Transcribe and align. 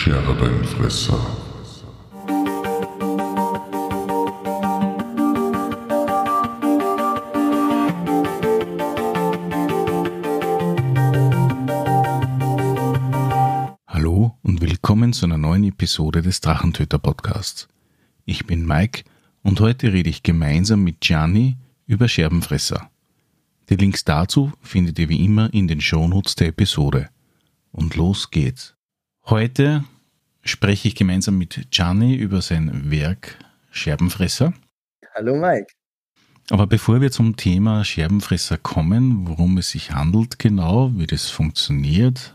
Scherbenfresser. 0.00 1.18
Hallo 13.88 14.36
und 14.42 14.60
willkommen 14.60 15.12
zu 15.12 15.26
einer 15.26 15.36
neuen 15.36 15.64
Episode 15.64 16.22
des 16.22 16.40
Drachentöter 16.40 17.00
Podcasts. 17.00 17.66
Ich 18.24 18.46
bin 18.46 18.64
Mike 18.64 19.02
und 19.42 19.58
heute 19.58 19.92
rede 19.92 20.10
ich 20.10 20.22
gemeinsam 20.22 20.84
mit 20.84 21.00
Gianni 21.00 21.56
über 21.86 22.06
Scherbenfresser. 22.06 22.88
Die 23.68 23.74
Links 23.74 24.04
dazu 24.04 24.52
findet 24.62 25.00
ihr 25.00 25.08
wie 25.08 25.24
immer 25.24 25.52
in 25.52 25.66
den 25.66 25.80
Shownotes 25.80 26.36
der 26.36 26.46
Episode. 26.46 27.08
Und 27.72 27.96
los 27.96 28.30
geht's. 28.30 28.77
Heute 29.30 29.84
spreche 30.42 30.88
ich 30.88 30.94
gemeinsam 30.94 31.36
mit 31.36 31.70
Gianni 31.70 32.14
über 32.14 32.40
sein 32.40 32.90
Werk 32.90 33.36
Scherbenfresser. 33.70 34.54
Hallo 35.14 35.36
Mike. 35.36 35.66
Aber 36.48 36.66
bevor 36.66 37.02
wir 37.02 37.10
zum 37.10 37.36
Thema 37.36 37.84
Scherbenfresser 37.84 38.56
kommen, 38.56 39.28
worum 39.28 39.58
es 39.58 39.68
sich 39.68 39.92
handelt 39.92 40.38
genau, 40.38 40.92
wie 40.94 41.06
das 41.06 41.28
funktioniert, 41.28 42.34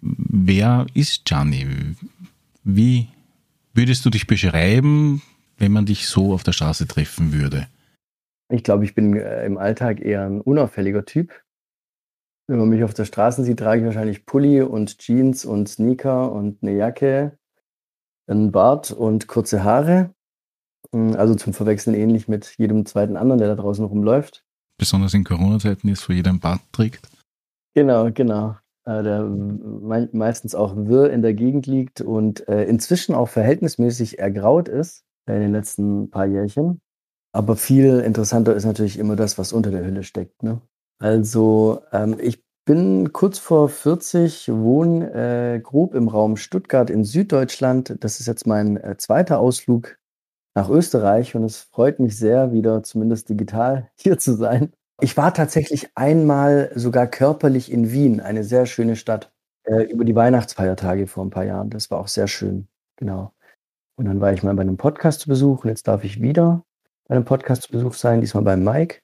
wer 0.00 0.86
ist 0.94 1.24
Gianni? 1.24 1.66
Wie 2.62 3.08
würdest 3.74 4.04
du 4.04 4.10
dich 4.10 4.28
beschreiben, 4.28 5.22
wenn 5.58 5.72
man 5.72 5.86
dich 5.86 6.06
so 6.06 6.34
auf 6.34 6.44
der 6.44 6.52
Straße 6.52 6.86
treffen 6.86 7.32
würde? 7.32 7.66
Ich 8.48 8.62
glaube, 8.62 8.84
ich 8.84 8.94
bin 8.94 9.16
äh, 9.16 9.44
im 9.44 9.58
Alltag 9.58 10.00
eher 10.00 10.24
ein 10.24 10.40
unauffälliger 10.40 11.04
Typ. 11.04 11.32
Wenn 12.48 12.58
man 12.58 12.68
mich 12.68 12.84
auf 12.84 12.94
der 12.94 13.04
Straße 13.04 13.44
sieht, 13.44 13.60
trage 13.60 13.80
ich 13.80 13.86
wahrscheinlich 13.86 14.26
Pulli 14.26 14.62
und 14.62 14.98
Jeans 14.98 15.44
und 15.44 15.68
Sneaker 15.68 16.32
und 16.32 16.62
eine 16.62 16.76
Jacke, 16.76 17.38
einen 18.26 18.52
Bart 18.52 18.90
und 18.90 19.28
kurze 19.28 19.64
Haare. 19.64 20.14
Hm, 20.92 21.14
also 21.16 21.34
zum 21.34 21.52
Verwechseln 21.52 21.94
ähnlich 21.94 22.28
mit 22.28 22.54
jedem 22.58 22.84
zweiten 22.86 23.16
anderen, 23.16 23.38
der 23.38 23.48
da 23.48 23.62
draußen 23.62 23.84
rumläuft. 23.84 24.44
Besonders 24.78 25.14
in 25.14 25.24
Corona-Zeiten 25.24 25.88
ist, 25.88 26.08
wo 26.08 26.12
jeder 26.12 26.30
einen 26.30 26.40
Bart 26.40 26.60
trägt. 26.72 27.08
Genau, 27.74 28.10
genau. 28.12 28.56
Äh, 28.84 29.02
der 29.02 29.22
meistens 30.12 30.54
auch 30.54 30.74
wirr 30.76 31.10
in 31.10 31.22
der 31.22 31.34
Gegend 31.34 31.66
liegt 31.66 32.00
und 32.00 32.48
äh, 32.48 32.64
inzwischen 32.64 33.14
auch 33.14 33.28
verhältnismäßig 33.28 34.18
ergraut 34.18 34.68
ist 34.68 35.04
in 35.26 35.40
den 35.40 35.52
letzten 35.52 36.10
paar 36.10 36.26
Jährchen. 36.26 36.80
Aber 37.32 37.56
viel 37.56 38.00
interessanter 38.00 38.54
ist 38.54 38.64
natürlich 38.64 38.98
immer 38.98 39.16
das, 39.16 39.38
was 39.38 39.52
unter 39.52 39.70
der 39.70 39.84
Hülle 39.84 40.02
steckt. 40.02 40.42
Ne? 40.42 40.60
Also 41.02 41.82
ähm, 41.90 42.16
ich 42.20 42.44
bin 42.64 43.12
kurz 43.12 43.40
vor 43.40 43.68
40, 43.68 44.48
wohne 44.52 45.54
äh, 45.56 45.58
grob 45.58 45.96
im 45.96 46.06
Raum 46.06 46.36
Stuttgart 46.36 46.90
in 46.90 47.02
Süddeutschland. 47.02 47.96
Das 47.98 48.20
ist 48.20 48.28
jetzt 48.28 48.46
mein 48.46 48.76
äh, 48.76 48.96
zweiter 48.98 49.40
Ausflug 49.40 49.98
nach 50.54 50.70
Österreich 50.70 51.34
und 51.34 51.42
es 51.42 51.58
freut 51.58 51.98
mich 51.98 52.16
sehr, 52.16 52.52
wieder 52.52 52.84
zumindest 52.84 53.28
digital 53.28 53.90
hier 53.96 54.16
zu 54.16 54.34
sein. 54.36 54.72
Ich 55.00 55.16
war 55.16 55.34
tatsächlich 55.34 55.90
einmal 55.96 56.70
sogar 56.76 57.08
körperlich 57.08 57.72
in 57.72 57.90
Wien, 57.90 58.20
eine 58.20 58.44
sehr 58.44 58.66
schöne 58.66 58.94
Stadt, 58.94 59.32
äh, 59.64 59.82
über 59.82 60.04
die 60.04 60.14
Weihnachtsfeiertage 60.14 61.08
vor 61.08 61.24
ein 61.24 61.30
paar 61.30 61.44
Jahren. 61.44 61.70
Das 61.70 61.90
war 61.90 61.98
auch 61.98 62.06
sehr 62.06 62.28
schön, 62.28 62.68
genau. 62.94 63.32
Und 63.96 64.04
dann 64.04 64.20
war 64.20 64.32
ich 64.32 64.44
mal 64.44 64.54
bei 64.54 64.62
einem 64.62 64.76
Podcast 64.76 65.18
zu 65.18 65.28
Besuch 65.28 65.64
und 65.64 65.70
jetzt 65.70 65.88
darf 65.88 66.04
ich 66.04 66.22
wieder 66.22 66.64
bei 67.08 67.16
einem 67.16 67.24
Podcast 67.24 67.62
zu 67.62 67.72
Besuch 67.72 67.94
sein, 67.94 68.20
diesmal 68.20 68.44
beim 68.44 68.62
Mike. 68.62 69.01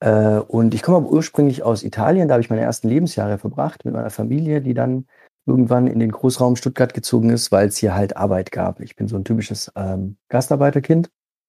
Äh, 0.00 0.38
und 0.38 0.74
ich 0.74 0.82
komme 0.82 0.98
aber 0.98 1.10
ursprünglich 1.10 1.62
aus 1.62 1.82
Italien, 1.82 2.28
da 2.28 2.34
habe 2.34 2.42
ich 2.42 2.50
meine 2.50 2.62
ersten 2.62 2.88
Lebensjahre 2.88 3.38
verbracht 3.38 3.84
mit 3.84 3.94
meiner 3.94 4.10
Familie, 4.10 4.60
die 4.60 4.74
dann 4.74 5.06
irgendwann 5.46 5.86
in 5.86 6.00
den 6.00 6.10
Großraum 6.10 6.56
Stuttgart 6.56 6.92
gezogen 6.92 7.30
ist, 7.30 7.52
weil 7.52 7.68
es 7.68 7.76
hier 7.76 7.94
halt 7.94 8.16
Arbeit 8.16 8.50
gab. 8.50 8.80
Ich 8.80 8.96
bin 8.96 9.08
so 9.08 9.16
ein 9.16 9.24
typisches 9.24 9.72
ähm, 9.76 10.16
Gastarbeiterkind, 10.28 11.08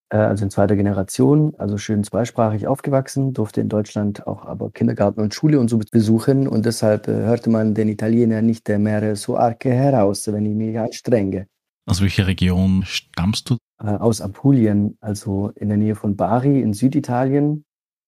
äh, 0.10 0.18
also 0.18 0.46
in 0.46 0.52
zweiter 0.52 0.76
Generation, 0.76 1.56
also 1.58 1.78
schön 1.78 2.04
zweisprachig 2.04 2.68
aufgewachsen, 2.68 3.34
durfte 3.34 3.60
in 3.60 3.70
Deutschland 3.70 4.28
auch 4.28 4.46
aber 4.46 4.72
Kindergarten 4.72 5.20
und 5.22 5.34
Schule 5.34 5.60
und 5.60 5.68
so 5.70 5.80
besuchen 5.80 6.48
und 6.48 6.66
deshalb 6.66 7.08
äh, 7.08 7.12
hörte 7.12 7.50
man 7.50 7.74
den 7.74 7.90
Italiener 7.90 8.42
nicht 8.42 8.70
mehr 8.70 9.16
so 9.16 9.36
arg 9.36 9.66
heraus, 9.66 10.28
wenn 10.32 10.46
ich 10.46 10.56
mich 10.56 10.80
anstrenge. 10.80 11.48
Aus 11.88 12.02
welcher 12.02 12.28
Region 12.28 12.84
stammst 12.86 13.50
du? 13.50 13.58
Äh, 13.82 13.88
aus 13.88 14.22
Apulien, 14.22 14.98
also 15.02 15.52
in 15.56 15.70
der 15.70 15.78
Nähe 15.78 15.96
von 15.96 16.16
Bari 16.16 16.62
in 16.62 16.74
Süditalien. 16.74 17.64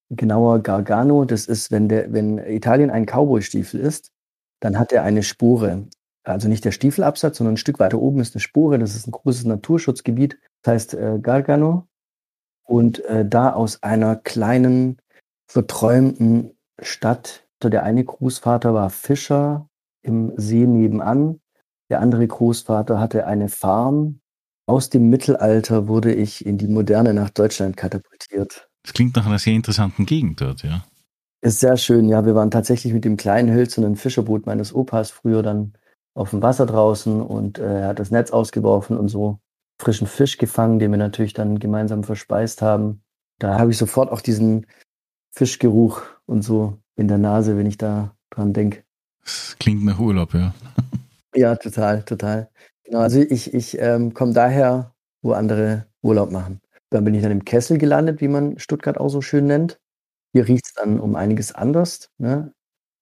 Genauer 0.10 0.60
Gargano, 0.60 1.26
das 1.26 1.46
ist, 1.46 1.72
wenn, 1.72 1.88
der, 1.88 2.12
wenn 2.12 2.38
Italien 2.40 2.90
ein 2.90 3.06
Cowboy-Stiefel 3.06 3.80
ist, 3.80 4.12
dann 4.60 4.80
hat 4.80 4.92
er 4.92 5.04
eine 5.04 5.24
Spore. 5.24 5.88
Also 6.24 6.48
nicht 6.48 6.66
der 6.66 6.72
Stiefelabsatz, 6.72 7.38
sondern 7.38 7.54
ein 7.54 7.58
Stück 7.58 7.80
weiter 7.80 8.00
oben 8.00 8.20
ist 8.20 8.36
eine 8.36 8.42
Spore. 8.42 8.80
Das 8.80 8.96
ist 8.96 9.08
ein 9.08 9.12
großes 9.12 9.46
Naturschutzgebiet. 9.46 10.40
Das 10.64 10.74
heißt 10.74 10.94
äh, 10.96 11.20
Gargano. 11.22 11.88
Und 12.64 13.04
äh, 13.06 13.26
da 13.26 13.54
aus 13.54 13.82
einer 13.84 14.16
kleinen, 14.16 15.02
verträumten 15.48 16.58
Stadt. 16.82 17.48
Der 17.64 17.84
eine 17.84 18.04
Großvater 18.04 18.74
war 18.74 18.90
Fischer 18.90 19.68
im 20.02 20.34
See 20.38 20.66
nebenan. 20.66 21.42
Der 21.90 22.00
andere 22.00 22.28
Großvater 22.28 23.00
hatte 23.00 23.26
eine 23.26 23.50
Farm 23.50 24.22
aus 24.70 24.92
dem 24.92 25.10
Mittelalter 25.10 25.88
wurde 25.88 26.14
ich 26.14 26.46
in 26.46 26.60
die 26.60 26.68
Moderne 26.68 27.16
nach 27.16 27.32
Deutschland 27.32 27.76
katapultiert. 27.76 28.69
Das 28.90 28.96
klingt 28.96 29.16
nach 29.16 29.28
einer 29.28 29.38
sehr 29.38 29.54
interessanten 29.54 30.08
Gegend 30.08 30.42
dort, 30.42 30.64
ja. 30.64 30.84
Ist 31.42 31.60
sehr 31.60 31.78
schön, 31.78 32.10
ja. 32.10 32.26
Wir 32.26 32.34
waren 32.34 32.50
tatsächlich 32.50 32.92
mit 32.92 33.06
dem 33.06 33.18
kleinen 33.18 33.54
hölzernen 33.54 33.96
Fischerboot 33.96 34.48
meines 34.48 34.74
Opas 34.74 35.12
früher 35.12 35.44
dann 35.44 35.74
auf 36.16 36.32
dem 36.32 36.42
Wasser 36.42 36.66
draußen 36.66 37.22
und 37.22 37.60
äh, 37.60 37.82
er 37.82 37.88
hat 37.90 38.00
das 38.00 38.10
Netz 38.10 38.32
ausgeworfen 38.32 38.98
und 38.98 39.08
so 39.08 39.38
frischen 39.80 40.08
Fisch 40.08 40.40
gefangen, 40.40 40.80
den 40.80 40.90
wir 40.90 40.98
natürlich 40.98 41.36
dann 41.36 41.60
gemeinsam 41.60 42.04
verspeist 42.04 42.64
haben. 42.64 43.04
Da 43.38 43.60
habe 43.60 43.70
ich 43.70 43.78
sofort 43.78 44.12
auch 44.12 44.22
diesen 44.22 44.66
Fischgeruch 45.36 46.02
und 46.26 46.42
so 46.42 46.80
in 46.96 47.08
der 47.08 47.20
Nase, 47.20 47.58
wenn 47.58 47.68
ich 47.68 47.78
da 47.78 48.16
dran 48.32 48.54
denke. 48.54 48.84
Das 49.24 49.56
klingt 49.60 49.86
nach 49.86 50.00
Urlaub, 50.00 50.34
ja. 50.34 50.56
ja, 51.36 51.56
total, 51.58 52.02
total. 52.02 52.50
Genau, 52.86 53.02
also 53.02 53.20
ich, 53.20 53.54
ich 53.54 53.78
ähm, 53.80 54.16
komme 54.16 54.34
daher, 54.34 54.96
wo 55.22 55.34
andere 55.34 55.86
Urlaub 56.02 56.32
machen. 56.32 56.60
Dann 56.92 57.04
bin 57.04 57.14
ich 57.14 57.22
dann 57.22 57.32
im 57.32 57.46
Kessel 57.46 57.78
gelandet, 57.78 58.22
wie 58.22 58.28
man 58.28 58.58
Stuttgart 58.58 58.98
auch 58.98 59.10
so 59.10 59.22
schön 59.22 59.46
nennt. 59.46 59.80
Hier 60.34 60.48
riecht 60.48 60.68
es 60.68 60.74
dann 60.74 61.00
um 61.00 61.16
einiges 61.16 61.52
anders. 61.52 62.10
Ne? 62.18 62.54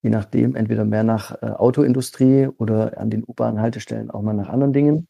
Je 0.03 0.09
nachdem, 0.09 0.55
entweder 0.55 0.85
mehr 0.85 1.03
nach 1.03 1.41
äh, 1.41 1.47
Autoindustrie 1.47 2.47
oder 2.47 2.97
an 2.97 3.09
den 3.09 3.23
U-Bahn-Haltestellen 3.25 4.11
auch 4.11 4.21
mal 4.21 4.33
nach 4.33 4.49
anderen 4.49 4.73
Dingen. 4.73 5.07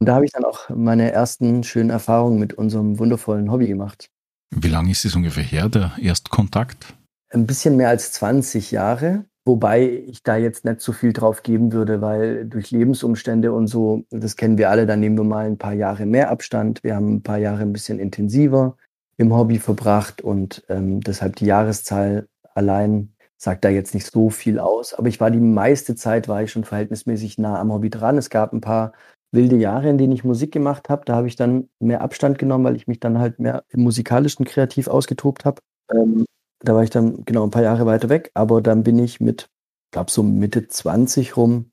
Und 0.00 0.08
da 0.08 0.14
habe 0.14 0.24
ich 0.24 0.32
dann 0.32 0.44
auch 0.44 0.68
meine 0.70 1.12
ersten 1.12 1.62
schönen 1.64 1.90
Erfahrungen 1.90 2.38
mit 2.38 2.54
unserem 2.54 2.98
wundervollen 2.98 3.50
Hobby 3.50 3.66
gemacht. 3.68 4.10
Wie 4.50 4.68
lange 4.68 4.90
ist 4.90 5.04
es 5.04 5.14
ungefähr 5.14 5.42
her, 5.42 5.68
der 5.68 5.92
Erstkontakt? 6.00 6.94
Ein 7.30 7.46
bisschen 7.46 7.76
mehr 7.76 7.88
als 7.88 8.12
20 8.12 8.70
Jahre. 8.70 9.24
Wobei 9.46 10.04
ich 10.06 10.22
da 10.22 10.36
jetzt 10.36 10.64
nicht 10.64 10.80
so 10.80 10.92
viel 10.92 11.12
drauf 11.12 11.42
geben 11.42 11.72
würde, 11.72 12.00
weil 12.00 12.46
durch 12.46 12.70
Lebensumstände 12.70 13.52
und 13.52 13.66
so, 13.66 14.04
das 14.10 14.36
kennen 14.36 14.56
wir 14.56 14.70
alle, 14.70 14.86
da 14.86 14.96
nehmen 14.96 15.18
wir 15.18 15.24
mal 15.24 15.46
ein 15.46 15.58
paar 15.58 15.74
Jahre 15.74 16.06
mehr 16.06 16.30
Abstand. 16.30 16.82
Wir 16.82 16.96
haben 16.96 17.16
ein 17.16 17.22
paar 17.22 17.38
Jahre 17.38 17.60
ein 17.60 17.72
bisschen 17.72 17.98
intensiver 17.98 18.76
im 19.18 19.34
Hobby 19.34 19.58
verbracht 19.58 20.22
und 20.22 20.64
ähm, 20.68 21.00
deshalb 21.00 21.36
die 21.36 21.46
Jahreszahl 21.46 22.26
allein 22.54 23.14
sagt 23.36 23.64
da 23.64 23.68
jetzt 23.68 23.94
nicht 23.94 24.10
so 24.10 24.30
viel 24.30 24.58
aus. 24.58 24.94
Aber 24.94 25.08
ich 25.08 25.20
war 25.20 25.30
die 25.30 25.40
meiste 25.40 25.94
Zeit, 25.94 26.26
war 26.28 26.42
ich 26.42 26.50
schon 26.50 26.64
verhältnismäßig 26.64 27.36
nah 27.36 27.60
am 27.60 27.72
Hobby 27.72 27.90
dran. 27.90 28.16
Es 28.16 28.30
gab 28.30 28.52
ein 28.52 28.62
paar 28.62 28.92
wilde 29.30 29.56
Jahre, 29.56 29.90
in 29.90 29.98
denen 29.98 30.12
ich 30.12 30.24
Musik 30.24 30.52
gemacht 30.52 30.88
habe. 30.88 31.02
Da 31.04 31.16
habe 31.16 31.28
ich 31.28 31.36
dann 31.36 31.68
mehr 31.80 32.00
Abstand 32.00 32.38
genommen, 32.38 32.64
weil 32.64 32.76
ich 32.76 32.86
mich 32.86 33.00
dann 33.00 33.18
halt 33.18 33.38
mehr 33.38 33.64
im 33.68 33.82
musikalischen 33.82 34.46
kreativ 34.46 34.88
ausgetobt 34.88 35.44
habe. 35.44 35.60
Ähm, 35.92 36.24
da 36.64 36.74
war 36.74 36.82
ich 36.82 36.90
dann 36.90 37.24
genau 37.24 37.44
ein 37.44 37.50
paar 37.50 37.62
Jahre 37.62 37.86
weiter 37.86 38.08
weg, 38.08 38.30
aber 38.34 38.62
dann 38.62 38.82
bin 38.82 38.98
ich 38.98 39.20
mit, 39.20 39.50
glaube 39.92 40.10
so 40.10 40.22
Mitte 40.22 40.66
20 40.66 41.36
rum, 41.36 41.70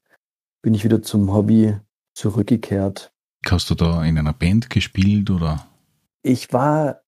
bin 0.62 0.74
ich 0.74 0.84
wieder 0.84 1.02
zum 1.02 1.34
Hobby 1.34 1.78
zurückgekehrt. 2.14 3.14
Hast 3.46 3.70
du 3.70 3.76
da 3.76 4.04
in 4.04 4.18
einer 4.18 4.34
Band 4.34 4.70
gespielt 4.70 5.30
oder? 5.32 5.68
Ich 6.24 6.54
war 6.54 7.02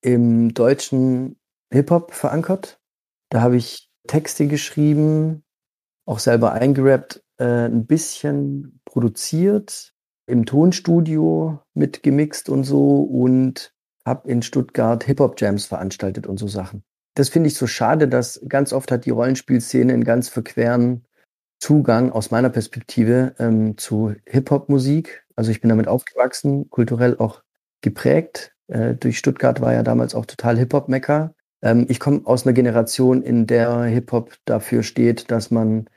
im 0.00 0.54
deutschen 0.54 1.36
Hip-Hop 1.72 2.14
verankert. 2.14 2.80
Da 3.30 3.42
habe 3.42 3.56
ich 3.56 3.90
Texte 4.06 4.46
geschrieben, 4.46 5.42
auch 6.06 6.18
selber 6.20 6.52
eingerappt, 6.52 7.22
äh, 7.38 7.66
ein 7.66 7.86
bisschen 7.86 8.80
produziert, 8.84 9.92
im 10.26 10.46
Tonstudio 10.46 11.58
mitgemixt 11.74 12.48
und 12.48 12.64
so 12.64 13.02
und 13.02 13.74
habe 14.06 14.30
in 14.30 14.42
Stuttgart 14.42 15.04
Hip-Hop-Jams 15.04 15.66
veranstaltet 15.66 16.26
und 16.26 16.38
so 16.38 16.46
Sachen 16.46 16.84
das 17.14 17.28
finde 17.28 17.48
ich 17.48 17.54
so 17.54 17.66
schade, 17.66 18.08
dass 18.08 18.40
ganz 18.48 18.72
oft 18.72 18.90
hat 18.90 19.04
die 19.04 19.10
Rollenspielszene 19.10 19.92
einen 19.92 20.04
ganz 20.04 20.28
verqueren 20.28 21.04
Zugang 21.60 22.10
aus 22.12 22.30
meiner 22.30 22.50
Perspektive 22.50 23.34
ähm, 23.38 23.78
zu 23.78 24.14
Hip-Hop-Musik. 24.26 25.24
Also 25.36 25.50
ich 25.50 25.60
bin 25.60 25.68
damit 25.68 25.88
aufgewachsen, 25.88 26.68
kulturell 26.70 27.16
auch 27.18 27.42
geprägt. 27.80 28.52
Äh, 28.68 28.94
durch 28.94 29.18
Stuttgart 29.18 29.60
war 29.60 29.72
ja 29.72 29.82
damals 29.82 30.14
auch 30.14 30.26
total 30.26 30.58
Hip-Hop-Mecker. 30.58 31.34
Ähm, 31.62 31.86
ich 31.88 32.00
komme 32.00 32.22
aus 32.24 32.44
einer 32.44 32.52
Generation, 32.52 33.22
in 33.22 33.46
der 33.46 33.84
Hip-Hop 33.84 34.36
dafür 34.44 34.82
steht, 34.82 35.30
dass 35.30 35.50
man 35.50 35.88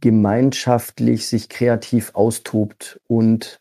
gemeinschaftlich 0.00 1.26
sich 1.26 1.48
kreativ 1.48 2.14
austobt 2.14 3.00
und 3.06 3.60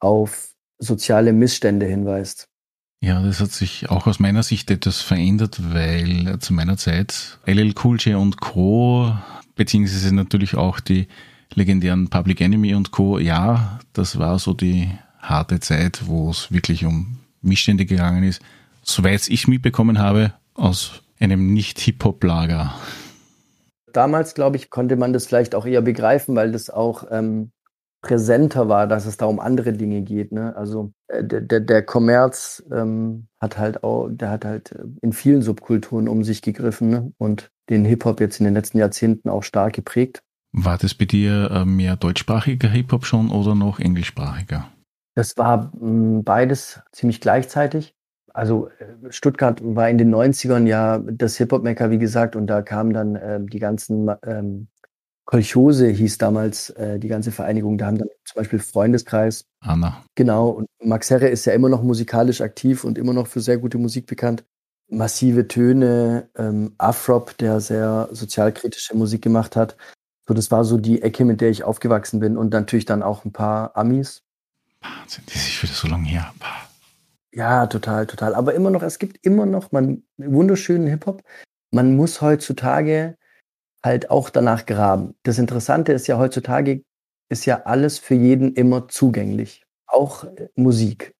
auf 0.00 0.54
soziale 0.78 1.32
Missstände 1.32 1.86
hinweist. 1.86 2.48
Ja, 3.00 3.22
das 3.22 3.40
hat 3.40 3.52
sich 3.52 3.90
auch 3.90 4.06
aus 4.06 4.18
meiner 4.18 4.42
Sicht 4.42 4.70
etwas 4.70 5.00
verändert, 5.00 5.60
weil 5.72 6.38
zu 6.40 6.52
meiner 6.52 6.76
Zeit 6.76 7.38
LL 7.46 7.74
Cool 7.82 7.96
J 7.98 8.20
und 8.20 8.40
Co., 8.40 9.14
beziehungsweise 9.54 10.14
natürlich 10.14 10.56
auch 10.56 10.80
die 10.80 11.06
legendären 11.54 12.10
Public 12.10 12.40
Enemy 12.40 12.74
und 12.74 12.90
Co., 12.90 13.18
ja, 13.18 13.78
das 13.92 14.18
war 14.18 14.38
so 14.38 14.52
die 14.52 14.90
harte 15.20 15.60
Zeit, 15.60 16.06
wo 16.06 16.30
es 16.30 16.50
wirklich 16.50 16.84
um 16.84 17.18
Missstände 17.40 17.86
gegangen 17.86 18.24
ist. 18.24 18.42
Soweit 18.82 19.28
ich 19.28 19.46
mitbekommen 19.46 19.98
habe, 19.98 20.32
aus 20.54 21.02
einem 21.20 21.52
Nicht-Hip-Hop-Lager. 21.52 22.74
Damals, 23.92 24.34
glaube 24.34 24.56
ich, 24.56 24.70
konnte 24.70 24.96
man 24.96 25.12
das 25.12 25.26
vielleicht 25.26 25.54
auch 25.54 25.66
eher 25.66 25.82
begreifen, 25.82 26.34
weil 26.34 26.52
das 26.52 26.68
auch 26.68 27.04
ähm, 27.10 27.50
präsenter 28.00 28.68
war, 28.68 28.86
dass 28.86 29.06
es 29.06 29.16
da 29.16 29.26
um 29.26 29.40
andere 29.40 29.72
Dinge 29.72 30.02
geht. 30.02 30.32
Ne? 30.32 30.54
Also 30.56 30.92
äh, 31.08 31.24
der, 31.24 31.60
der, 31.60 31.82
Kommerz 31.82 32.62
ähm, 32.72 33.26
hat 33.40 33.58
halt 33.58 33.82
auch, 33.82 34.08
der 34.08 34.30
hat 34.30 34.44
halt 34.44 34.72
äh, 34.72 34.84
in 35.02 35.12
vielen 35.12 35.42
Subkulturen 35.42 36.08
um 36.08 36.22
sich 36.22 36.42
gegriffen 36.42 36.90
ne? 36.90 37.12
und 37.18 37.50
den 37.70 37.84
Hip-Hop 37.84 38.20
jetzt 38.20 38.38
in 38.38 38.44
den 38.44 38.54
letzten 38.54 38.78
Jahrzehnten 38.78 39.28
auch 39.28 39.42
stark 39.42 39.74
geprägt. 39.74 40.22
War 40.52 40.78
das 40.78 40.94
bei 40.94 41.04
dir 41.04 41.50
äh, 41.50 41.64
mehr 41.64 41.96
deutschsprachiger 41.96 42.68
Hip-Hop 42.68 43.04
schon 43.04 43.30
oder 43.30 43.54
noch 43.54 43.80
englischsprachiger? 43.80 44.68
Das 45.14 45.36
war 45.36 45.72
hm, 45.72 46.22
beides 46.22 46.80
ziemlich 46.92 47.20
gleichzeitig. 47.20 47.94
Also 48.32 48.68
Stuttgart 49.10 49.60
war 49.64 49.90
in 49.90 49.98
den 49.98 50.14
90ern 50.14 50.66
ja 50.66 50.98
das 50.98 51.36
Hip-Hop-Mecker, 51.38 51.90
wie 51.90 51.98
gesagt, 51.98 52.36
und 52.36 52.46
da 52.46 52.62
kamen 52.62 52.92
dann 52.92 53.16
äh, 53.16 53.40
die 53.42 53.58
ganzen 53.58 54.08
ähm, 54.24 54.68
Kolchose 55.28 55.88
hieß 55.88 56.16
damals 56.16 56.70
äh, 56.70 56.98
die 56.98 57.08
ganze 57.08 57.32
Vereinigung. 57.32 57.76
Da 57.76 57.84
haben 57.84 57.98
dann 57.98 58.08
zum 58.24 58.36
Beispiel 58.36 58.58
Freundeskreis. 58.60 59.44
Anna. 59.60 60.02
Genau. 60.14 60.48
Und 60.48 60.68
Max 60.82 61.10
Herre 61.10 61.28
ist 61.28 61.44
ja 61.44 61.52
immer 61.52 61.68
noch 61.68 61.82
musikalisch 61.82 62.40
aktiv 62.40 62.82
und 62.82 62.96
immer 62.96 63.12
noch 63.12 63.26
für 63.26 63.42
sehr 63.42 63.58
gute 63.58 63.76
Musik 63.76 64.06
bekannt. 64.06 64.46
Massive 64.88 65.46
Töne, 65.46 66.30
ähm, 66.34 66.74
Afrop, 66.78 67.36
der 67.36 67.60
sehr 67.60 68.08
sozialkritische 68.10 68.96
Musik 68.96 69.20
gemacht 69.20 69.54
hat. 69.54 69.76
So, 70.26 70.32
das 70.32 70.50
war 70.50 70.64
so 70.64 70.78
die 70.78 71.02
Ecke, 71.02 71.26
mit 71.26 71.42
der 71.42 71.50
ich 71.50 71.62
aufgewachsen 71.62 72.20
bin. 72.20 72.38
Und 72.38 72.54
natürlich 72.54 72.86
dann 72.86 73.02
auch 73.02 73.26
ein 73.26 73.32
paar 73.32 73.76
Amis. 73.76 74.22
Wahnsinn, 74.80 75.24
das 75.26 75.36
ist 75.36 75.62
wieder 75.62 75.74
so 75.74 75.88
lange 75.88 76.08
her. 76.08 76.32
Ja, 77.32 77.66
total, 77.66 78.06
total. 78.06 78.34
Aber 78.34 78.54
immer 78.54 78.70
noch, 78.70 78.82
es 78.82 78.98
gibt 78.98 79.18
immer 79.26 79.44
noch 79.44 79.72
man, 79.72 80.04
wunderschönen 80.16 80.86
Hip-Hop. 80.86 81.22
Man 81.70 81.96
muss 81.96 82.22
heutzutage 82.22 83.17
halt 83.84 84.10
auch 84.10 84.30
danach 84.30 84.66
graben. 84.66 85.14
Das 85.22 85.38
Interessante 85.38 85.92
ist 85.92 86.06
ja 86.06 86.18
heutzutage, 86.18 86.82
ist 87.28 87.46
ja 87.46 87.62
alles 87.64 87.98
für 87.98 88.14
jeden 88.14 88.54
immer 88.54 88.88
zugänglich. 88.88 89.64
Auch 89.86 90.24
äh, 90.24 90.48
Musik. 90.56 91.14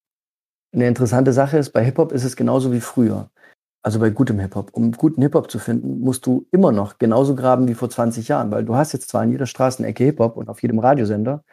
Eine 0.74 0.86
interessante 0.88 1.32
Sache 1.32 1.58
ist, 1.58 1.70
bei 1.70 1.84
Hip-Hop 1.84 2.12
ist 2.12 2.24
es 2.24 2.36
genauso 2.36 2.72
wie 2.72 2.80
früher. 2.80 3.30
Also 3.82 4.00
bei 4.00 4.10
gutem 4.10 4.38
Hip-Hop. 4.40 4.70
Um 4.72 4.92
guten 4.92 5.22
Hip-Hop 5.22 5.50
zu 5.50 5.58
finden, 5.58 6.00
musst 6.00 6.26
du 6.26 6.46
immer 6.50 6.72
noch 6.72 6.98
genauso 6.98 7.34
graben 7.34 7.68
wie 7.68 7.74
vor 7.74 7.88
20 7.88 8.28
Jahren, 8.28 8.50
weil 8.50 8.64
du 8.64 8.74
hast 8.74 8.92
jetzt 8.92 9.08
zwar 9.08 9.24
in 9.24 9.32
jeder 9.32 9.46
Straßenecke 9.46 10.04
Hip-Hop 10.04 10.36
und 10.36 10.48
auf 10.50 10.62
jedem 10.62 10.78
Radiosender, 10.78 11.44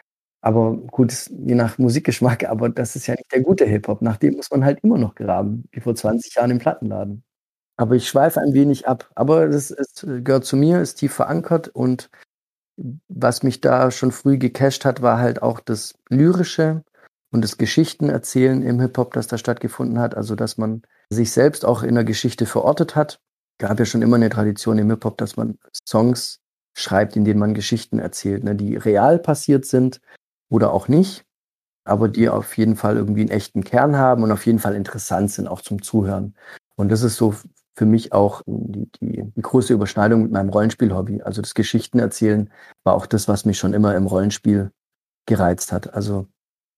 aber 0.45 0.75
gut, 0.77 1.11
je 1.31 1.55
nach 1.55 1.79
Musikgeschmack, 1.79 2.43
aber 2.47 2.69
das 2.69 2.95
ist 2.95 3.07
ja 3.07 3.15
nicht 3.15 3.31
der 3.33 3.41
gute 3.41 3.65
Hip-Hop. 3.65 4.03
Nach 4.03 4.17
dem 4.17 4.35
muss 4.35 4.51
man 4.51 4.63
halt 4.63 4.79
immer 4.83 4.99
noch 4.99 5.15
graben, 5.15 5.63
wie 5.71 5.79
vor 5.79 5.95
20 5.95 6.35
Jahren 6.35 6.51
im 6.51 6.59
Plattenladen. 6.59 7.23
Aber 7.77 7.95
ich 7.95 8.07
schweife 8.07 8.39
ein 8.39 8.53
wenig 8.53 8.87
ab. 8.87 9.09
Aber 9.15 9.47
das 9.47 9.71
ist, 9.71 10.05
gehört 10.07 10.45
zu 10.45 10.55
mir, 10.55 10.81
ist 10.81 10.95
tief 10.95 11.13
verankert 11.13 11.67
und 11.67 12.09
was 13.07 13.43
mich 13.43 13.61
da 13.61 13.89
schon 13.91 14.11
früh 14.11 14.37
gecasht 14.37 14.85
hat, 14.85 15.01
war 15.01 15.19
halt 15.19 15.41
auch 15.41 15.59
das 15.59 15.93
Lyrische 16.09 16.83
und 17.31 17.43
das 17.43 17.57
Geschichtenerzählen 17.57 18.61
im 18.63 18.79
Hip-Hop, 18.79 19.13
das 19.13 19.27
da 19.27 19.37
stattgefunden 19.37 19.99
hat. 19.99 20.15
Also, 20.15 20.35
dass 20.35 20.57
man 20.57 20.81
sich 21.09 21.31
selbst 21.31 21.65
auch 21.65 21.83
in 21.83 21.95
der 21.95 22.03
Geschichte 22.03 22.45
verortet 22.45 22.95
hat. 22.95 23.19
Gab 23.59 23.79
ja 23.79 23.85
schon 23.85 24.01
immer 24.01 24.17
eine 24.17 24.29
Tradition 24.29 24.77
im 24.77 24.89
Hip-Hop, 24.89 25.17
dass 25.17 25.37
man 25.37 25.57
Songs 25.87 26.39
schreibt, 26.77 27.15
in 27.15 27.23
denen 27.23 27.39
man 27.39 27.53
Geschichten 27.53 27.99
erzählt, 27.99 28.43
ne, 28.43 28.55
die 28.55 28.75
real 28.75 29.19
passiert 29.19 29.65
sind 29.65 30.01
oder 30.49 30.73
auch 30.73 30.89
nicht, 30.89 31.23
aber 31.85 32.09
die 32.09 32.27
auf 32.27 32.57
jeden 32.57 32.75
Fall 32.75 32.97
irgendwie 32.97 33.21
einen 33.21 33.29
echten 33.29 33.63
Kern 33.63 33.95
haben 33.95 34.23
und 34.23 34.31
auf 34.31 34.45
jeden 34.45 34.59
Fall 34.59 34.75
interessant 34.75 35.31
sind, 35.31 35.47
auch 35.47 35.61
zum 35.61 35.81
Zuhören. 35.81 36.35
Und 36.75 36.89
das 36.89 37.01
ist 37.01 37.15
so 37.15 37.33
für 37.77 37.85
mich 37.85 38.13
auch 38.13 38.41
die, 38.45 38.89
die, 39.01 39.23
die 39.35 39.41
große 39.41 39.73
Überschneidung 39.73 40.23
mit 40.23 40.31
meinem 40.31 40.49
Rollenspiel-Hobby. 40.49 41.21
Also 41.21 41.41
das 41.41 41.53
Geschichtenerzählen 41.53 42.49
war 42.83 42.95
auch 42.95 43.05
das, 43.05 43.27
was 43.27 43.45
mich 43.45 43.59
schon 43.59 43.73
immer 43.73 43.95
im 43.95 44.07
Rollenspiel 44.07 44.71
gereizt 45.25 45.71
hat. 45.71 45.93
Also 45.93 46.27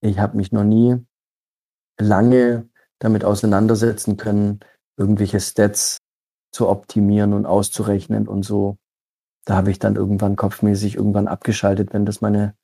ich 0.00 0.18
habe 0.18 0.36
mich 0.36 0.52
noch 0.52 0.64
nie 0.64 0.96
lange 2.00 2.68
damit 2.98 3.24
auseinandersetzen 3.24 4.16
können, 4.16 4.60
irgendwelche 4.96 5.40
Stats 5.40 5.98
zu 6.52 6.68
optimieren 6.68 7.32
und 7.32 7.46
auszurechnen 7.46 8.26
und 8.26 8.42
so. 8.42 8.76
Da 9.44 9.54
habe 9.56 9.70
ich 9.70 9.78
dann 9.78 9.94
irgendwann 9.96 10.36
kopfmäßig 10.36 10.96
irgendwann 10.96 11.28
abgeschaltet, 11.28 11.92
wenn 11.92 12.06
das 12.06 12.20
meine 12.20 12.56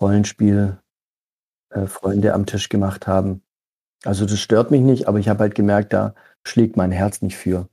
Rollenspiel-Freunde 0.00 2.28
äh, 2.28 2.30
am 2.30 2.46
Tisch 2.46 2.70
gemacht 2.70 3.06
haben. 3.06 3.42
Also 4.04 4.26
das 4.26 4.40
stört 4.40 4.70
mich 4.70 4.80
nicht, 4.80 5.06
aber 5.08 5.18
ich 5.18 5.28
habe 5.28 5.40
halt 5.40 5.54
gemerkt, 5.54 5.92
da 5.92 6.14
schlägt 6.46 6.76
mein 6.76 6.90
Herz 6.90 7.22
nicht 7.22 7.36
für. 7.36 7.68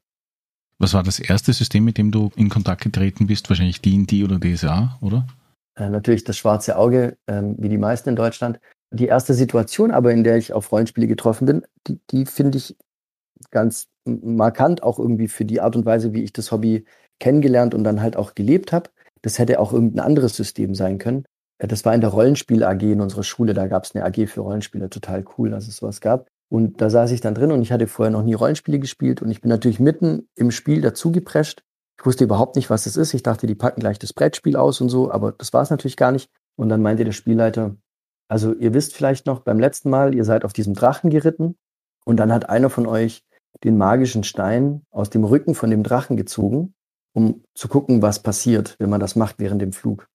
Was 0.81 0.95
war 0.95 1.04
das 1.04 1.19
erste 1.19 1.54
System, 1.54 1.86
mit 1.86 2.00
dem 2.00 2.10
du 2.10 2.31
in 2.36 2.50
Kontakt 2.50 2.81
getreten 2.81 3.28
bist? 3.28 3.48
Wahrscheinlich 3.50 3.81
D&D 3.81 4.24
oder 4.24 4.39
DSA, 4.39 4.98
oder? 5.00 5.28
Äh, 5.75 5.89
natürlich 5.89 6.24
das 6.24 6.38
schwarze 6.38 6.75
Auge, 6.75 7.19
ähm, 7.28 7.56
wie 7.60 7.69
die 7.69 7.78
meisten 7.78 8.10
in 8.10 8.16
Deutschland. 8.16 8.60
Die 8.89 9.06
erste 9.06 9.36
Situation 9.36 9.92
aber, 9.92 10.12
in 10.12 10.24
der 10.24 10.38
ich 10.38 10.54
auf 10.54 10.72
Rollenspiele 10.72 11.06
getroffen 11.06 11.45
bin, 11.45 11.62
die, 11.86 12.00
die 12.10 12.25
finde 12.25 12.57
ich 12.57 12.75
ganz 13.51 13.89
markant, 14.06 14.81
auch 14.81 14.98
irgendwie 14.98 15.28
für 15.28 15.45
die 15.45 15.62
Art 15.62 15.75
und 15.75 15.86
Weise, 15.86 16.16
wie 16.16 16.24
ich 16.24 16.33
das 16.33 16.51
Hobby 16.51 16.84
kennengelernt 17.19 17.75
und 17.75 17.84
dann 17.84 18.01
halt 18.01 18.16
auch 18.16 18.34
gelebt 18.34 18.74
habe. 18.74 18.89
Das 19.22 19.38
hätte 19.38 19.60
auch 19.60 19.74
irgendein 19.74 20.04
anderes 20.04 20.36
System 20.36 20.74
sein 20.74 20.98
können. 20.98 21.25
Äh, 21.60 21.68
das 21.68 21.86
war 21.86 21.94
in 21.94 22.01
der 22.01 22.10
Rollenspiel 22.10 22.63
AG 22.63 22.81
in 22.81 23.01
unserer 23.01 23.24
Schule, 23.24 23.54
da 23.54 23.68
gab 23.68 23.84
es 23.84 23.94
eine 23.94 24.04
AG 24.04 24.25
für 24.27 24.42
Rollenspiele, 24.42 24.89
total 24.89 25.24
cool, 25.38 25.51
dass 25.51 25.68
es 25.68 25.77
sowas 25.77 26.01
gab. 26.01 26.27
Und 26.51 26.81
da 26.81 26.89
saß 26.89 27.12
ich 27.12 27.21
dann 27.21 27.33
drin 27.33 27.53
und 27.53 27.62
ich 27.62 27.71
hatte 27.71 27.88
vorher 27.88 28.12
noch 28.12 28.24
nie 28.24 28.33
Rollenspiele 28.33 28.77
gespielt 28.77 29.21
und 29.21 29.31
ich 29.31 29.39
bin 29.39 29.48
natürlich 29.48 29.80
mitten 29.80 30.27
im 30.36 30.51
Spiel 30.51 30.81
dazugeprescht. 30.81 31.63
Ich 31.98 32.06
wusste 32.06 32.25
überhaupt 32.25 32.57
nicht, 32.57 32.69
was 32.69 32.83
das 32.83 32.98
ist. 32.98 33.13
Ich 33.13 33.24
dachte, 33.24 33.48
die 33.48 33.56
packen 33.56 33.80
gleich 33.80 34.00
das 34.00 34.12
Brettspiel 34.12 34.57
aus 34.57 34.81
und 34.81 34.89
so, 34.89 35.09
aber 35.09 35.31
das 35.31 35.53
war 35.53 35.62
es 35.62 35.69
natürlich 35.69 35.95
gar 35.95 36.12
nicht. 36.12 36.30
Und 36.57 36.68
dann 36.68 36.81
meinte 36.81 37.06
der 37.06 37.13
Spielleiter, 37.13 37.77
also 38.27 38.53
ihr 38.53 38.74
wisst 38.74 38.94
vielleicht 38.94 39.27
noch, 39.27 39.39
beim 39.39 39.59
letzten 39.59 39.89
Mal, 39.89 40.13
ihr 40.13 40.25
seid 40.25 40.43
auf 40.43 40.51
diesem 40.51 40.74
Drachen 40.74 41.10
geritten 41.10 41.55
und 42.03 42.17
dann 42.17 42.34
hat 42.34 42.50
einer 42.50 42.70
von 42.70 42.86
euch 42.86 43.24
den 43.63 43.77
magischen 43.77 44.25
Stein 44.25 44.81
aus 44.91 45.10
dem 45.10 45.24
Rücken 45.24 45.55
von 45.55 45.70
dem 45.70 45.84
Drachen 45.84 46.17
gezogen, 46.17 46.74
um 47.13 47.46
zu 47.55 47.70
gucken, 47.70 48.01
was 48.01 48.24
passiert, 48.24 48.75
wenn 48.77 48.89
man 48.89 49.00
das 49.00 49.15
macht 49.15 49.39
während 49.39 49.62
dem 49.62 49.72
Flug. 49.72 50.10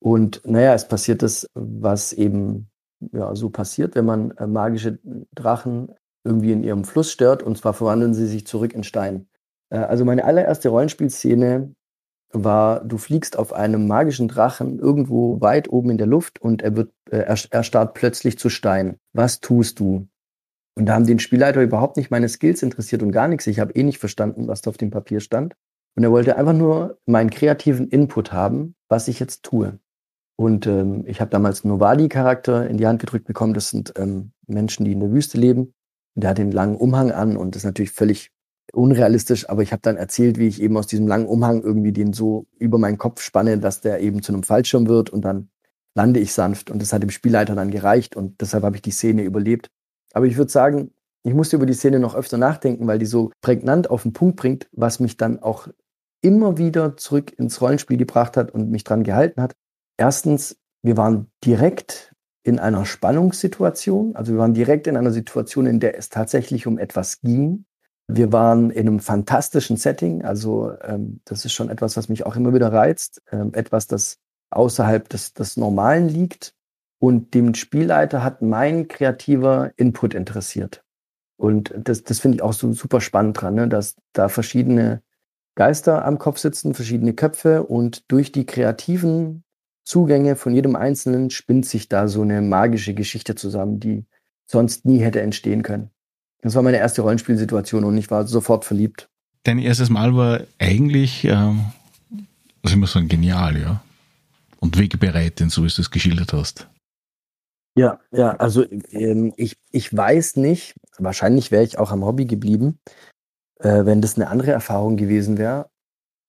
Und 0.00 0.40
naja, 0.46 0.72
es 0.72 0.88
passiert 0.88 1.20
das, 1.20 1.46
was 1.52 2.14
eben 2.14 2.70
ja, 3.12 3.34
so 3.34 3.50
passiert, 3.50 3.94
wenn 3.94 4.04
man 4.04 4.30
äh, 4.32 4.46
magische 4.46 4.98
Drachen 5.34 5.92
irgendwie 6.24 6.52
in 6.52 6.64
ihrem 6.64 6.84
Fluss 6.84 7.10
stört 7.10 7.42
und 7.42 7.58
zwar 7.58 7.74
verwandeln 7.74 8.14
sie 8.14 8.26
sich 8.26 8.46
zurück 8.46 8.72
in 8.72 8.84
Stein. 8.84 9.26
Äh, 9.70 9.78
also 9.78 10.04
meine 10.04 10.24
allererste 10.24 10.68
Rollenspielszene 10.68 11.74
war, 12.32 12.84
du 12.84 12.98
fliegst 12.98 13.38
auf 13.38 13.52
einem 13.52 13.86
magischen 13.86 14.28
Drachen 14.28 14.78
irgendwo 14.78 15.40
weit 15.40 15.68
oben 15.68 15.90
in 15.90 15.98
der 15.98 16.06
Luft 16.06 16.40
und 16.40 16.62
er 16.62 16.76
wird, 16.76 16.92
äh, 17.10 17.18
er, 17.18 17.36
er 17.50 17.62
starrt 17.62 17.94
plötzlich 17.94 18.38
zu 18.38 18.48
Stein. 18.48 18.96
Was 19.12 19.40
tust 19.40 19.78
du? 19.80 20.08
Und 20.76 20.86
da 20.86 20.94
haben 20.94 21.06
den 21.06 21.20
Spielleiter 21.20 21.62
überhaupt 21.62 21.96
nicht 21.96 22.10
meine 22.10 22.28
Skills 22.28 22.62
interessiert 22.62 23.02
und 23.02 23.12
gar 23.12 23.28
nichts. 23.28 23.46
Ich 23.46 23.60
habe 23.60 23.72
eh 23.74 23.82
nicht 23.84 23.98
verstanden, 23.98 24.48
was 24.48 24.60
da 24.60 24.70
auf 24.70 24.76
dem 24.76 24.90
Papier 24.90 25.20
stand. 25.20 25.54
Und 25.96 26.02
er 26.02 26.10
wollte 26.10 26.36
einfach 26.36 26.52
nur 26.52 26.98
meinen 27.06 27.30
kreativen 27.30 27.88
Input 27.88 28.32
haben, 28.32 28.74
was 28.88 29.06
ich 29.06 29.20
jetzt 29.20 29.44
tue. 29.44 29.78
Und 30.36 30.66
ähm, 30.66 31.04
ich 31.06 31.20
habe 31.20 31.30
damals 31.30 31.64
einen 31.64 31.74
Novadi-Charakter 31.74 32.68
in 32.68 32.76
die 32.76 32.86
Hand 32.86 33.00
gedrückt 33.00 33.26
bekommen. 33.26 33.54
Das 33.54 33.70
sind 33.70 33.92
ähm, 33.96 34.32
Menschen, 34.46 34.84
die 34.84 34.92
in 34.92 35.00
der 35.00 35.12
Wüste 35.12 35.38
leben. 35.38 35.74
Der 36.16 36.30
hat 36.30 36.38
den 36.38 36.50
langen 36.50 36.76
Umhang 36.76 37.10
an 37.12 37.36
und 37.36 37.54
das 37.54 37.60
ist 37.60 37.66
natürlich 37.66 37.92
völlig 37.92 38.30
unrealistisch, 38.72 39.48
aber 39.48 39.62
ich 39.62 39.72
habe 39.72 39.82
dann 39.82 39.96
erzählt, 39.96 40.38
wie 40.38 40.48
ich 40.48 40.60
eben 40.60 40.76
aus 40.76 40.86
diesem 40.86 41.06
langen 41.06 41.26
Umhang 41.26 41.62
irgendwie 41.62 41.92
den 41.92 42.12
so 42.12 42.46
über 42.58 42.78
meinen 42.78 42.98
Kopf 42.98 43.20
spanne, 43.20 43.58
dass 43.58 43.80
der 43.80 44.00
eben 44.00 44.22
zu 44.22 44.32
einem 44.32 44.42
Fallschirm 44.42 44.88
wird 44.88 45.10
und 45.10 45.24
dann 45.24 45.48
lande 45.94 46.20
ich 46.20 46.32
sanft 46.32 46.70
und 46.70 46.82
das 46.82 46.92
hat 46.92 47.02
dem 47.02 47.10
Spielleiter 47.10 47.54
dann 47.54 47.70
gereicht 47.70 48.16
und 48.16 48.40
deshalb 48.40 48.64
habe 48.64 48.76
ich 48.76 48.82
die 48.82 48.90
Szene 48.90 49.22
überlebt. 49.22 49.70
Aber 50.12 50.26
ich 50.26 50.36
würde 50.36 50.50
sagen, 50.50 50.90
ich 51.22 51.34
musste 51.34 51.56
über 51.56 51.66
die 51.66 51.74
Szene 51.74 51.98
noch 51.98 52.14
öfter 52.14 52.36
nachdenken, 52.36 52.86
weil 52.86 52.98
die 52.98 53.06
so 53.06 53.30
prägnant 53.40 53.90
auf 53.90 54.02
den 54.02 54.12
Punkt 54.12 54.36
bringt, 54.36 54.68
was 54.72 55.00
mich 55.00 55.16
dann 55.16 55.40
auch 55.40 55.68
immer 56.20 56.58
wieder 56.58 56.96
zurück 56.96 57.32
ins 57.38 57.60
Rollenspiel 57.60 57.96
gebracht 57.96 58.36
hat 58.36 58.50
und 58.50 58.70
mich 58.70 58.84
dran 58.84 59.04
gehalten 59.04 59.40
hat. 59.40 59.54
Erstens, 59.96 60.56
wir 60.82 60.96
waren 60.96 61.30
direkt 61.44 62.14
in 62.42 62.58
einer 62.58 62.84
Spannungssituation. 62.84 64.14
Also 64.16 64.32
wir 64.32 64.38
waren 64.38 64.54
direkt 64.54 64.86
in 64.86 64.96
einer 64.96 65.10
Situation, 65.10 65.66
in 65.66 65.80
der 65.80 65.96
es 65.96 66.10
tatsächlich 66.10 66.66
um 66.66 66.78
etwas 66.78 67.20
ging. 67.22 67.64
Wir 68.06 68.32
waren 68.32 68.70
in 68.70 68.86
einem 68.86 69.00
fantastischen 69.00 69.78
Setting. 69.78 70.24
Also 70.24 70.72
ähm, 70.82 71.20
das 71.24 71.44
ist 71.44 71.54
schon 71.54 71.70
etwas, 71.70 71.96
was 71.96 72.08
mich 72.08 72.26
auch 72.26 72.36
immer 72.36 72.52
wieder 72.52 72.70
reizt. 72.70 73.22
Ähm, 73.32 73.54
etwas, 73.54 73.86
das 73.86 74.18
außerhalb 74.50 75.08
des, 75.08 75.32
des 75.32 75.56
Normalen 75.56 76.08
liegt. 76.08 76.54
Und 76.98 77.34
dem 77.34 77.54
Spielleiter 77.54 78.22
hat 78.22 78.42
mein 78.42 78.88
kreativer 78.88 79.72
Input 79.76 80.14
interessiert. 80.14 80.84
Und 81.36 81.74
das, 81.76 82.04
das 82.04 82.20
finde 82.20 82.36
ich 82.36 82.42
auch 82.42 82.52
so 82.52 82.72
super 82.72 83.00
spannend 83.00 83.40
dran, 83.40 83.54
ne? 83.54 83.68
dass 83.68 83.96
da 84.12 84.28
verschiedene 84.28 85.02
Geister 85.56 86.04
am 86.04 86.18
Kopf 86.18 86.38
sitzen, 86.38 86.74
verschiedene 86.74 87.14
Köpfe 87.14 87.64
und 87.64 88.10
durch 88.10 88.32
die 88.32 88.46
kreativen 88.46 89.43
Zugänge 89.84 90.36
von 90.36 90.54
jedem 90.54 90.76
Einzelnen 90.76 91.30
spinnt 91.30 91.66
sich 91.66 91.88
da 91.88 92.08
so 92.08 92.22
eine 92.22 92.40
magische 92.40 92.94
Geschichte 92.94 93.34
zusammen, 93.34 93.80
die 93.80 94.06
sonst 94.46 94.84
nie 94.84 94.98
hätte 94.98 95.20
entstehen 95.20 95.62
können. 95.62 95.90
Das 96.42 96.54
war 96.54 96.62
meine 96.62 96.78
erste 96.78 97.02
Rollenspielsituation 97.02 97.84
und 97.84 97.96
ich 97.96 98.10
war 98.10 98.26
sofort 98.26 98.64
verliebt. 98.64 99.08
Dein 99.44 99.58
erstes 99.58 99.90
Mal 99.90 100.14
war 100.16 100.40
eigentlich, 100.58 101.24
ähm, 101.24 101.66
was 102.62 102.72
ich 102.72 102.78
muss 102.78 102.92
sagen, 102.92 103.08
genial, 103.08 103.58
ja. 103.58 103.82
Und 104.60 104.78
wegbereitend, 104.78 105.52
so 105.52 105.64
wie 105.64 105.68
du 105.68 105.82
es 105.82 105.90
geschildert 105.90 106.32
hast. 106.32 106.68
Ja, 107.76 108.00
ja, 108.12 108.36
also 108.36 108.64
ähm, 108.92 109.32
ich, 109.36 109.56
ich 109.70 109.94
weiß 109.94 110.36
nicht, 110.36 110.74
wahrscheinlich 110.98 111.50
wäre 111.50 111.64
ich 111.64 111.78
auch 111.78 111.90
am 111.90 112.04
Hobby 112.04 112.24
geblieben, 112.24 112.78
äh, 113.58 113.84
wenn 113.84 114.00
das 114.00 114.16
eine 114.16 114.28
andere 114.28 114.52
Erfahrung 114.52 114.96
gewesen 114.96 115.38
wäre. 115.38 115.68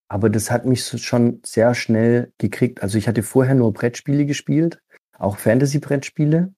Aber 0.08 0.30
das 0.30 0.52
hat 0.52 0.66
mich 0.66 0.86
schon 0.86 1.42
sehr 1.44 1.74
schnell 1.74 2.32
gekriegt. 2.38 2.84
Also 2.84 2.98
ich 2.98 3.08
hatte 3.08 3.24
vorher 3.24 3.56
nur 3.56 3.74
Brettspiele 3.74 4.26
gespielt, 4.26 4.82
auch 5.18 5.38
Fantasy-Brettspiele. 5.38 6.54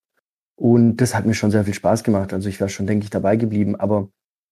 Und 0.56 0.98
das 0.98 1.16
hat 1.16 1.26
mir 1.26 1.34
schon 1.34 1.52
sehr 1.52 1.64
viel 1.64 1.74
Spaß 1.74 2.04
gemacht. 2.04 2.34
Also 2.34 2.50
ich 2.50 2.60
wäre 2.60 2.70
schon, 2.70 2.88
denke 2.88 3.06
ich, 3.06 3.10
dabei 3.10 3.36
geblieben. 3.36 3.76
Aber 3.76 4.10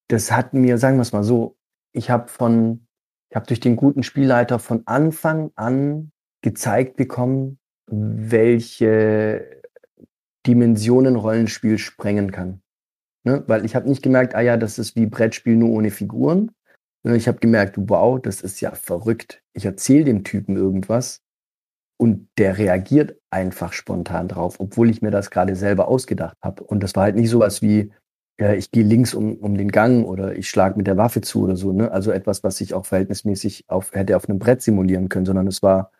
das 0.08 0.32
hat 0.32 0.54
mir, 0.54 0.78
sagen 0.78 0.98
wir 0.98 1.02
es 1.02 1.14
mal 1.14 1.24
so, 1.24 1.58
ich 1.92 2.10
habe 2.10 2.28
von, 2.28 2.88
ich 3.30 3.36
habe 3.36 3.48
durch 3.48 3.60
den 3.60 3.76
guten 3.76 4.04
Spielleiter 4.04 4.60
von 4.60 4.84
Anfang 4.86 5.52
an 5.56 6.12
gezeigt 6.42 6.96
bekommen, 6.96 7.60
welche 7.88 9.62
Dimensionen 10.46 11.16
Rollenspiel 11.16 11.78
sprengen 11.78 12.32
kann. 12.32 12.62
Ne? 13.24 13.44
Weil 13.48 13.66
ich 13.66 13.76
habe 13.76 13.90
nicht 13.90 14.04
gemerkt, 14.04 14.36
ah 14.36 14.42
ja, 14.42 14.58
das 14.58 14.78
ist 14.78 14.96
wie 14.96 15.08
Brettspiel 15.08 15.56
nur 15.56 15.72
ohne 15.72 15.90
Figuren, 15.90 16.52
ich 17.14 17.28
habe 17.28 17.40
gemerkt, 17.40 17.76
wow, 17.78 18.20
das 18.20 18.42
ist 18.42 18.62
ja 18.62 18.72
verrückt. 18.72 19.44
Ich 19.54 19.66
erzähle 19.66 20.06
dem 20.06 20.24
Typen 20.24 20.56
irgendwas 20.56 21.22
und 21.98 22.28
der 22.38 22.58
reagiert 22.58 23.18
einfach 23.30 23.74
spontan 23.74 24.28
drauf, 24.28 24.60
obwohl 24.60 24.90
ich 24.90 25.02
mir 25.02 25.12
das 25.12 25.32
gerade 25.32 25.56
selber 25.56 25.88
ausgedacht 25.88 26.38
habe. 26.42 26.64
Und 26.64 26.82
das 26.82 26.96
war 26.96 27.04
halt 27.04 27.16
nicht 27.16 27.30
sowas 27.30 27.62
wie, 27.62 27.92
ja, 28.40 28.54
ich 28.54 28.72
gehe 28.72 28.84
links 28.84 29.14
um, 29.14 29.36
um 29.38 29.58
den 29.58 29.70
Gang 29.72 30.06
oder 30.06 30.36
ich 30.36 30.50
schlage 30.50 30.78
mit 30.78 30.88
der 30.88 30.98
Waffe 30.98 31.22
zu 31.22 31.44
oder 31.44 31.56
so. 31.56 31.72
Ne? 31.72 31.92
Also 31.92 32.12
etwas, 32.12 32.44
was 32.44 32.60
ich 32.62 32.74
auch 32.74 32.86
verhältnismäßig 32.86 33.66
auf, 33.68 33.94
hätte 33.94 34.18
auf 34.18 34.28
einem 34.28 34.40
Brett 34.40 34.62
simulieren 34.62 35.10
können, 35.10 35.26
sondern 35.26 35.48
es 35.48 35.64
war 35.64 35.92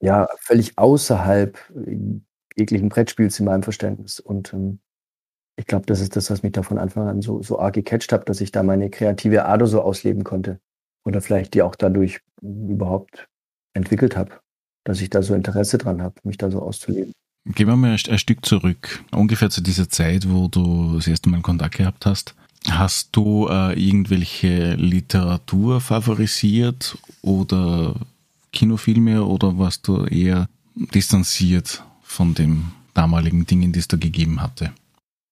ja 0.00 0.28
völlig 0.40 0.78
außerhalb 0.78 1.58
jeglichen 2.56 2.88
Brettspiels 2.88 3.38
in 3.38 3.46
meinem 3.46 3.62
Verständnis. 3.62 4.20
Und 4.20 4.52
ähm, 4.54 4.80
ich 5.60 5.66
glaube, 5.66 5.84
das 5.84 6.00
ist 6.00 6.16
das, 6.16 6.30
was 6.30 6.42
mich 6.42 6.52
da 6.52 6.62
von 6.62 6.78
Anfang 6.78 7.06
an 7.06 7.20
so, 7.20 7.42
so 7.42 7.58
arg 7.58 7.74
gecatcht 7.74 8.12
hat, 8.12 8.30
dass 8.30 8.40
ich 8.40 8.50
da 8.50 8.62
meine 8.62 8.88
kreative 8.88 9.44
Ader 9.44 9.66
so 9.66 9.82
ausleben 9.82 10.24
konnte. 10.24 10.58
Oder 11.04 11.20
vielleicht 11.20 11.52
die 11.52 11.60
auch 11.60 11.76
dadurch 11.76 12.20
überhaupt 12.40 13.28
entwickelt 13.74 14.16
habe, 14.16 14.40
dass 14.84 15.02
ich 15.02 15.10
da 15.10 15.22
so 15.22 15.34
Interesse 15.34 15.76
dran 15.76 16.00
habe, 16.00 16.14
mich 16.24 16.38
da 16.38 16.50
so 16.50 16.62
auszuleben. 16.62 17.12
Gehen 17.44 17.68
wir 17.68 17.76
mal 17.76 17.90
ein, 17.92 18.18
Stück 18.18 18.46
zurück. 18.46 19.04
Ungefähr 19.12 19.50
zu 19.50 19.60
dieser 19.60 19.88
Zeit, 19.90 20.30
wo 20.30 20.48
du 20.48 20.94
das 20.94 21.06
erste 21.06 21.28
Mal 21.28 21.42
Kontakt 21.42 21.76
gehabt 21.76 22.06
hast. 22.06 22.34
Hast 22.70 23.10
du 23.12 23.46
äh, 23.48 23.78
irgendwelche 23.78 24.74
Literatur 24.76 25.82
favorisiert 25.82 26.96
oder 27.20 27.96
Kinofilme 28.52 29.24
oder 29.24 29.58
warst 29.58 29.86
du 29.88 30.06
eher 30.06 30.48
distanziert 30.74 31.84
von 32.02 32.32
den 32.32 32.72
damaligen 32.94 33.44
Dingen, 33.44 33.72
die 33.72 33.78
es 33.78 33.88
da 33.88 33.98
gegeben 33.98 34.40
hatte? 34.40 34.72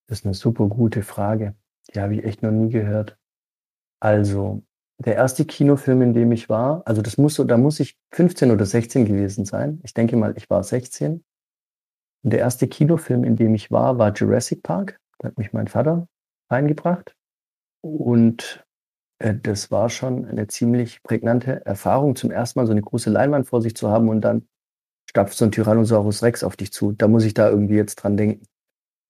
Das 0.09 0.21
ist 0.21 0.25
eine 0.25 0.35
super 0.35 0.67
gute 0.69 1.03
Frage. 1.03 1.55
Die 1.95 2.01
habe 2.01 2.15
ich 2.15 2.25
echt 2.25 2.43
noch 2.43 2.51
nie 2.51 2.71
gehört. 2.71 3.19
Also, 4.01 4.63
der 4.99 5.15
erste 5.15 5.45
Kinofilm, 5.45 6.03
in 6.03 6.13
dem 6.13 6.33
ich 6.33 6.49
war, 6.49 6.83
also 6.87 7.03
das 7.03 7.19
muss 7.19 7.35
so, 7.35 7.45
da 7.45 7.57
muss 7.57 7.79
ich 7.79 7.97
15 8.15 8.51
oder 8.51 8.67
16 8.67 9.05
gewesen 9.05 9.45
sein. 9.45 9.81
Ich 9.85 9.95
denke 9.95 10.17
mal, 10.17 10.37
ich 10.37 10.51
war 10.51 10.65
16. 10.65 11.25
Und 12.25 12.33
der 12.33 12.41
erste 12.41 12.67
Kinofilm, 12.67 13.23
in 13.23 13.37
dem 13.37 13.55
ich 13.55 13.71
war, 13.71 13.99
war 13.99 14.13
Jurassic 14.13 14.63
Park. 14.63 14.99
Da 15.19 15.29
hat 15.29 15.39
mich 15.39 15.53
mein 15.53 15.69
Vater 15.69 16.09
reingebracht. 16.51 17.15
Und 17.81 18.67
äh, 19.21 19.35
das 19.35 19.71
war 19.71 19.89
schon 19.91 20.25
eine 20.25 20.47
ziemlich 20.49 21.03
prägnante 21.03 21.65
Erfahrung, 21.65 22.17
zum 22.17 22.31
ersten 22.31 22.59
Mal 22.59 22.67
so 22.67 22.73
eine 22.73 22.83
große 22.83 23.11
Leinwand 23.11 23.47
vor 23.47 23.63
sich 23.63 23.77
zu 23.77 23.89
haben 23.89 24.09
und 24.09 24.23
dann 24.23 24.49
stapft 25.09 25.37
so 25.37 25.45
ein 25.45 25.53
Tyrannosaurus 25.53 26.23
Rex 26.23 26.43
auf 26.43 26.57
dich 26.57 26.73
zu. 26.73 26.93
Da 26.93 27.09
muss 27.09 27.25
ich 27.25 27.35
da 27.35 27.49
irgendwie 27.49 27.77
jetzt 27.77 27.97
dran 27.97 28.17
denken. 28.17 28.45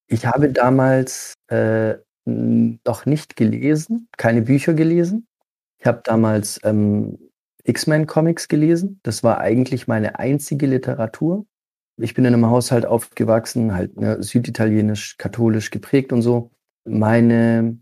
Ich 0.09 0.27
habe 0.27 0.50
damals 0.50 1.35
äh, 1.49 1.97
noch 2.25 3.07
nicht 3.07 3.37
gelesen, 3.37 4.09
keine 4.17 4.43
Bücher 4.43 4.75
gelesen. 4.75 5.27
Ich 5.79 5.87
habe 5.87 6.00
damals 6.03 6.61
ähm, 6.65 7.19
X-Men-Comics 7.65 8.49
gelesen. 8.49 9.00
Das 9.03 9.23
war 9.23 9.38
eigentlich 9.38 9.87
meine 9.87 10.19
einzige 10.19 10.67
Literatur. 10.67 11.47
Ich 12.00 12.15
bin 12.15 12.25
in 12.25 12.35
einem 12.35 12.47
Haushalt 12.47 12.87
aufgewachsen, 12.87 13.75
halt 13.75 13.99
ne, 14.00 14.23
süditalienisch, 14.23 15.19
katholisch 15.19 15.71
geprägt 15.71 16.12
und 16.12 16.23
so. 16.23 16.50
Meine 16.85 17.79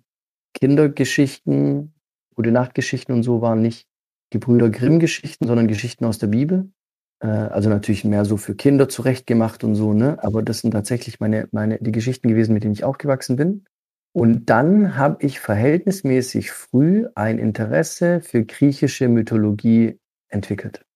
Kindergeschichten, 0.54 1.94
gute 2.34 2.50
Nachtgeschichten 2.50 3.14
und 3.14 3.22
so 3.22 3.40
waren 3.40 3.62
nicht 3.62 3.86
Gebrüder 4.30 4.70
Grimm-Geschichten, 4.70 5.46
sondern 5.46 5.68
Geschichten 5.68 6.04
aus 6.04 6.18
der 6.18 6.26
Bibel. 6.28 6.70
Äh, 7.20 7.26
also 7.26 7.68
natürlich 7.68 8.04
mehr 8.04 8.24
so 8.24 8.36
für 8.36 8.54
Kinder 8.54 8.88
zurechtgemacht 8.88 9.64
und 9.64 9.74
so, 9.74 9.92
ne? 9.92 10.22
Aber 10.22 10.42
das 10.42 10.60
sind 10.60 10.72
tatsächlich 10.72 11.20
meine, 11.20 11.48
meine, 11.52 11.78
die 11.80 11.92
Geschichten 11.92 12.28
gewesen, 12.28 12.52
mit 12.54 12.64
denen 12.64 12.74
ich 12.74 12.84
aufgewachsen 12.84 13.36
bin. 13.36 13.64
Und 14.12 14.48
dann 14.48 14.96
habe 14.96 15.24
ich 15.24 15.40
verhältnismäßig 15.40 16.50
früh 16.50 17.06
ein 17.14 17.38
Interesse 17.38 18.22
für 18.22 18.44
griechische 18.44 19.08
Mythologie 19.08 20.00
entwickelt. 20.28 20.86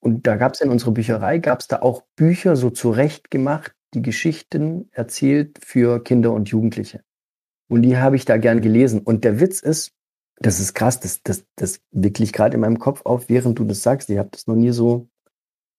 Und 0.00 0.26
da 0.26 0.36
gab 0.36 0.54
es 0.54 0.60
in 0.60 0.70
unserer 0.70 0.92
Bücherei, 0.92 1.38
gab 1.38 1.60
es 1.60 1.68
da 1.68 1.82
auch 1.82 2.04
Bücher 2.16 2.56
so 2.56 2.70
zurechtgemacht, 2.70 3.74
die 3.92 4.02
Geschichten 4.02 4.88
erzählt 4.92 5.58
für 5.64 6.02
Kinder 6.02 6.32
und 6.32 6.48
Jugendliche. 6.48 7.02
Und 7.68 7.82
die 7.82 7.98
habe 7.98 8.16
ich 8.16 8.24
da 8.24 8.38
gern 8.38 8.62
gelesen. 8.62 9.00
Und 9.00 9.24
der 9.24 9.40
Witz 9.40 9.60
ist, 9.60 9.92
das 10.38 10.60
ist 10.60 10.74
krass, 10.74 11.00
das, 11.00 11.22
das, 11.22 11.44
das 11.56 11.80
wirklich 11.92 12.32
gerade 12.32 12.54
in 12.54 12.62
meinem 12.62 12.78
Kopf 12.78 13.02
auf, 13.04 13.28
während 13.28 13.58
du 13.58 13.64
das 13.64 13.82
sagst. 13.82 14.10
Ich 14.10 14.18
habe 14.18 14.30
das 14.32 14.46
noch 14.46 14.56
nie 14.56 14.70
so 14.70 15.09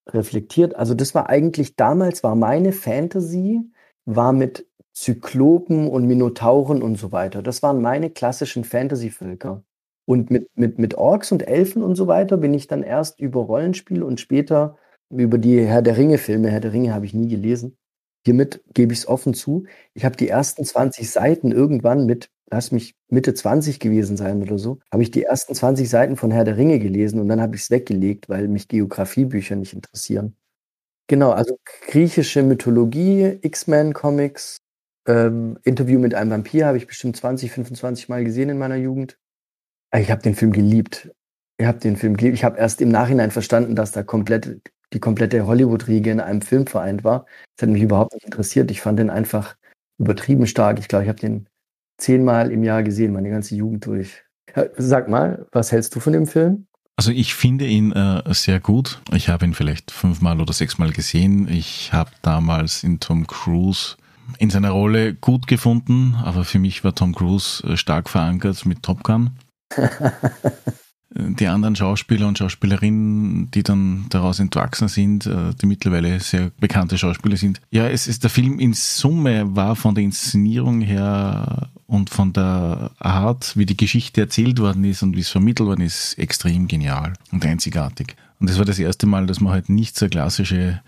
reflektiert. 0.07 0.75
Also 0.75 0.93
das 0.93 1.15
war 1.15 1.29
eigentlich 1.29 1.75
damals 1.75 2.23
war 2.23 2.35
meine 2.35 2.71
Fantasy 2.71 3.61
war 4.05 4.33
mit 4.33 4.67
Zyklopen 4.93 5.87
und 5.87 6.05
Minotauren 6.05 6.81
und 6.81 6.97
so 6.97 7.11
weiter. 7.11 7.41
Das 7.41 7.63
waren 7.63 7.81
meine 7.81 8.09
klassischen 8.09 8.63
Fantasy-Völker. 8.63 9.63
Und 10.05 10.31
mit, 10.31 10.49
mit, 10.55 10.79
mit 10.79 10.95
Orks 10.95 11.31
und 11.31 11.47
Elfen 11.47 11.83
und 11.83 11.95
so 11.95 12.07
weiter 12.07 12.37
bin 12.37 12.53
ich 12.53 12.67
dann 12.67 12.83
erst 12.83 13.19
über 13.19 13.41
Rollenspiel 13.41 14.03
und 14.03 14.19
später 14.19 14.77
über 15.09 15.37
die 15.37 15.63
Herr 15.63 15.81
der 15.81 15.97
Ringe-Filme. 15.97 16.49
Herr 16.49 16.59
der 16.59 16.73
Ringe 16.73 16.93
habe 16.93 17.05
ich 17.05 17.13
nie 17.13 17.27
gelesen. 17.27 17.77
Hiermit 18.25 18.63
gebe 18.73 18.93
ich 18.93 18.99
es 18.99 19.07
offen 19.07 19.33
zu. 19.33 19.65
Ich 19.93 20.03
habe 20.03 20.17
die 20.17 20.27
ersten 20.27 20.65
20 20.65 21.09
Seiten 21.09 21.51
irgendwann 21.51 22.05
mit 22.05 22.29
lass 22.51 22.71
mich 22.71 22.95
Mitte 23.09 23.33
20 23.33 23.79
gewesen 23.79 24.17
sein 24.17 24.41
oder 24.41 24.59
so, 24.59 24.79
habe 24.91 25.03
ich 25.03 25.11
die 25.11 25.23
ersten 25.23 25.55
20 25.55 25.89
Seiten 25.89 26.17
von 26.17 26.31
Herr 26.31 26.43
der 26.43 26.57
Ringe 26.57 26.79
gelesen 26.79 27.19
und 27.19 27.27
dann 27.27 27.41
habe 27.41 27.55
ich 27.55 27.63
es 27.63 27.71
weggelegt, 27.71 28.29
weil 28.29 28.47
mich 28.47 28.67
Geografiebücher 28.67 29.55
nicht 29.55 29.73
interessieren. 29.73 30.35
Genau, 31.07 31.31
also 31.31 31.57
griechische 31.87 32.43
Mythologie, 32.43 33.39
X-Men-Comics, 33.41 34.57
ähm, 35.07 35.57
Interview 35.63 35.99
mit 35.99 36.13
einem 36.13 36.31
Vampir 36.31 36.67
habe 36.67 36.77
ich 36.77 36.87
bestimmt 36.87 37.17
20, 37.17 37.51
25 37.51 38.09
Mal 38.09 38.23
gesehen 38.23 38.49
in 38.49 38.57
meiner 38.57 38.75
Jugend. 38.75 39.17
Ich 39.93 40.11
habe 40.11 40.21
den 40.21 40.35
Film 40.35 40.51
geliebt. 40.51 41.11
Ich 41.57 41.65
habe 41.65 41.79
den 41.79 41.97
Film 41.97 42.15
geliebt. 42.15 42.35
Ich 42.35 42.43
habe 42.43 42.57
erst 42.57 42.81
im 42.81 42.89
Nachhinein 42.89 43.31
verstanden, 43.31 43.75
dass 43.75 43.91
da 43.91 44.03
komplett 44.03 44.61
die 44.93 44.99
komplette 44.99 45.47
Hollywood-Riege 45.47 46.11
in 46.11 46.19
einem 46.19 46.41
Film 46.41 46.67
vereint 46.67 47.03
war. 47.03 47.25
Das 47.55 47.67
hat 47.67 47.73
mich 47.73 47.81
überhaupt 47.81 48.13
nicht 48.13 48.25
interessiert. 48.25 48.71
Ich 48.71 48.81
fand 48.81 48.99
den 48.99 49.09
einfach 49.09 49.55
übertrieben 49.97 50.47
stark. 50.47 50.79
Ich 50.79 50.87
glaube, 50.87 51.03
ich 51.03 51.09
habe 51.09 51.19
den 51.19 51.47
zehnmal 51.97 52.51
im 52.51 52.63
Jahr 52.63 52.83
gesehen, 52.83 53.13
meine 53.13 53.29
ganze 53.29 53.55
Jugend 53.55 53.85
durch. 53.85 54.23
Sag 54.77 55.07
mal, 55.07 55.45
was 55.51 55.71
hältst 55.71 55.95
du 55.95 55.99
von 55.99 56.13
dem 56.13 56.27
Film? 56.27 56.67
Also 56.97 57.11
ich 57.11 57.33
finde 57.33 57.65
ihn 57.65 57.91
äh, 57.93 58.21
sehr 58.33 58.59
gut. 58.59 59.01
Ich 59.13 59.29
habe 59.29 59.45
ihn 59.45 59.53
vielleicht 59.53 59.91
fünfmal 59.91 60.39
oder 60.39 60.53
sechsmal 60.53 60.91
gesehen. 60.91 61.47
Ich 61.47 61.93
habe 61.93 62.11
damals 62.21 62.83
in 62.83 62.99
Tom 62.99 63.25
Cruise 63.25 63.95
in 64.37 64.49
seiner 64.49 64.71
Rolle 64.71 65.13
gut 65.15 65.47
gefunden, 65.47 66.15
aber 66.23 66.43
für 66.43 66.59
mich 66.59 66.83
war 66.83 66.93
Tom 66.93 67.15
Cruise 67.15 67.65
äh, 67.65 67.77
stark 67.77 68.09
verankert 68.09 68.65
mit 68.65 68.83
Top 68.83 69.03
Gun. 69.03 69.31
die 71.13 71.47
anderen 71.47 71.75
Schauspieler 71.75 72.27
und 72.27 72.37
Schauspielerinnen, 72.37 73.51
die 73.51 73.63
dann 73.63 74.05
daraus 74.09 74.39
entwachsen 74.39 74.87
sind, 74.87 75.25
äh, 75.25 75.53
die 75.61 75.65
mittlerweile 75.65 76.19
sehr 76.19 76.51
bekannte 76.59 76.97
Schauspieler 76.97 77.35
sind. 77.35 77.59
Ja, 77.69 77.87
es 77.87 78.07
ist 78.07 78.23
der 78.23 78.29
Film 78.29 78.59
in 78.59 78.73
Summe 78.73 79.55
war 79.55 79.75
von 79.75 79.93
der 79.93 80.03
Inszenierung 80.03 80.81
her 80.81 81.69
und 81.85 82.09
von 82.09 82.31
der 82.31 82.91
Art, 82.99 83.57
wie 83.57 83.65
die 83.65 83.75
Geschichte 83.75 84.21
erzählt 84.21 84.59
worden 84.59 84.85
ist 84.85 85.03
und 85.03 85.15
wie 85.17 85.21
es 85.21 85.29
vermittelt 85.29 85.67
worden 85.67 85.81
ist, 85.81 86.17
extrem 86.17 86.67
genial 86.67 87.13
und 87.31 87.45
einzigartig. 87.45 88.15
Und 88.39 88.49
das 88.49 88.57
war 88.57 88.65
das 88.65 88.79
erste 88.79 89.05
Mal, 89.05 89.27
dass 89.27 89.41
man 89.41 89.51
halt 89.51 89.67
nicht 89.67 89.97
so 89.97 90.07
klassische, 90.07 90.81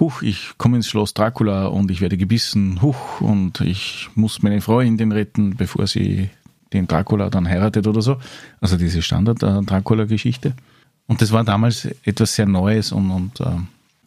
huch, 0.00 0.22
ich 0.22 0.52
komme 0.56 0.76
ins 0.76 0.88
Schloss 0.88 1.12
Dracula 1.12 1.66
und 1.66 1.90
ich 1.90 2.00
werde 2.00 2.16
gebissen, 2.16 2.80
huch, 2.80 3.20
und 3.20 3.60
ich 3.60 4.08
muss 4.14 4.42
meine 4.42 4.62
Freundin 4.62 5.12
retten, 5.12 5.54
bevor 5.56 5.86
sie 5.86 6.30
den 6.72 6.86
Dracula 6.86 7.30
dann 7.30 7.48
heiratet 7.48 7.86
oder 7.86 8.02
so. 8.02 8.18
Also 8.60 8.76
diese 8.76 9.02
Standard-Dracula-Geschichte. 9.02 10.54
Und 11.06 11.22
das 11.22 11.32
war 11.32 11.44
damals 11.44 11.88
etwas 12.04 12.34
sehr 12.34 12.46
Neues 12.46 12.92
und, 12.92 13.10
und 13.10 13.40
äh, 13.40 13.44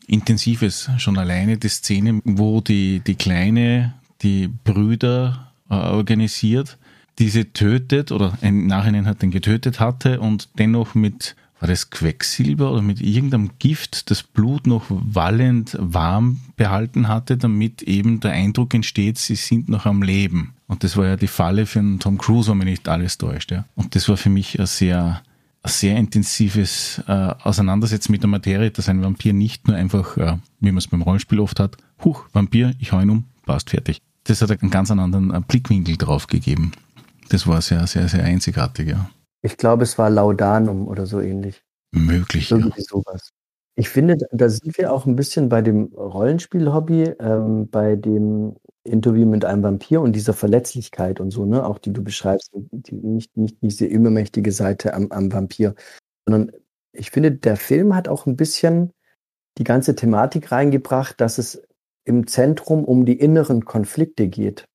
Intensives. 0.07 0.89
Schon 0.97 1.17
alleine 1.17 1.57
die 1.57 1.69
Szene, 1.69 2.21
wo 2.25 2.61
die, 2.61 2.99
die 2.99 3.15
Kleine 3.15 3.93
die 4.21 4.47
Brüder 4.47 5.51
äh, 5.69 5.75
organisiert, 5.75 6.77
diese 7.19 7.51
tötet 7.51 8.11
oder 8.11 8.37
im 8.41 8.67
Nachhinein 8.67 9.05
hat 9.05 9.21
den 9.21 9.31
getötet 9.31 9.79
hatte 9.79 10.19
und 10.19 10.49
dennoch 10.57 10.95
mit 10.95 11.35
war 11.59 11.67
das 11.67 11.89
Quecksilber 11.89 12.71
oder 12.71 12.81
mit 12.81 13.01
irgendeinem 13.01 13.51
Gift 13.59 14.09
das 14.09 14.23
Blut 14.23 14.65
noch 14.65 14.85
wallend 14.89 15.75
warm 15.79 16.39
behalten 16.55 17.07
hatte, 17.07 17.37
damit 17.37 17.81
eben 17.81 18.21
der 18.21 18.31
Eindruck 18.31 18.73
entsteht, 18.73 19.17
sie 19.17 19.35
sind 19.35 19.67
noch 19.67 19.85
am 19.85 20.01
Leben. 20.01 20.53
Und 20.67 20.83
das 20.83 20.95
war 20.95 21.05
ja 21.05 21.15
die 21.17 21.27
Falle 21.27 21.65
für 21.65 21.79
einen 21.79 21.99
Tom 21.99 22.17
Cruise, 22.17 22.49
wenn 22.49 22.59
mich 22.59 22.67
nicht 22.67 22.87
alles 22.87 23.17
täuscht. 23.17 23.51
Ja. 23.51 23.65
Und 23.75 23.95
das 23.95 24.07
war 24.07 24.15
für 24.15 24.29
mich 24.29 24.59
ein 24.59 24.67
sehr, 24.67 25.21
ein 25.63 25.69
sehr 25.69 25.97
intensives 25.97 27.01
äh, 27.07 27.11
Auseinandersetzen 27.11 28.11
mit 28.13 28.21
der 28.23 28.29
Materie, 28.29 28.71
dass 28.71 28.87
ein 28.87 29.01
Vampir 29.01 29.33
nicht 29.33 29.67
nur 29.67 29.75
einfach, 29.75 30.15
äh, 30.15 30.37
wie 30.61 30.71
man 30.71 30.77
es 30.77 30.87
beim 30.87 31.01
Rollenspiel 31.01 31.39
oft 31.41 31.59
hat, 31.59 31.75
huch, 32.03 32.25
Vampir, 32.31 32.73
ich 32.79 32.93
hau 32.93 33.01
ihn 33.01 33.09
um, 33.09 33.25
passt, 33.45 33.71
fertig. 33.71 34.01
Das 34.23 34.41
hat 34.41 34.51
einen 34.51 34.71
ganz 34.71 34.91
anderen 34.91 35.33
äh, 35.33 35.41
Blickwinkel 35.45 35.97
drauf 35.97 36.27
gegeben. 36.27 36.71
Das 37.29 37.47
war 37.47 37.61
sehr, 37.61 37.85
sehr, 37.87 38.07
sehr 38.07 38.23
einzigartig, 38.23 38.89
ja. 38.89 39.09
Ich 39.41 39.57
glaube, 39.57 39.83
es 39.83 39.97
war 39.97 40.09
Laudanum 40.09 40.87
oder 40.87 41.05
so 41.05 41.19
ähnlich. 41.19 41.63
Möglich. 41.91 42.51
Irgendwie 42.51 42.81
ja. 42.81 42.85
sowas. 42.87 43.31
Ich 43.75 43.89
finde, 43.89 44.17
da 44.31 44.49
sind 44.49 44.77
wir 44.77 44.91
auch 44.91 45.05
ein 45.05 45.15
bisschen 45.15 45.47
bei 45.47 45.61
dem 45.61 45.85
Rollenspiel-Hobby, 45.93 47.15
ähm, 47.19 47.69
bei 47.69 47.95
dem 47.95 48.57
Interview 48.83 49.25
mit 49.25 49.45
einem 49.45 49.63
Vampir 49.63 50.01
und 50.01 50.13
dieser 50.13 50.33
Verletzlichkeit 50.33 51.19
und 51.19 51.31
so, 51.31 51.45
ne, 51.45 51.65
auch 51.65 51.77
die 51.77 51.93
du 51.93 52.03
beschreibst, 52.03 52.51
die, 52.53 52.95
nicht, 52.95 53.37
nicht 53.37 53.57
diese 53.61 53.85
übermächtige 53.85 54.51
Seite 54.51 54.93
am, 54.93 55.11
am 55.11 55.31
Vampir, 55.31 55.75
sondern 56.25 56.51
ich 56.91 57.11
finde, 57.11 57.31
der 57.31 57.55
Film 57.55 57.95
hat 57.95 58.07
auch 58.07 58.25
ein 58.25 58.35
bisschen 58.35 58.91
die 59.57 59.63
ganze 59.63 59.95
Thematik 59.95 60.51
reingebracht, 60.51 61.19
dass 61.21 61.37
es 61.37 61.61
im 62.05 62.27
Zentrum 62.27 62.83
um 62.83 63.05
die 63.05 63.19
inneren 63.19 63.65
Konflikte 63.65 64.27
geht. 64.27 64.65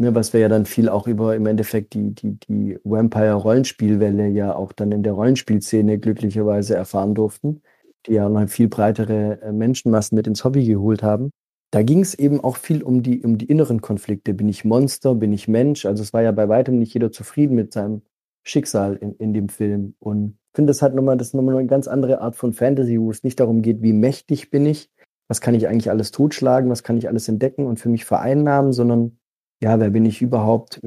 Ne, 0.00 0.14
was 0.14 0.32
wir 0.32 0.38
ja 0.40 0.48
dann 0.48 0.64
viel 0.64 0.88
auch 0.88 1.08
über 1.08 1.34
im 1.34 1.46
Endeffekt 1.46 1.92
die, 1.94 2.14
die, 2.14 2.38
die 2.38 2.78
Vampire-Rollenspielwelle 2.84 4.28
ja 4.28 4.54
auch 4.54 4.72
dann 4.72 4.92
in 4.92 5.02
der 5.02 5.12
Rollenspielszene 5.12 5.98
glücklicherweise 5.98 6.76
erfahren 6.76 7.16
durften, 7.16 7.62
die 8.06 8.12
ja 8.12 8.28
noch 8.28 8.48
viel 8.48 8.68
breitere 8.68 9.40
äh, 9.42 9.50
Menschenmassen 9.50 10.14
mit 10.14 10.28
ins 10.28 10.44
Hobby 10.44 10.64
geholt 10.64 11.02
haben. 11.02 11.30
Da 11.72 11.82
ging 11.82 12.00
es 12.00 12.14
eben 12.14 12.40
auch 12.40 12.58
viel 12.58 12.84
um 12.84 13.02
die, 13.02 13.22
um 13.24 13.38
die 13.38 13.46
inneren 13.46 13.80
Konflikte. 13.80 14.34
Bin 14.34 14.48
ich 14.48 14.64
Monster? 14.64 15.16
Bin 15.16 15.32
ich 15.32 15.48
Mensch? 15.48 15.84
Also 15.84 16.04
es 16.04 16.12
war 16.12 16.22
ja 16.22 16.30
bei 16.30 16.48
weitem 16.48 16.78
nicht 16.78 16.94
jeder 16.94 17.10
zufrieden 17.10 17.56
mit 17.56 17.72
seinem 17.72 18.02
Schicksal 18.44 18.94
in, 18.96 19.14
in 19.16 19.34
dem 19.34 19.48
Film. 19.48 19.94
Und 19.98 20.38
ich 20.52 20.56
finde, 20.56 20.70
das 20.70 20.80
hat 20.80 20.94
nochmal, 20.94 21.16
das 21.16 21.28
ist 21.28 21.34
nochmal 21.34 21.56
eine 21.56 21.66
ganz 21.66 21.88
andere 21.88 22.20
Art 22.20 22.36
von 22.36 22.52
Fantasy, 22.52 23.00
wo 23.00 23.10
es 23.10 23.24
nicht 23.24 23.40
darum 23.40 23.62
geht, 23.62 23.82
wie 23.82 23.92
mächtig 23.92 24.50
bin 24.50 24.64
ich, 24.64 24.90
was 25.26 25.40
kann 25.40 25.54
ich 25.54 25.66
eigentlich 25.66 25.90
alles 25.90 26.12
totschlagen, 26.12 26.70
was 26.70 26.84
kann 26.84 26.96
ich 26.96 27.08
alles 27.08 27.28
entdecken 27.28 27.66
und 27.66 27.80
für 27.80 27.88
mich 27.88 28.04
vereinnahmen, 28.04 28.72
sondern 28.72 29.18
ja, 29.60 29.80
wer 29.80 29.90
bin 29.90 30.04
ich 30.04 30.22
überhaupt, 30.22 30.80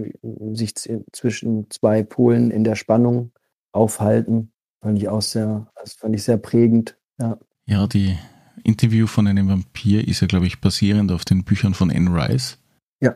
sich 0.54 0.76
zwischen 1.12 1.70
zwei 1.70 2.04
Polen 2.04 2.52
in 2.52 2.64
der 2.64 2.76
Spannung 2.76 3.32
aufhalten, 3.74 4.52
fand 4.82 4.98
ich 4.98 5.10
auch 5.10 5.22
sehr, 5.22 5.68
das 5.76 5.94
fand 5.94 6.16
ich 6.16 6.24
sehr 6.24 6.38
prägend. 6.38 6.98
Ja, 7.20 7.38
ja 7.66 7.88
die 7.88 8.18
Interview 8.64 9.08
von 9.08 9.28
einem 9.28 9.50
Vampir 9.50 10.08
ist 10.08 10.22
ja, 10.22 10.28
glaube 10.28 10.48
ich, 10.48 10.62
basierend 10.62 11.12
auf 11.12 11.26
den 11.26 11.44
Büchern 11.44 11.74
von 11.74 11.92
Anne 11.92 12.12
Rice. 12.14 12.58
Ja. 13.02 13.16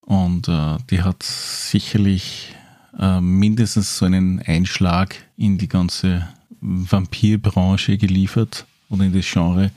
Und 0.00 0.48
äh, 0.48 0.78
die 0.90 1.02
hat 1.02 1.22
sicherlich 1.22 2.54
äh, 2.98 3.20
mindestens 3.20 3.98
so 3.98 4.06
einen 4.06 4.40
Einschlag 4.40 5.16
in 5.36 5.58
die 5.58 5.68
ganze 5.68 6.28
Vampirbranche 6.60 7.96
geliefert 7.98 8.66
oder 8.88 9.04
in 9.04 9.12
das 9.12 9.26
Genre 9.30 9.70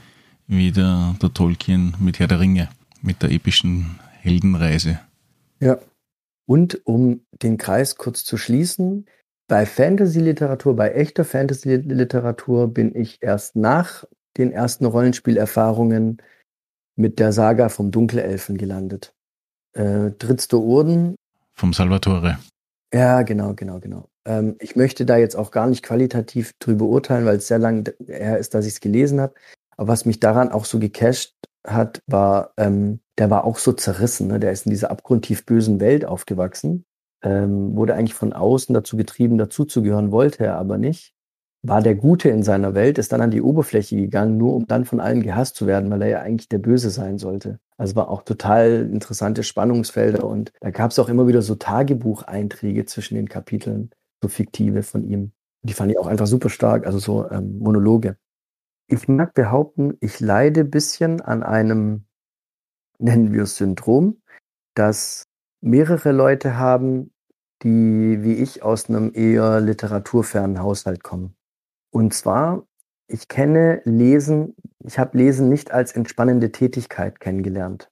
wie 0.47 0.71
der, 0.71 1.15
der 1.21 1.33
Tolkien 1.33 1.95
mit 1.99 2.17
Herr 2.19 2.27
der 2.27 2.39
Ringe, 2.39 2.69
mit 3.01 3.21
der 3.21 3.31
epischen 3.31 3.99
Heldenreise. 4.21 4.99
Ja. 5.59 5.79
Und 6.45 6.85
um 6.85 7.25
den 7.31 7.57
Kreis 7.57 7.95
kurz 7.95 8.23
zu 8.23 8.37
schließen, 8.37 9.05
bei 9.47 9.65
Fantasy-Literatur, 9.65 10.75
bei 10.75 10.91
echter 10.91 11.25
Fantasy-Literatur 11.25 12.67
bin 12.73 12.95
ich 12.95 13.21
erst 13.21 13.55
nach 13.55 14.05
den 14.37 14.51
ersten 14.51 14.85
Rollenspielerfahrungen 14.85 16.21
mit 16.95 17.19
der 17.19 17.33
Saga 17.33 17.69
vom 17.69 17.91
Dunkelelfen 17.91 18.57
gelandet. 18.57 19.13
Äh, 19.73 20.11
Drittste 20.17 20.57
Urden. 20.57 21.15
Vom 21.53 21.73
Salvatore. 21.73 22.39
Ja, 22.93 23.21
genau, 23.21 23.53
genau, 23.53 23.79
genau. 23.79 24.09
Ähm, 24.25 24.55
ich 24.59 24.75
möchte 24.75 25.05
da 25.05 25.17
jetzt 25.17 25.35
auch 25.35 25.51
gar 25.51 25.67
nicht 25.67 25.83
qualitativ 25.83 26.53
drüber 26.59 26.85
urteilen, 26.85 27.25
weil 27.25 27.37
es 27.37 27.47
sehr 27.47 27.59
lange 27.59 27.83
her 28.07 28.37
ist, 28.37 28.53
dass 28.53 28.65
ich 28.65 28.73
es 28.73 28.79
gelesen 28.79 29.19
habe. 29.19 29.33
Aber 29.77 29.89
was 29.89 30.05
mich 30.05 30.19
daran 30.19 30.49
auch 30.49 30.65
so 30.65 30.79
gecasht 30.79 31.35
hat, 31.65 32.01
war, 32.07 32.53
ähm, 32.57 33.01
der 33.17 33.29
war 33.29 33.43
auch 33.43 33.57
so 33.57 33.73
zerrissen. 33.73 34.27
Ne? 34.27 34.39
Der 34.39 34.51
ist 34.51 34.65
in 34.65 34.71
dieser 34.71 34.91
abgrundtief 34.91 35.45
bösen 35.45 35.79
Welt 35.79 36.05
aufgewachsen, 36.05 36.85
ähm, 37.23 37.75
wurde 37.75 37.95
eigentlich 37.95 38.13
von 38.13 38.33
außen 38.33 38.73
dazu 38.73 38.97
getrieben, 38.97 39.37
dazuzugehören, 39.37 40.11
wollte 40.11 40.45
er 40.45 40.55
aber 40.57 40.77
nicht. 40.77 41.13
War 41.61 41.81
der 41.81 41.95
Gute 41.95 42.29
in 42.29 42.41
seiner 42.41 42.73
Welt, 42.73 42.97
ist 42.97 43.11
dann 43.11 43.19
an 43.19 43.31
die 43.31 43.41
Oberfläche 43.41 43.97
gegangen, 43.97 44.37
nur 44.37 44.55
um 44.55 44.65
dann 44.65 44.85
von 44.85 45.01
allen 45.01 45.21
gehasst 45.21 45.57
zu 45.57 45.67
werden, 45.67 45.91
weil 45.91 46.01
er 46.03 46.07
ja 46.07 46.21
eigentlich 46.21 46.47
der 46.47 46.59
Böse 46.59 46.89
sein 46.89 47.17
sollte. 47.17 47.59
Also 47.77 47.97
war 47.97 48.09
auch 48.09 48.23
total 48.23 48.89
interessante 48.91 49.43
Spannungsfelder 49.43 50.23
und 50.23 50.53
da 50.61 50.69
gab 50.69 50.91
es 50.91 50.99
auch 50.99 51.09
immer 51.09 51.27
wieder 51.27 51.41
so 51.41 51.55
Tagebucheinträge 51.55 52.85
zwischen 52.85 53.15
den 53.15 53.27
Kapiteln, 53.27 53.89
so 54.21 54.29
fiktive 54.29 54.83
von 54.83 55.03
ihm. 55.03 55.33
Die 55.63 55.73
fand 55.73 55.91
ich 55.91 55.99
auch 55.99 56.07
einfach 56.07 56.27
super 56.27 56.49
stark, 56.49 56.85
also 56.85 56.99
so 56.99 57.29
ähm, 57.29 57.59
Monologe. 57.59 58.15
Ich 58.91 59.07
mag 59.07 59.35
behaupten, 59.35 59.97
ich 60.01 60.19
leide 60.19 60.65
bisschen 60.65 61.21
an 61.21 61.43
einem 61.43 62.05
nennen 62.99 63.33
wir 63.33 63.43
es 63.43 63.55
Syndrom, 63.55 64.21
das 64.75 65.23
mehrere 65.61 66.11
Leute 66.11 66.57
haben, 66.57 67.11
die 67.63 68.19
wie 68.21 68.33
ich 68.33 68.63
aus 68.63 68.89
einem 68.89 69.11
eher 69.13 69.59
literaturfernen 69.61 70.59
Haushalt 70.59 71.03
kommen. 71.03 71.35
Und 71.91 72.13
zwar, 72.13 72.65
ich 73.07 73.27
kenne 73.27 73.81
Lesen, 73.85 74.55
ich 74.83 74.99
habe 74.99 75.17
Lesen 75.17 75.49
nicht 75.49 75.71
als 75.71 75.91
entspannende 75.93 76.51
Tätigkeit 76.51 77.19
kennengelernt, 77.19 77.91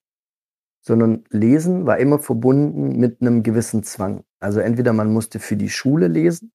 sondern 0.82 1.26
Lesen 1.30 1.86
war 1.86 1.98
immer 1.98 2.20
verbunden 2.20 2.98
mit 2.98 3.22
einem 3.22 3.44
gewissen 3.44 3.84
Zwang. 3.84 4.24
Also 4.40 4.60
entweder 4.60 4.94
man 4.94 5.12
musste 5.12 5.40
für 5.40 5.58
die 5.58 5.70
Schule 5.70 6.08
lesen 6.08 6.52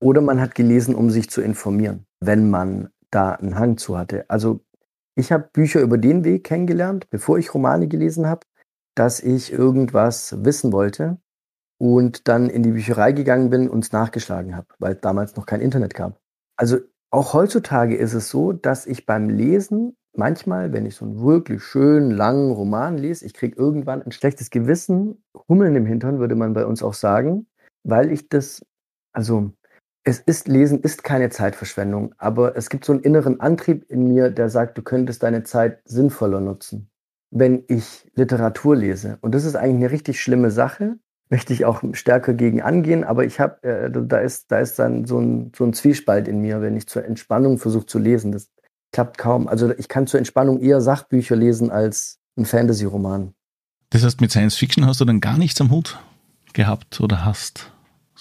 oder 0.00 0.20
man 0.20 0.40
hat 0.40 0.54
gelesen, 0.54 0.94
um 0.94 1.10
sich 1.10 1.30
zu 1.30 1.40
informieren, 1.40 2.06
wenn 2.20 2.50
man 2.50 2.91
da 3.12 3.32
einen 3.32 3.58
Hang 3.58 3.76
zu 3.76 3.96
hatte. 3.96 4.28
Also 4.28 4.64
ich 5.14 5.30
habe 5.30 5.48
Bücher 5.52 5.80
über 5.80 5.98
den 5.98 6.24
Weg 6.24 6.44
kennengelernt, 6.44 7.08
bevor 7.10 7.38
ich 7.38 7.54
Romane 7.54 7.86
gelesen 7.86 8.26
habe, 8.26 8.46
dass 8.94 9.20
ich 9.20 9.52
irgendwas 9.52 10.44
wissen 10.44 10.72
wollte 10.72 11.18
und 11.78 12.28
dann 12.28 12.50
in 12.50 12.62
die 12.62 12.72
Bücherei 12.72 13.12
gegangen 13.12 13.50
bin 13.50 13.68
und 13.68 13.84
es 13.84 13.92
nachgeschlagen 13.92 14.56
habe, 14.56 14.68
weil 14.78 14.94
damals 14.94 15.36
noch 15.36 15.46
kein 15.46 15.60
Internet 15.60 15.94
gab. 15.94 16.18
Also 16.56 16.78
auch 17.10 17.34
heutzutage 17.34 17.96
ist 17.96 18.14
es 18.14 18.30
so, 18.30 18.52
dass 18.52 18.86
ich 18.86 19.06
beim 19.06 19.28
Lesen 19.28 19.96
manchmal, 20.14 20.72
wenn 20.72 20.86
ich 20.86 20.96
so 20.96 21.04
einen 21.04 21.22
wirklich 21.22 21.62
schönen, 21.62 22.10
langen 22.10 22.52
Roman 22.52 22.98
lese, 22.98 23.24
ich 23.24 23.34
kriege 23.34 23.56
irgendwann 23.56 24.02
ein 24.02 24.12
schlechtes 24.12 24.50
Gewissen, 24.50 25.22
Hummeln 25.48 25.74
im 25.76 25.86
Hintern, 25.86 26.18
würde 26.18 26.34
man 26.34 26.52
bei 26.52 26.66
uns 26.66 26.82
auch 26.82 26.94
sagen, 26.94 27.46
weil 27.84 28.10
ich 28.12 28.28
das, 28.28 28.64
also 29.12 29.52
es 30.04 30.18
ist 30.18 30.48
Lesen 30.48 30.80
ist 30.80 31.04
keine 31.04 31.30
Zeitverschwendung, 31.30 32.14
aber 32.18 32.56
es 32.56 32.68
gibt 32.68 32.84
so 32.84 32.92
einen 32.92 33.02
inneren 33.02 33.40
Antrieb 33.40 33.84
in 33.88 34.08
mir, 34.08 34.30
der 34.30 34.48
sagt, 34.48 34.76
du 34.76 34.82
könntest 34.82 35.22
deine 35.22 35.44
Zeit 35.44 35.80
sinnvoller 35.84 36.40
nutzen, 36.40 36.90
wenn 37.30 37.64
ich 37.68 38.10
Literatur 38.14 38.76
lese. 38.76 39.18
Und 39.20 39.34
das 39.34 39.44
ist 39.44 39.54
eigentlich 39.54 39.84
eine 39.84 39.90
richtig 39.90 40.20
schlimme 40.20 40.50
Sache, 40.50 40.96
möchte 41.30 41.52
ich 41.52 41.64
auch 41.64 41.82
stärker 41.92 42.34
gegen 42.34 42.60
angehen, 42.60 43.04
aber 43.04 43.24
ich 43.24 43.40
habe, 43.40 43.62
äh, 43.62 43.90
da 43.90 44.18
ist, 44.18 44.50
da 44.50 44.58
ist 44.58 44.78
dann 44.78 45.06
so 45.06 45.18
ein, 45.18 45.52
so 45.56 45.64
ein 45.64 45.72
Zwiespalt 45.72 46.28
in 46.28 46.40
mir, 46.40 46.60
wenn 46.60 46.76
ich 46.76 46.86
zur 46.86 47.04
Entspannung 47.04 47.58
versuche 47.58 47.86
zu 47.86 47.98
lesen. 47.98 48.32
Das 48.32 48.50
klappt 48.92 49.16
kaum. 49.16 49.48
Also 49.48 49.72
ich 49.78 49.88
kann 49.88 50.06
zur 50.06 50.18
Entspannung 50.18 50.60
eher 50.60 50.82
Sachbücher 50.82 51.34
lesen 51.34 51.70
als 51.70 52.18
ein 52.36 52.44
Fantasy-Roman. 52.44 53.32
Das 53.88 54.04
heißt, 54.04 54.20
mit 54.20 54.30
Science 54.30 54.56
Fiction 54.56 54.84
hast 54.86 55.00
du 55.00 55.06
dann 55.06 55.20
gar 55.20 55.38
nichts 55.38 55.60
am 55.60 55.70
Hut 55.70 55.98
gehabt 56.52 57.00
oder 57.00 57.24
hast? 57.24 57.72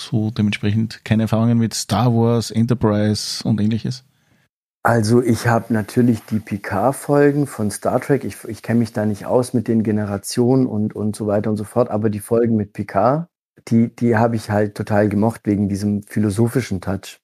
So 0.06 0.32
dementsprechend 0.32 1.04
keine 1.06 1.24
Erfahrungen 1.24 1.58
mit 1.58 1.74
Star 1.74 2.14
Wars, 2.14 2.52
Enterprise 2.52 3.48
und 3.48 3.60
ähnliches? 3.62 4.04
Also 4.84 5.22
ich 5.22 5.48
habe 5.48 5.74
natürlich 5.74 6.24
die 6.26 6.40
Picard-Folgen 6.40 7.46
von 7.46 7.70
Star 7.70 8.02
Trek. 8.02 8.24
Ich, 8.24 8.44
ich 8.46 8.64
kenne 8.64 8.80
mich 8.80 8.94
da 8.94 9.06
nicht 9.06 9.26
aus 9.26 9.54
mit 9.54 9.68
den 9.68 9.84
Generationen 9.84 10.66
und, 10.66 10.96
und 10.96 11.16
so 11.16 11.28
weiter 11.28 11.52
und 11.52 11.58
so 11.58 11.66
fort, 11.66 11.92
aber 11.92 12.10
die 12.10 12.20
Folgen 12.20 12.56
mit 12.56 12.74
Picard, 12.74 13.28
die, 13.68 13.96
die 13.96 14.18
habe 14.18 14.36
ich 14.36 14.50
halt 14.50 14.76
total 14.76 15.08
gemocht 15.08 15.42
wegen 15.46 15.70
diesem 15.70 16.02
philosophischen 16.04 16.82
Touch. 16.82 17.20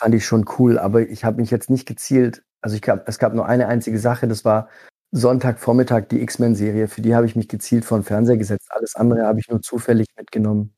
fand 0.00 0.14
ich 0.14 0.24
schon 0.24 0.46
cool, 0.58 0.78
aber 0.78 1.02
ich 1.08 1.24
habe 1.24 1.40
mich 1.40 1.50
jetzt 1.50 1.68
nicht 1.68 1.86
gezielt, 1.86 2.44
also 2.62 2.76
ich 2.76 2.82
gab, 2.82 3.06
es 3.06 3.18
gab 3.18 3.34
nur 3.34 3.46
eine 3.46 3.68
einzige 3.68 3.98
Sache, 3.98 4.26
das 4.26 4.44
war 4.46 4.68
Sonntagvormittag 5.10 6.08
die 6.08 6.22
X-Men-Serie, 6.22 6.88
für 6.88 7.02
die 7.02 7.14
habe 7.14 7.26
ich 7.26 7.36
mich 7.36 7.48
gezielt 7.48 7.84
vor 7.84 7.98
den 7.98 8.04
Fernseher 8.04 8.38
gesetzt. 8.38 8.68
Alles 8.70 8.94
andere 8.96 9.26
habe 9.26 9.40
ich 9.40 9.48
nur 9.48 9.60
zufällig 9.60 10.06
mitgenommen. 10.16 10.74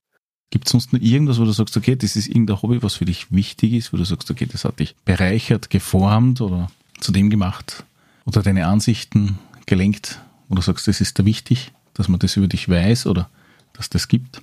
Gibt 0.54 0.68
es 0.68 0.70
sonst 0.70 0.92
noch 0.92 1.00
irgendwas, 1.00 1.40
wo 1.40 1.44
du 1.44 1.50
sagst, 1.50 1.76
okay, 1.76 1.96
das 1.96 2.14
ist 2.14 2.28
irgendein 2.28 2.62
Hobby, 2.62 2.80
was 2.80 2.94
für 2.94 3.06
dich 3.06 3.32
wichtig 3.32 3.72
ist, 3.72 3.92
wo 3.92 3.96
du 3.96 4.04
sagst, 4.04 4.30
okay, 4.30 4.46
das 4.46 4.64
hat 4.64 4.78
dich 4.78 4.94
bereichert, 5.04 5.68
geformt 5.68 6.40
oder 6.40 6.70
zu 7.00 7.10
dem 7.10 7.28
gemacht 7.28 7.82
oder 8.24 8.40
deine 8.40 8.68
Ansichten 8.68 9.40
gelenkt, 9.66 10.20
wo 10.48 10.54
du 10.54 10.62
sagst, 10.62 10.86
das 10.86 11.00
ist 11.00 11.18
da 11.18 11.24
wichtig, 11.24 11.72
dass 11.94 12.06
man 12.08 12.20
das 12.20 12.36
über 12.36 12.46
dich 12.46 12.68
weiß 12.68 13.08
oder 13.08 13.28
dass 13.72 13.90
das 13.90 14.06
gibt? 14.06 14.42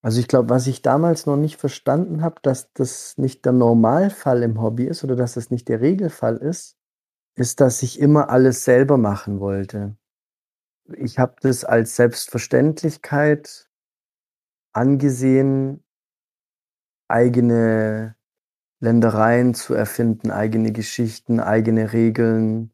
Also 0.00 0.18
ich 0.18 0.28
glaube, 0.28 0.48
was 0.48 0.66
ich 0.66 0.80
damals 0.80 1.26
noch 1.26 1.36
nicht 1.36 1.60
verstanden 1.60 2.22
habe, 2.22 2.36
dass 2.40 2.72
das 2.72 3.18
nicht 3.18 3.44
der 3.44 3.52
Normalfall 3.52 4.42
im 4.44 4.62
Hobby 4.62 4.84
ist 4.84 5.04
oder 5.04 5.14
dass 5.14 5.34
das 5.34 5.50
nicht 5.50 5.68
der 5.68 5.82
Regelfall 5.82 6.38
ist, 6.38 6.78
ist, 7.36 7.60
dass 7.60 7.82
ich 7.82 8.00
immer 8.00 8.30
alles 8.30 8.64
selber 8.64 8.96
machen 8.96 9.40
wollte. 9.40 9.94
Ich 10.96 11.18
habe 11.18 11.36
das 11.42 11.66
als 11.66 11.96
Selbstverständlichkeit 11.96 13.68
angesehen, 14.74 15.82
eigene 17.08 18.16
Ländereien 18.80 19.54
zu 19.54 19.74
erfinden, 19.74 20.30
eigene 20.30 20.72
Geschichten, 20.72 21.40
eigene 21.40 21.92
Regeln. 21.92 22.72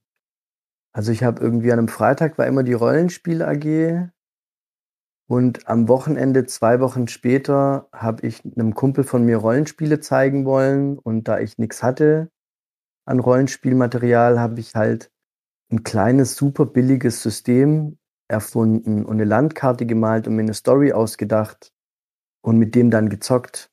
Also 0.93 1.13
ich 1.13 1.23
habe 1.23 1.43
irgendwie 1.43 1.73
an 1.73 1.79
einem 1.79 1.89
Freitag 1.89 2.39
war 2.39 2.47
immer 2.47 2.63
die 2.65 2.73
Rollenspiel 2.73 3.43
AG 3.43 4.11
und 5.29 5.69
am 5.69 5.87
Wochenende, 5.87 6.47
zwei 6.47 6.81
Wochen 6.81 7.07
später, 7.07 7.89
habe 7.93 8.27
ich 8.27 8.43
einem 8.45 8.75
Kumpel 8.75 9.05
von 9.05 9.25
mir 9.25 9.37
Rollenspiele 9.37 10.01
zeigen 10.01 10.45
wollen 10.45 10.99
und 10.99 11.29
da 11.29 11.39
ich 11.39 11.57
nichts 11.59 11.85
hatte 11.85 12.31
an 13.07 13.21
Rollenspielmaterial, 13.21 14.41
habe 14.41 14.59
ich 14.59 14.75
halt 14.75 15.13
ein 15.71 15.85
kleines, 15.85 16.35
super 16.35 16.67
billiges 16.67 17.23
System 17.23 17.99
erfunden 18.29 19.05
und 19.05 19.15
eine 19.15 19.25
Landkarte 19.25 19.87
gemalt 19.87 20.27
und 20.27 20.35
mir 20.35 20.43
eine 20.43 20.55
Story 20.55 20.93
ausgedacht 20.93 21.73
und 22.43 22.59
mit 22.59 22.75
dem 22.75 22.91
dann 22.91 23.09
gezockt. 23.09 23.71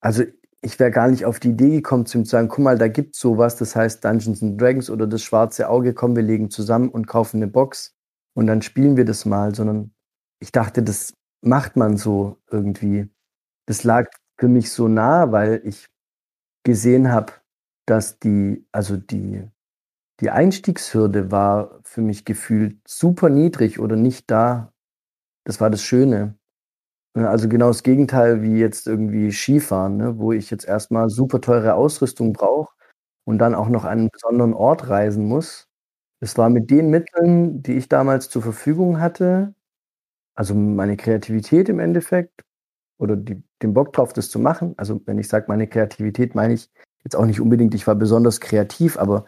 Also 0.00 0.24
ich 0.60 0.78
wäre 0.78 0.90
gar 0.90 1.08
nicht 1.08 1.24
auf 1.24 1.40
die 1.40 1.50
Idee 1.50 1.76
gekommen, 1.76 2.06
zu 2.06 2.18
ihm 2.18 2.24
zu 2.24 2.30
sagen, 2.32 2.48
guck 2.48 2.64
mal, 2.64 2.78
da 2.78 2.88
gibt's 2.88 3.20
sowas, 3.20 3.56
das 3.56 3.76
heißt 3.76 4.04
Dungeons 4.04 4.42
and 4.42 4.60
Dragons 4.60 4.90
oder 4.90 5.06
das 5.06 5.22
schwarze 5.22 5.68
Auge, 5.68 5.94
komm, 5.94 6.16
wir 6.16 6.22
legen 6.22 6.50
zusammen 6.50 6.88
und 6.88 7.06
kaufen 7.06 7.36
eine 7.38 7.46
Box 7.46 7.94
und 8.34 8.46
dann 8.46 8.62
spielen 8.62 8.96
wir 8.96 9.04
das 9.04 9.24
mal, 9.24 9.54
sondern 9.54 9.92
ich 10.40 10.52
dachte, 10.52 10.82
das 10.82 11.14
macht 11.42 11.76
man 11.76 11.96
so 11.96 12.38
irgendwie. 12.50 13.08
Das 13.66 13.84
lag 13.84 14.10
für 14.38 14.48
mich 14.48 14.70
so 14.72 14.88
nah, 14.88 15.32
weil 15.32 15.60
ich 15.64 15.86
gesehen 16.64 17.10
habe, 17.10 17.32
dass 17.86 18.18
die, 18.18 18.66
also 18.72 18.96
die, 18.96 19.48
die 20.20 20.30
Einstiegshürde 20.30 21.30
war 21.30 21.80
für 21.84 22.00
mich 22.00 22.24
gefühlt 22.24 22.78
super 22.86 23.30
niedrig 23.30 23.78
oder 23.80 23.96
nicht 23.96 24.30
da. 24.30 24.72
Das 25.44 25.60
war 25.60 25.70
das 25.70 25.82
Schöne. 25.82 26.37
Also 27.26 27.48
genau 27.48 27.68
das 27.68 27.82
Gegenteil 27.82 28.42
wie 28.42 28.58
jetzt 28.58 28.86
irgendwie 28.86 29.32
Skifahren, 29.32 29.96
ne? 29.96 30.18
wo 30.18 30.32
ich 30.32 30.50
jetzt 30.50 30.66
erstmal 30.66 31.08
super 31.10 31.40
teure 31.40 31.74
Ausrüstung 31.74 32.32
brauche 32.32 32.74
und 33.24 33.38
dann 33.38 33.54
auch 33.54 33.68
noch 33.68 33.84
an 33.84 33.98
einen 34.00 34.10
besonderen 34.10 34.54
Ort 34.54 34.88
reisen 34.88 35.26
muss. 35.26 35.66
Es 36.20 36.36
war 36.38 36.50
mit 36.50 36.70
den 36.70 36.90
Mitteln, 36.90 37.62
die 37.62 37.74
ich 37.74 37.88
damals 37.88 38.28
zur 38.30 38.42
Verfügung 38.42 39.00
hatte, 39.00 39.54
also 40.34 40.54
meine 40.54 40.96
Kreativität 40.96 41.68
im 41.68 41.80
Endeffekt 41.80 42.44
oder 42.98 43.16
die, 43.16 43.42
den 43.62 43.74
Bock 43.74 43.92
drauf, 43.92 44.12
das 44.12 44.30
zu 44.30 44.38
machen. 44.38 44.74
Also 44.78 45.00
wenn 45.06 45.18
ich 45.18 45.28
sage 45.28 45.46
meine 45.48 45.68
Kreativität, 45.68 46.34
meine 46.34 46.54
ich 46.54 46.70
jetzt 47.04 47.16
auch 47.16 47.26
nicht 47.26 47.40
unbedingt, 47.40 47.74
ich 47.74 47.86
war 47.86 47.94
besonders 47.96 48.40
kreativ, 48.40 48.98
aber 48.98 49.24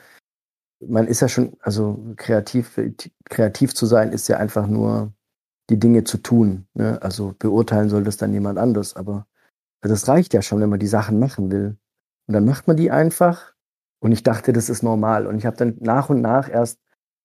man 0.81 1.07
ist 1.07 1.20
ja 1.20 1.29
schon, 1.29 1.57
also 1.61 2.14
kreativ, 2.16 2.79
kreativ 3.29 3.74
zu 3.74 3.87
sein, 3.87 4.12
ist 4.12 4.29
ja 4.29 4.38
einfach 4.38 4.66
nur 4.66 5.12
die 5.70 5.78
Dinge 5.78 6.04
zu 6.04 6.18
tun. 6.18 6.66
Ne? 6.74 7.00
Also 7.00 7.35
beurteilen 7.38 7.88
soll 7.88 8.04
das 8.04 8.16
dann 8.16 8.33
jemand 8.33 8.59
anders, 8.59 8.96
aber 8.96 9.26
das 9.80 10.09
reicht 10.09 10.35
ja 10.35 10.42
schon, 10.42 10.61
wenn 10.61 10.68
man 10.68 10.80
die 10.80 10.87
Sachen 10.87 11.18
machen 11.18 11.50
will. 11.50 11.78
Und 12.26 12.35
dann 12.35 12.44
macht 12.44 12.66
man 12.66 12.76
die 12.76 12.90
einfach. 12.90 13.54
Und 14.00 14.12
ich 14.12 14.22
dachte, 14.22 14.52
das 14.52 14.68
ist 14.68 14.83
normal. 14.83 15.26
Und 15.26 15.38
ich 15.38 15.46
habe 15.46 15.56
dann 15.56 15.76
nach 15.80 16.11
und 16.11 16.20
nach 16.20 16.48
erst 16.50 16.80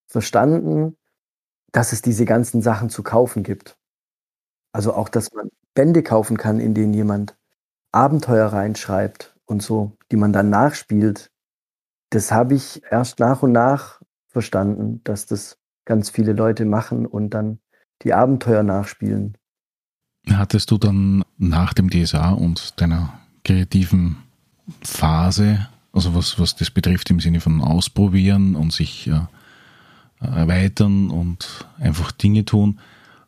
verstanden, 0.08 0.96
dass 1.72 1.92
es 1.92 2.02
diese 2.02 2.26
ganzen 2.26 2.62
Sachen 2.62 2.90
zu 2.90 3.04
kaufen 3.04 3.44
gibt. 3.44 3.78
Also 4.72 4.94
auch, 4.94 5.10
dass 5.10 5.34
man 5.34 5.50
Bände 5.74 6.04
kaufen 6.04 6.38
kann, 6.38 6.60
in 6.60 6.74
denen 6.74 6.94
jemand 6.94 7.38
Abenteuer 7.92 8.48
reinschreibt 8.48 9.36
und 9.46 9.62
so, 9.62 9.98
die 10.12 10.18
man 10.18 10.34
dann 10.34 10.50
nachspielt. 10.50 11.32
Das 12.12 12.32
habe 12.32 12.54
ich 12.54 12.82
erst 12.90 13.20
nach 13.20 13.44
und 13.44 13.52
nach 13.52 14.02
verstanden, 14.28 15.02
dass 15.04 15.26
das 15.26 15.58
ganz 15.86 16.10
viele 16.10 16.34
Leute 16.34 16.66
machen 16.66 17.06
und 17.06 17.30
dann 17.32 17.60
die 18.04 18.14
Abenteuer 18.14 18.64
nachspielen. 18.64 19.38
Hattest 20.30 20.72
du 20.72 20.78
dann 20.78 21.24
nach 21.38 21.74
dem 21.74 21.90
DSA 21.90 22.32
und 22.32 22.80
deiner 22.82 23.14
kreativen 23.44 24.18
Phase, 24.82 25.68
also 25.94 26.16
was, 26.16 26.40
was 26.40 26.56
das 26.56 26.72
betrifft 26.72 27.10
im 27.12 27.20
Sinne 27.20 27.40
von 27.40 27.62
Ausprobieren 27.62 28.56
und 28.56 28.74
sich 28.74 29.08
äh, 29.08 29.22
erweitern 30.20 31.10
und 31.12 31.66
einfach 31.80 32.12
Dinge 32.12 32.44
tun, 32.46 32.80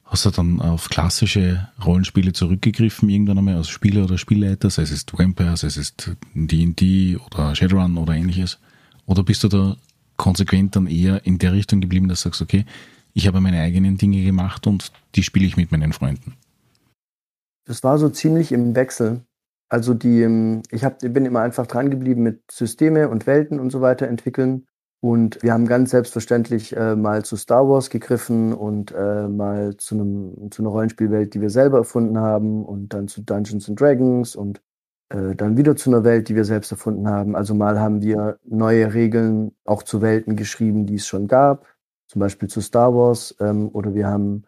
hast 0.05 0.25
du 0.25 0.31
dann 0.31 0.61
auf 0.61 0.89
klassische 0.89 1.67
Rollenspiele 1.85 2.33
zurückgegriffen 2.33 3.09
irgendwann 3.09 3.37
einmal 3.37 3.55
als 3.55 3.69
Spieler 3.69 4.05
oder 4.05 4.17
Spielleiter, 4.17 4.69
sei 4.69 4.83
es 4.83 5.05
Vampire, 5.11 5.57
sei 5.57 5.67
es 5.67 5.93
D&D 6.33 7.17
oder 7.17 7.55
Shadowrun 7.55 7.97
oder 7.97 8.13
ähnliches? 8.13 8.57
Oder 9.05 9.23
bist 9.23 9.43
du 9.43 9.49
da 9.49 9.75
konsequent 10.15 10.75
dann 10.75 10.87
eher 10.87 11.25
in 11.25 11.37
der 11.37 11.53
Richtung 11.53 11.81
geblieben, 11.81 12.07
dass 12.07 12.23
du 12.23 12.29
sagst, 12.29 12.41
okay, 12.41 12.65
ich 13.13 13.27
habe 13.27 13.41
meine 13.41 13.61
eigenen 13.61 13.97
Dinge 13.97 14.23
gemacht 14.23 14.67
und 14.67 14.91
die 15.15 15.23
spiele 15.23 15.45
ich 15.45 15.57
mit 15.57 15.71
meinen 15.71 15.93
Freunden. 15.93 16.35
Das 17.65 17.83
war 17.83 17.97
so 17.97 18.09
ziemlich 18.09 18.51
im 18.51 18.75
Wechsel. 18.75 19.21
Also 19.69 19.93
die, 19.93 20.21
ähm, 20.21 20.63
ich 20.71 20.85
hab, 20.85 20.99
bin 20.99 21.25
immer 21.25 21.41
einfach 21.41 21.67
dran 21.67 21.89
geblieben 21.89 22.23
mit 22.23 22.41
Systeme 22.49 23.09
und 23.09 23.27
Welten 23.27 23.59
und 23.59 23.71
so 23.71 23.81
weiter 23.81 24.07
entwickeln. 24.07 24.65
Und 25.01 25.43
wir 25.43 25.53
haben 25.53 25.67
ganz 25.67 25.91
selbstverständlich 25.91 26.75
äh, 26.75 26.95
mal 26.95 27.23
zu 27.23 27.35
Star 27.35 27.67
Wars 27.69 27.89
gegriffen 27.89 28.53
und 28.53 28.91
äh, 28.93 29.27
mal 29.27 29.75
zu, 29.77 29.95
einem, 29.95 30.49
zu 30.49 30.61
einer 30.61 30.69
Rollenspielwelt, 30.69 31.33
die 31.33 31.41
wir 31.41 31.49
selber 31.49 31.79
erfunden 31.79 32.17
haben 32.17 32.65
und 32.65 32.93
dann 32.93 33.07
zu 33.07 33.21
Dungeons 33.21 33.69
and 33.69 33.79
Dragons 33.79 34.35
und 34.35 34.61
äh, 35.09 35.35
dann 35.35 35.57
wieder 35.57 35.75
zu 35.75 35.91
einer 35.91 36.03
Welt, 36.03 36.29
die 36.29 36.35
wir 36.35 36.45
selbst 36.45 36.71
erfunden 36.71 37.07
haben. 37.07 37.35
Also 37.35 37.53
mal 37.53 37.79
haben 37.79 38.01
wir 38.01 38.39
neue 38.45 38.93
Regeln 38.93 39.51
auch 39.65 39.83
zu 39.83 40.01
Welten 40.01 40.35
geschrieben, 40.35 40.85
die 40.85 40.95
es 40.95 41.05
schon 41.05 41.27
gab 41.27 41.65
zum 42.07 42.19
Beispiel 42.19 42.49
zu 42.49 42.61
Star 42.61 42.93
Wars, 42.93 43.35
ähm, 43.39 43.69
oder 43.69 43.93
wir 43.93 44.07
haben 44.07 44.43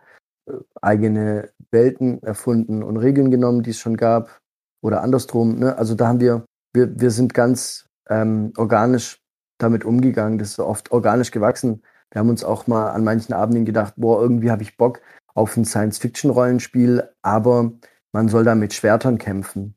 äh, 0.48 0.54
eigene 0.82 1.52
Welten 1.72 2.22
erfunden 2.24 2.84
und 2.84 2.98
Regeln 2.98 3.32
genommen, 3.32 3.64
die 3.64 3.72
es 3.72 3.80
schon 3.80 3.98
gab, 3.98 4.40
oder 4.82 5.04
andersrum. 5.04 5.60
Ne? 5.60 5.78
Also 5.78 5.96
da 5.96 6.08
haben 6.08 6.20
wir, 6.20 6.46
wir, 6.74 7.00
wir 7.00 7.12
sind 7.12 7.34
ganz 7.34 7.88
ähm, 8.10 8.54
organisch 8.58 9.22
damit 9.58 9.86
umgegangen. 9.86 10.40
Das 10.40 10.52
ist 10.52 10.60
oft 10.60 10.92
organisch 10.92 11.32
gewachsen. 11.32 11.84
Wir 12.12 12.20
haben 12.20 12.30
uns 12.30 12.44
auch 12.44 12.66
mal 12.68 12.92
an 12.92 13.04
manchen 13.04 13.34
Abenden 13.34 13.66
gedacht, 13.66 13.94
boah, 13.98 14.22
irgendwie 14.22 14.52
habe 14.52 14.64
ich 14.64 14.78
Bock 14.78 15.02
auf 15.36 15.56
ein 15.56 15.66
Science-Fiction-Rollenspiel, 15.66 17.08
aber 17.22 17.72
man 18.12 18.30
soll 18.30 18.44
da 18.44 18.56
mit 18.56 18.74
Schwertern 18.74 19.18
kämpfen. 19.18 19.76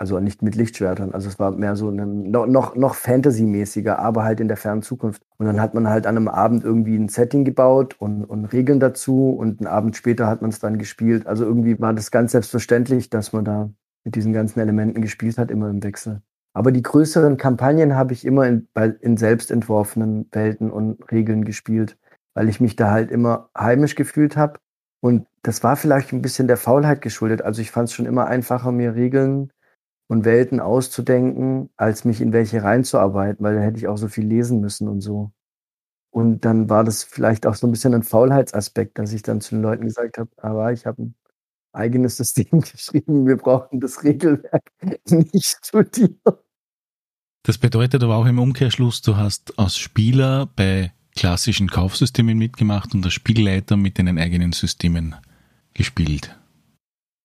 Also 0.00 0.18
nicht 0.18 0.40
mit 0.40 0.54
Lichtschwertern. 0.54 1.12
Also 1.12 1.28
es 1.28 1.38
war 1.38 1.50
mehr 1.50 1.76
so 1.76 1.90
ein, 1.90 2.30
noch, 2.30 2.74
noch 2.74 2.94
Fantasy-mäßiger, 2.94 3.98
aber 3.98 4.24
halt 4.24 4.40
in 4.40 4.48
der 4.48 4.56
fernen 4.56 4.80
Zukunft. 4.80 5.20
Und 5.36 5.44
dann 5.44 5.60
hat 5.60 5.74
man 5.74 5.90
halt 5.90 6.06
an 6.06 6.16
einem 6.16 6.28
Abend 6.28 6.64
irgendwie 6.64 6.96
ein 6.96 7.10
Setting 7.10 7.44
gebaut 7.44 7.96
und, 7.98 8.24
und 8.24 8.46
Regeln 8.46 8.80
dazu 8.80 9.28
und 9.28 9.60
einen 9.60 9.66
Abend 9.66 9.96
später 9.96 10.26
hat 10.26 10.40
man 10.40 10.48
es 10.48 10.58
dann 10.58 10.78
gespielt. 10.78 11.26
Also 11.26 11.44
irgendwie 11.44 11.78
war 11.80 11.92
das 11.92 12.10
ganz 12.10 12.32
selbstverständlich, 12.32 13.10
dass 13.10 13.34
man 13.34 13.44
da 13.44 13.68
mit 14.02 14.14
diesen 14.14 14.32
ganzen 14.32 14.60
Elementen 14.60 15.02
gespielt 15.02 15.36
hat, 15.36 15.50
immer 15.50 15.68
im 15.68 15.82
Wechsel. 15.82 16.22
Aber 16.54 16.72
die 16.72 16.82
größeren 16.82 17.36
Kampagnen 17.36 17.94
habe 17.94 18.14
ich 18.14 18.24
immer 18.24 18.46
in, 18.46 18.68
in 19.02 19.18
selbst 19.18 19.50
entworfenen 19.50 20.30
Welten 20.32 20.70
und 20.70 21.12
Regeln 21.12 21.44
gespielt, 21.44 21.98
weil 22.32 22.48
ich 22.48 22.58
mich 22.58 22.74
da 22.74 22.90
halt 22.90 23.10
immer 23.10 23.50
heimisch 23.54 23.96
gefühlt 23.96 24.38
habe. 24.38 24.60
Und 25.00 25.26
das 25.42 25.62
war 25.62 25.76
vielleicht 25.76 26.14
ein 26.14 26.22
bisschen 26.22 26.48
der 26.48 26.56
Faulheit 26.56 27.02
geschuldet. 27.02 27.42
Also 27.42 27.60
ich 27.60 27.70
fand 27.70 27.90
es 27.90 27.94
schon 27.94 28.06
immer 28.06 28.28
einfacher, 28.28 28.72
mir 28.72 28.94
Regeln 28.94 29.50
und 30.10 30.24
Welten 30.24 30.58
auszudenken, 30.58 31.70
als 31.76 32.04
mich 32.04 32.20
in 32.20 32.32
welche 32.32 32.64
reinzuarbeiten, 32.64 33.44
weil 33.44 33.54
da 33.54 33.60
hätte 33.60 33.78
ich 33.78 33.86
auch 33.86 33.96
so 33.96 34.08
viel 34.08 34.26
lesen 34.26 34.60
müssen 34.60 34.88
und 34.88 35.02
so. 35.02 35.30
Und 36.10 36.44
dann 36.44 36.68
war 36.68 36.82
das 36.82 37.04
vielleicht 37.04 37.46
auch 37.46 37.54
so 37.54 37.68
ein 37.68 37.70
bisschen 37.70 37.94
ein 37.94 38.02
Faulheitsaspekt, 38.02 38.98
dass 38.98 39.12
ich 39.12 39.22
dann 39.22 39.40
zu 39.40 39.54
den 39.54 39.62
Leuten 39.62 39.84
gesagt 39.84 40.18
habe, 40.18 40.28
aber 40.38 40.72
ich 40.72 40.84
habe 40.84 41.00
ein 41.00 41.14
eigenes 41.72 42.16
System 42.16 42.48
geschrieben, 42.60 43.24
wir 43.24 43.36
brauchen 43.36 43.78
das 43.78 44.02
Regelwerk 44.02 44.64
nicht 45.08 45.64
studieren. 45.64 46.18
Das 47.44 47.58
bedeutet 47.58 48.02
aber 48.02 48.16
auch 48.16 48.26
im 48.26 48.40
Umkehrschluss, 48.40 49.02
du 49.02 49.16
hast 49.16 49.56
als 49.60 49.78
Spieler 49.78 50.48
bei 50.56 50.92
klassischen 51.14 51.68
Kaufsystemen 51.68 52.36
mitgemacht 52.36 52.96
und 52.96 53.04
als 53.04 53.14
Spielleiter 53.14 53.76
mit 53.76 54.00
deinen 54.00 54.18
eigenen 54.18 54.50
Systemen 54.50 55.14
gespielt. 55.72 56.36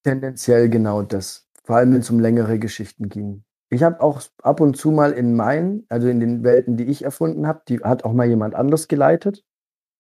Tendenziell 0.03 0.69
genau 0.69 1.01
das. 1.01 1.44
Vor 1.65 1.77
allem, 1.77 1.93
wenn 1.93 2.01
es 2.01 2.09
um 2.09 2.19
längere 2.19 2.59
Geschichten 2.59 3.09
ging. 3.09 3.43
Ich 3.69 3.83
habe 3.83 4.01
auch 4.01 4.21
ab 4.43 4.61
und 4.61 4.77
zu 4.77 4.91
mal 4.91 5.11
in 5.11 5.35
meinen, 5.35 5.85
also 5.89 6.07
in 6.07 6.19
den 6.19 6.43
Welten, 6.43 6.77
die 6.77 6.85
ich 6.85 7.03
erfunden 7.03 7.47
habe, 7.47 7.63
die 7.67 7.79
hat 7.79 8.05
auch 8.05 8.13
mal 8.13 8.27
jemand 8.27 8.55
anders 8.55 8.87
geleitet. 8.87 9.43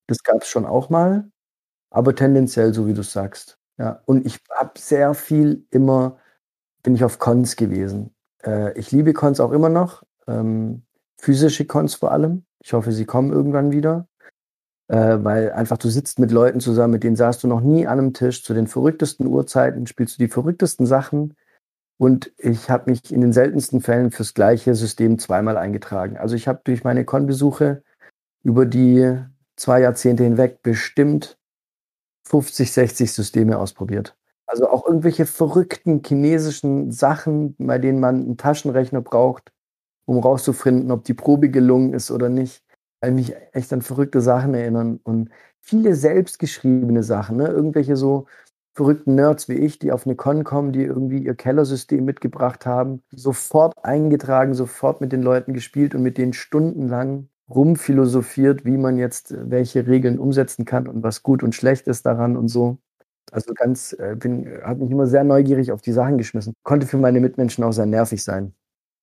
Das 0.07 0.23
gab 0.23 0.43
es 0.43 0.47
schon 0.47 0.65
auch 0.65 0.89
mal, 0.89 1.29
aber 1.91 2.15
tendenziell 2.15 2.73
so, 2.73 2.87
wie 2.87 2.93
du 2.93 3.03
sagst. 3.03 3.59
Ja, 3.77 4.01
und 4.05 4.25
ich 4.25 4.39
habe 4.51 4.71
sehr 4.79 5.13
viel 5.15 5.65
immer 5.71 6.17
bin 6.83 6.95
ich 6.95 7.03
auf 7.03 7.19
Cons 7.19 7.55
gewesen. 7.57 8.15
Äh, 8.43 8.77
ich 8.79 8.91
liebe 8.91 9.13
Cons 9.13 9.39
auch 9.39 9.51
immer 9.51 9.69
noch, 9.69 10.03
ähm, 10.27 10.83
physische 11.17 11.65
Cons 11.65 11.95
vor 11.95 12.11
allem. 12.11 12.45
Ich 12.63 12.73
hoffe, 12.73 12.91
sie 12.91 13.05
kommen 13.05 13.31
irgendwann 13.33 13.71
wieder, 13.71 14.07
äh, 14.89 15.17
weil 15.21 15.51
einfach 15.53 15.77
du 15.77 15.89
sitzt 15.89 16.19
mit 16.19 16.31
Leuten 16.31 16.59
zusammen, 16.59 16.93
mit 16.93 17.03
denen 17.03 17.15
saßt 17.15 17.43
du 17.43 17.47
noch 17.47 17.61
nie 17.61 17.87
an 17.87 17.99
einem 17.99 18.13
Tisch, 18.13 18.43
zu 18.43 18.53
den 18.53 18.67
verrücktesten 18.67 19.27
Uhrzeiten, 19.27 19.87
spielst 19.87 20.19
du 20.19 20.23
die 20.23 20.29
verrücktesten 20.29 20.85
Sachen. 20.85 21.35
Und 21.97 22.31
ich 22.37 22.69
habe 22.69 22.91
mich 22.91 23.11
in 23.11 23.21
den 23.21 23.31
seltensten 23.31 23.81
Fällen 23.81 24.11
fürs 24.11 24.33
gleiche 24.33 24.75
System 24.75 25.17
zweimal 25.17 25.57
eingetragen. 25.57 26.17
Also 26.17 26.35
ich 26.35 26.47
habe 26.47 26.61
durch 26.63 26.83
meine 26.83 27.05
Con-Besuche 27.05 27.83
über 28.43 28.65
die 28.65 29.17
zwei 29.55 29.81
Jahrzehnte 29.81 30.23
hinweg 30.23 30.61
bestimmt 30.61 31.37
50, 32.27 32.71
60 32.71 33.13
Systeme 33.13 33.57
ausprobiert. 33.57 34.17
Also 34.45 34.69
auch 34.69 34.85
irgendwelche 34.85 35.25
verrückten 35.25 36.01
chinesischen 36.05 36.91
Sachen, 36.91 37.55
bei 37.57 37.79
denen 37.79 37.99
man 37.99 38.15
einen 38.15 38.37
Taschenrechner 38.37 39.01
braucht, 39.01 39.51
um 40.05 40.19
rauszufinden, 40.19 40.91
ob 40.91 41.03
die 41.05 41.13
Probe 41.13 41.49
gelungen 41.49 41.93
ist 41.93 42.11
oder 42.11 42.29
nicht. 42.29 42.63
Weil 43.01 43.11
mich 43.11 43.33
echt 43.53 43.71
an 43.73 43.81
verrückte 43.81 44.21
Sachen 44.21 44.53
erinnern 44.53 44.99
und 45.03 45.29
viele 45.61 45.95
selbstgeschriebene 45.95 47.03
Sachen, 47.03 47.37
ne? 47.37 47.47
irgendwelche 47.47 47.95
so 47.95 48.27
verrückten 48.75 49.15
Nerds 49.15 49.47
wie 49.47 49.53
ich, 49.53 49.79
die 49.79 49.91
auf 49.91 50.05
eine 50.05 50.15
Con 50.15 50.43
kommen, 50.43 50.73
die 50.73 50.83
irgendwie 50.83 51.19
ihr 51.19 51.33
Kellersystem 51.33 52.03
mitgebracht 52.03 52.65
haben, 52.65 53.01
sofort 53.11 53.73
eingetragen, 53.83 54.53
sofort 54.53 55.01
mit 55.01 55.11
den 55.11 55.23
Leuten 55.23 55.53
gespielt 55.53 55.95
und 55.95 56.03
mit 56.03 56.17
denen 56.17 56.33
stundenlang 56.33 57.29
rumphilosophiert, 57.49 58.65
wie 58.65 58.77
man 58.77 58.97
jetzt 58.97 59.31
äh, 59.31 59.49
welche 59.49 59.87
Regeln 59.87 60.19
umsetzen 60.19 60.65
kann 60.65 60.87
und 60.87 61.03
was 61.03 61.23
gut 61.23 61.41
und 61.41 61.55
schlecht 61.55 61.87
ist 61.87 62.05
daran 62.05 62.35
und 62.35 62.49
so. 62.49 62.77
Also 63.31 63.53
ganz, 63.53 63.93
äh, 63.93 64.15
bin, 64.17 64.47
hat 64.63 64.79
mich 64.79 64.91
immer 64.91 65.07
sehr 65.07 65.23
neugierig 65.23 65.71
auf 65.71 65.81
die 65.81 65.91
Sachen 65.91 66.17
geschmissen. 66.17 66.53
Konnte 66.63 66.85
für 66.85 66.97
meine 66.97 67.19
Mitmenschen 67.19 67.63
auch 67.63 67.71
sehr 67.71 67.85
nervig 67.85 68.23
sein. 68.23 68.53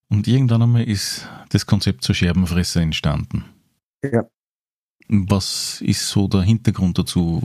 Und 0.09 0.29
irgendwann 0.29 0.63
einmal 0.63 0.85
ist 0.85 1.27
das 1.49 1.65
Konzept 1.65 2.05
zur 2.05 2.15
Scherbenfresser 2.15 2.83
entstanden. 2.83 3.45
Ja. 4.03 4.27
Was 5.09 5.81
ist 5.81 6.09
so 6.09 6.29
der 6.29 6.43
Hintergrund 6.43 6.99
dazu? 6.99 7.43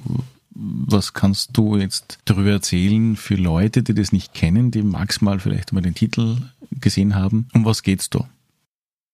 Was 0.60 1.14
kannst 1.14 1.56
du 1.56 1.78
jetzt 1.78 2.18
darüber 2.26 2.50
erzählen 2.50 3.16
für 3.16 3.36
Leute, 3.36 3.84
die 3.84 3.94
das 3.94 4.12
nicht 4.12 4.34
kennen, 4.34 4.72
die 4.72 4.82
maximal 4.82 5.40
vielleicht 5.40 5.72
mal 5.72 5.82
den 5.82 5.94
Titel 5.94 6.38
gesehen 6.72 7.14
haben? 7.14 7.48
Um 7.54 7.64
was 7.64 7.84
geht's 7.84 8.10
da? 8.10 8.28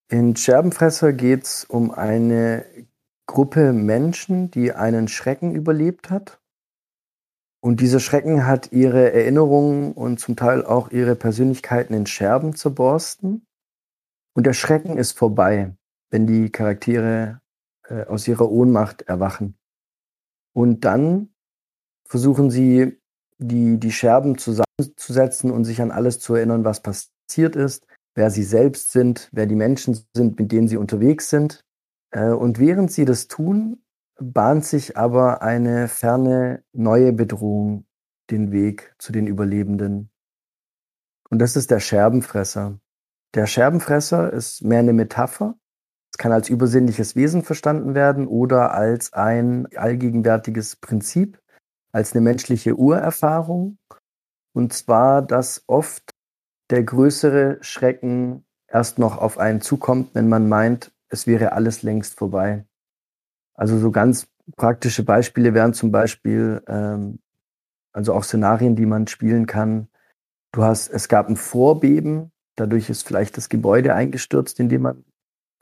In 0.08 0.38
Scherbenfresser 0.38 1.12
geht 1.12 1.43
es 1.43 1.65
um 1.65 1.91
eine 1.91 2.65
Gruppe 3.25 3.73
Menschen, 3.73 4.51
die 4.51 4.71
einen 4.71 5.10
Schrecken 5.10 5.53
überlebt 5.53 6.10
hat. 6.10 6.39
Und 7.62 7.82
dieser 7.82 7.99
Schrecken 7.99 8.45
hat 8.45 8.71
ihre 8.71 9.12
Erinnerungen 9.12 9.91
und 9.91 10.21
zum 10.21 10.38
Teil 10.38 10.65
auch 10.65 10.91
ihre 10.91 11.15
Persönlichkeiten 11.15 11.93
in 11.93 12.06
Scherben 12.06 12.56
zerborsten. 12.56 13.45
Und 14.34 14.45
der 14.45 14.53
Schrecken 14.53 14.97
ist 14.97 15.17
vorbei, 15.17 15.75
wenn 16.10 16.25
die 16.25 16.49
Charaktere 16.49 17.41
äh, 17.89 18.06
aus 18.06 18.27
ihrer 18.29 18.49
Ohnmacht 18.49 19.01
erwachen. 19.03 19.58
Und 20.53 20.86
dann 20.86 21.33
versuchen 22.07 22.49
sie, 22.49 22.99
die, 23.37 23.79
die 23.79 23.91
Scherben 23.91 24.37
zusammenzusetzen 24.37 25.51
und 25.51 25.65
sich 25.65 25.81
an 25.81 25.91
alles 25.91 26.19
zu 26.19 26.35
erinnern, 26.35 26.65
was 26.65 26.81
passiert 26.81 27.55
ist, 27.55 27.87
wer 28.15 28.29
sie 28.29 28.43
selbst 28.43 28.91
sind, 28.91 29.29
wer 29.31 29.45
die 29.45 29.55
Menschen 29.55 29.99
sind, 30.15 30.39
mit 30.39 30.51
denen 30.51 30.67
sie 30.67 30.77
unterwegs 30.77 31.29
sind. 31.29 31.63
Äh, 32.11 32.29
und 32.29 32.59
während 32.59 32.91
sie 32.91 33.05
das 33.05 33.27
tun, 33.27 33.83
bahnt 34.19 34.65
sich 34.65 34.97
aber 34.97 35.41
eine 35.41 35.87
ferne 35.87 36.63
neue 36.71 37.13
Bedrohung 37.13 37.85
den 38.29 38.51
Weg 38.51 38.95
zu 38.99 39.11
den 39.11 39.27
Überlebenden. 39.27 40.09
Und 41.29 41.39
das 41.39 41.55
ist 41.55 41.71
der 41.71 41.79
Scherbenfresser. 41.79 42.79
Der 43.33 43.47
Scherbenfresser 43.47 44.31
ist 44.31 44.63
mehr 44.63 44.79
eine 44.79 44.93
Metapher. 44.93 45.55
Es 46.11 46.19
kann 46.19 46.31
als 46.31 46.49
übersinnliches 46.49 47.15
Wesen 47.15 47.43
verstanden 47.43 47.95
werden 47.95 48.27
oder 48.27 48.71
als 48.71 49.13
ein 49.13 49.67
allgegenwärtiges 49.75 50.75
Prinzip 50.75 51.39
als 51.93 52.13
eine 52.13 52.21
menschliche 52.21 52.75
Urerfahrung. 52.75 53.77
Und 54.53 54.73
zwar, 54.73 55.21
dass 55.21 55.63
oft 55.67 56.12
der 56.69 56.84
größere 56.84 57.60
Schrecken 57.62 58.45
erst 58.67 58.99
noch 58.99 59.17
auf 59.17 59.38
einen 59.38 59.62
zukommt, 59.62 60.13
wenn 60.15 60.27
man 60.27 60.49
meint, 60.49 60.91
es 61.10 61.27
wäre 61.27 61.53
alles 61.53 61.84
längst 61.84 62.17
vorbei. 62.17 62.65
Also 63.53 63.77
so 63.77 63.91
ganz 63.91 64.27
praktische 64.58 65.03
Beispiele 65.03 65.53
wären 65.53 65.73
zum 65.73 65.91
Beispiel, 65.91 66.62
ähm, 66.67 67.19
also 67.93 68.13
auch 68.13 68.23
Szenarien, 68.23 68.75
die 68.75 68.88
man 68.88 69.08
spielen 69.08 69.45
kann. 69.45 69.88
Du 70.51 70.63
hast, 70.63 70.89
es 70.89 71.08
gab 71.08 71.29
ein 71.29 71.38
Vorbeben, 71.38 72.32
dadurch 72.56 72.89
ist 72.89 73.08
vielleicht 73.08 73.38
das 73.38 73.49
Gebäude 73.49 73.93
eingestürzt, 73.93 74.60
in 74.60 74.69
dem 74.69 74.82
man 74.84 75.06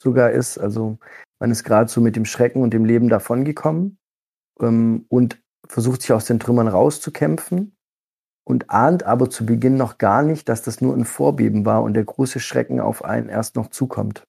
sogar 0.02 0.32
ist. 0.32 0.58
Also 0.58 0.98
man 1.40 1.52
ist 1.52 1.66
gerade 1.66 1.90
so 1.90 2.00
mit 2.00 2.16
dem 2.16 2.26
Schrecken 2.26 2.62
und 2.62 2.74
dem 2.74 2.86
Leben 2.86 3.10
davongekommen 3.10 3.98
ähm, 4.62 5.06
und 5.10 5.41
versucht 5.68 6.02
sich 6.02 6.14
aus 6.14 6.26
den 6.26 6.40
Trümmern 6.40 6.68
rauszukämpfen 6.68 7.76
und 8.44 8.70
ahnt 8.70 9.04
aber 9.04 9.30
zu 9.30 9.46
Beginn 9.46 9.76
noch 9.76 9.98
gar 9.98 10.24
nicht, 10.24 10.50
dass 10.50 10.62
das 10.62 10.82
nur 10.82 10.96
ein 10.96 11.06
Vorbeben 11.06 11.66
war 11.66 11.84
und 11.84 11.94
der 11.94 12.04
große 12.04 12.40
Schrecken 12.40 12.80
auf 12.80 13.04
einen 13.04 13.30
erst 13.30 13.56
noch 13.56 13.70
zukommt. 13.70 14.24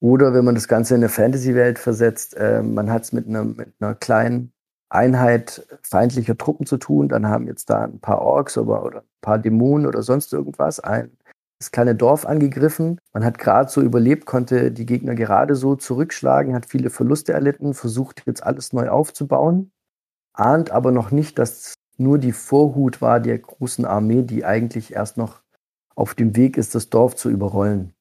Oder 0.00 0.34
wenn 0.34 0.44
man 0.44 0.54
das 0.54 0.68
Ganze 0.68 0.94
in 0.94 1.00
eine 1.00 1.08
Fantasy-Welt 1.08 1.78
versetzt, 1.78 2.36
äh, 2.36 2.62
man 2.62 2.90
hat 2.90 3.04
es 3.04 3.12
mit 3.12 3.26
einer, 3.28 3.44
mit 3.44 3.72
einer 3.80 3.94
kleinen 3.94 4.52
Einheit 4.88 5.66
feindlicher 5.82 6.36
Truppen 6.36 6.66
zu 6.66 6.76
tun, 6.76 7.08
dann 7.08 7.28
haben 7.28 7.46
jetzt 7.46 7.70
da 7.70 7.84
ein 7.84 8.00
paar 8.00 8.20
Orks 8.20 8.58
oder, 8.58 8.84
oder 8.84 8.98
ein 9.00 9.20
paar 9.22 9.38
Dämonen 9.38 9.86
oder 9.86 10.02
sonst 10.02 10.32
irgendwas 10.32 10.80
ein 10.80 11.16
das 11.58 11.70
kleine 11.70 11.94
Dorf 11.94 12.26
angegriffen. 12.26 13.00
Man 13.12 13.24
hat 13.24 13.38
gerade 13.38 13.70
so 13.70 13.80
überlebt, 13.82 14.26
konnte 14.26 14.72
die 14.72 14.84
Gegner 14.84 15.14
gerade 15.14 15.54
so 15.54 15.76
zurückschlagen, 15.76 16.56
hat 16.56 16.66
viele 16.66 16.90
Verluste 16.90 17.32
erlitten, 17.32 17.72
versucht 17.72 18.24
jetzt 18.26 18.42
alles 18.42 18.72
neu 18.72 18.88
aufzubauen 18.88 19.70
ahnt 20.32 20.70
aber 20.70 20.92
noch 20.92 21.10
nicht, 21.10 21.38
dass 21.38 21.74
nur 21.98 22.18
die 22.18 22.32
Vorhut 22.32 23.00
war 23.00 23.20
der 23.20 23.38
großen 23.38 23.84
Armee, 23.84 24.22
die 24.22 24.44
eigentlich 24.44 24.94
erst 24.94 25.16
noch 25.16 25.42
auf 25.94 26.14
dem 26.14 26.36
Weg 26.36 26.56
ist, 26.56 26.74
das 26.74 26.90
Dorf 26.90 27.16
zu 27.16 27.30
überrollen. 27.30 27.94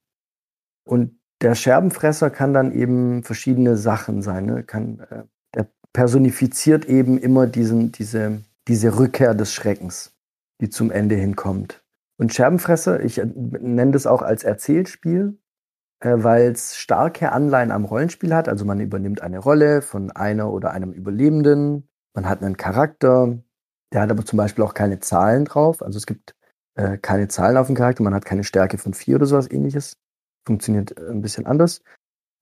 Und 0.85 1.19
der 1.41 1.55
Scherbenfresser 1.55 2.29
kann 2.29 2.53
dann 2.53 2.71
eben 2.71 3.23
verschiedene 3.23 3.75
Sachen 3.75 4.21
sein. 4.21 4.45
Ne? 4.45 4.63
Kann, 4.63 4.99
äh, 5.09 5.23
der 5.55 5.67
personifiziert 5.93 6.85
eben 6.85 7.17
immer 7.17 7.47
diesen, 7.47 7.91
diese, 7.91 8.41
diese 8.67 8.97
Rückkehr 8.97 9.33
des 9.33 9.53
Schreckens, 9.53 10.15
die 10.61 10.69
zum 10.69 10.91
Ende 10.91 11.15
hinkommt. 11.15 11.83
Und 12.17 12.33
Scherbenfresser, 12.33 13.03
ich 13.03 13.21
nenne 13.23 13.91
das 13.91 14.05
auch 14.05 14.21
als 14.21 14.43
Erzählspiel, 14.43 15.37
äh, 15.99 16.15
weil 16.17 16.51
es 16.51 16.77
starke 16.77 17.31
Anleihen 17.31 17.71
am 17.71 17.85
Rollenspiel 17.85 18.33
hat. 18.33 18.47
Also 18.47 18.63
man 18.63 18.79
übernimmt 18.79 19.21
eine 19.21 19.39
Rolle 19.39 19.81
von 19.81 20.11
einer 20.11 20.51
oder 20.51 20.71
einem 20.71 20.93
Überlebenden 20.93 21.89
man 22.13 22.28
hat 22.28 22.41
einen 22.41 22.58
Charakter, 22.58 23.38
der 23.93 24.02
hat 24.02 24.12
aber 24.12 24.26
zum 24.26 24.38
Beispiel 24.38 24.63
auch 24.63 24.74
keine 24.74 25.00
Zahlen 25.00 25.45
drauf. 25.45 25.82
Also 25.82 25.97
es 25.97 26.06
gibt 26.06 26.36
äh, 26.76 26.97
keine 26.97 27.28
Zahlen 27.28 27.58
auf 27.58 27.67
dem 27.67 27.76
Charakter, 27.76 28.04
man 28.04 28.13
hat 28.13 28.26
keine 28.26 28.43
Stärke 28.43 28.78
von 28.78 28.93
vier 28.93 29.15
oder 29.15 29.26
sowas 29.26 29.50
ähnliches. 29.50 29.97
Funktioniert 30.45 30.97
äh, 30.97 31.10
ein 31.10 31.21
bisschen 31.21 31.45
anders. 31.45 31.82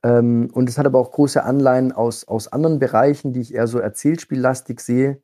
Ähm, 0.04 0.50
und 0.54 0.70
es 0.70 0.78
hat 0.78 0.86
aber 0.86 1.00
auch 1.00 1.12
große 1.12 1.44
Anleihen 1.44 1.92
aus, 1.92 2.28
aus 2.28 2.48
anderen 2.48 2.80
Bereichen, 2.80 3.34
die 3.34 3.42
ich 3.42 3.54
eher 3.54 3.68
so 3.68 3.80
erzählspiellastig 3.80 4.80
sehe. 4.80 5.22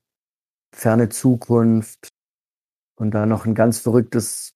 ferne 0.74 1.08
Zukunft 1.08 2.08
und 2.96 3.12
dann 3.12 3.28
noch 3.28 3.46
ein 3.46 3.54
ganz 3.54 3.78
verrücktes 3.78 4.55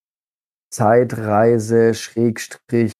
Zeitreise, 0.70 1.94
Schrägstrich, 1.94 2.92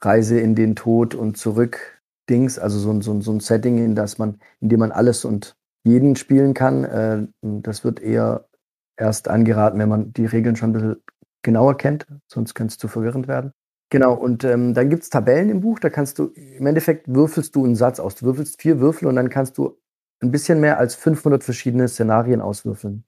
Reise 0.00 0.40
in 0.40 0.54
den 0.54 0.76
Tod 0.76 1.14
und 1.14 1.36
zurück 1.36 2.00
Dings, 2.28 2.58
also 2.58 2.78
so, 2.78 3.00
so, 3.00 3.20
so 3.20 3.32
ein 3.32 3.40
Setting, 3.40 3.78
in 3.78 3.94
das 3.94 4.18
man, 4.18 4.38
in 4.60 4.70
dem 4.70 4.80
man 4.80 4.92
alles 4.92 5.24
und 5.24 5.56
jeden 5.84 6.16
spielen 6.16 6.54
kann. 6.54 6.84
Äh, 6.84 7.26
das 7.42 7.84
wird 7.84 8.00
eher 8.00 8.48
erst 8.96 9.28
angeraten, 9.28 9.78
wenn 9.78 9.88
man 9.88 10.12
die 10.12 10.26
Regeln 10.26 10.56
schon 10.56 10.70
ein 10.70 10.72
bisschen 10.72 11.02
genauer 11.42 11.76
kennt, 11.76 12.06
sonst 12.26 12.54
könnte 12.54 12.72
es 12.72 12.78
zu 12.78 12.88
verwirrend 12.88 13.28
werden. 13.28 13.52
Genau, 13.90 14.14
und 14.14 14.42
ähm, 14.44 14.74
dann 14.74 14.88
gibt 14.88 15.02
es 15.02 15.10
Tabellen 15.10 15.50
im 15.50 15.60
Buch, 15.60 15.78
da 15.78 15.90
kannst 15.90 16.18
du, 16.18 16.28
im 16.28 16.66
Endeffekt 16.66 17.06
würfelst 17.06 17.54
du 17.54 17.64
einen 17.64 17.76
Satz 17.76 18.00
aus. 18.00 18.16
Du 18.16 18.24
würfelst 18.24 18.60
vier 18.60 18.80
Würfel 18.80 19.06
und 19.06 19.16
dann 19.16 19.28
kannst 19.28 19.58
du 19.58 19.78
ein 20.20 20.30
bisschen 20.30 20.60
mehr 20.60 20.78
als 20.78 20.94
500 20.94 21.44
verschiedene 21.44 21.86
Szenarien 21.86 22.40
auswürfeln. 22.40 23.04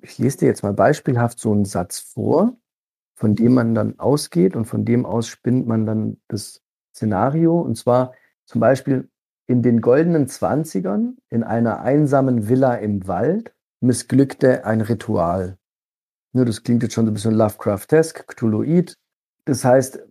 Ich 0.00 0.18
lese 0.18 0.38
dir 0.38 0.46
jetzt 0.46 0.62
mal 0.62 0.72
beispielhaft 0.72 1.38
so 1.40 1.52
einen 1.52 1.64
Satz 1.64 1.98
vor, 1.98 2.56
von 3.20 3.34
dem 3.34 3.52
man 3.52 3.74
dann 3.74 3.98
ausgeht 3.98 4.56
und 4.56 4.64
von 4.64 4.86
dem 4.86 5.04
aus 5.04 5.28
spinnt 5.28 5.66
man 5.66 5.84
dann 5.84 6.16
das 6.28 6.62
Szenario. 6.94 7.60
Und 7.60 7.76
zwar 7.76 8.14
zum 8.46 8.62
Beispiel 8.62 9.10
in 9.46 9.62
den 9.62 9.82
goldenen 9.82 10.26
Zwanzigern 10.26 11.18
in 11.28 11.44
einer 11.44 11.82
einsamen 11.82 12.48
Villa 12.48 12.76
im 12.76 13.06
Wald 13.06 13.52
missglückte 13.80 14.64
ein 14.64 14.80
Ritual. 14.80 15.58
Nur 16.32 16.46
das 16.46 16.62
klingt 16.62 16.82
jetzt 16.82 16.94
schon 16.94 17.04
so 17.04 17.10
ein 17.10 17.14
bisschen 17.14 17.34
Lovecraftesk, 17.34 18.26
Cthulhuid. 18.26 18.96
Das 19.44 19.66
heißt, 19.66 20.02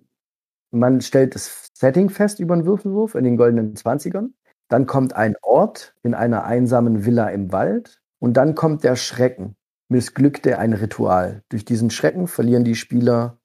man 0.70 1.02
stellt 1.02 1.34
das 1.34 1.72
Setting 1.74 2.10
fest 2.10 2.40
über 2.40 2.54
einen 2.54 2.68
Würfelwurf 2.68 3.16
in 3.16 3.24
den 3.24 3.38
goldenen 3.38 3.76
Zwanzigern. 3.76 4.36
Dann 4.68 4.86
kommt 4.86 5.16
ein 5.16 5.36
Ort 5.42 5.96
in 6.04 6.14
einer 6.14 6.44
einsamen 6.44 7.06
Villa 7.06 7.30
im 7.30 7.52
Wald. 7.52 8.04
Und 8.20 8.38
dann 8.38 8.54
kommt 8.54 8.84
der 8.84 8.96
Schrecken. 8.96 9.56
Missglückte 9.90 10.60
ein 10.60 10.74
Ritual. 10.74 11.44
Durch 11.50 11.66
diesen 11.66 11.90
Schrecken 11.90 12.28
verlieren 12.28 12.64
die 12.64 12.76
Spieler 12.76 13.40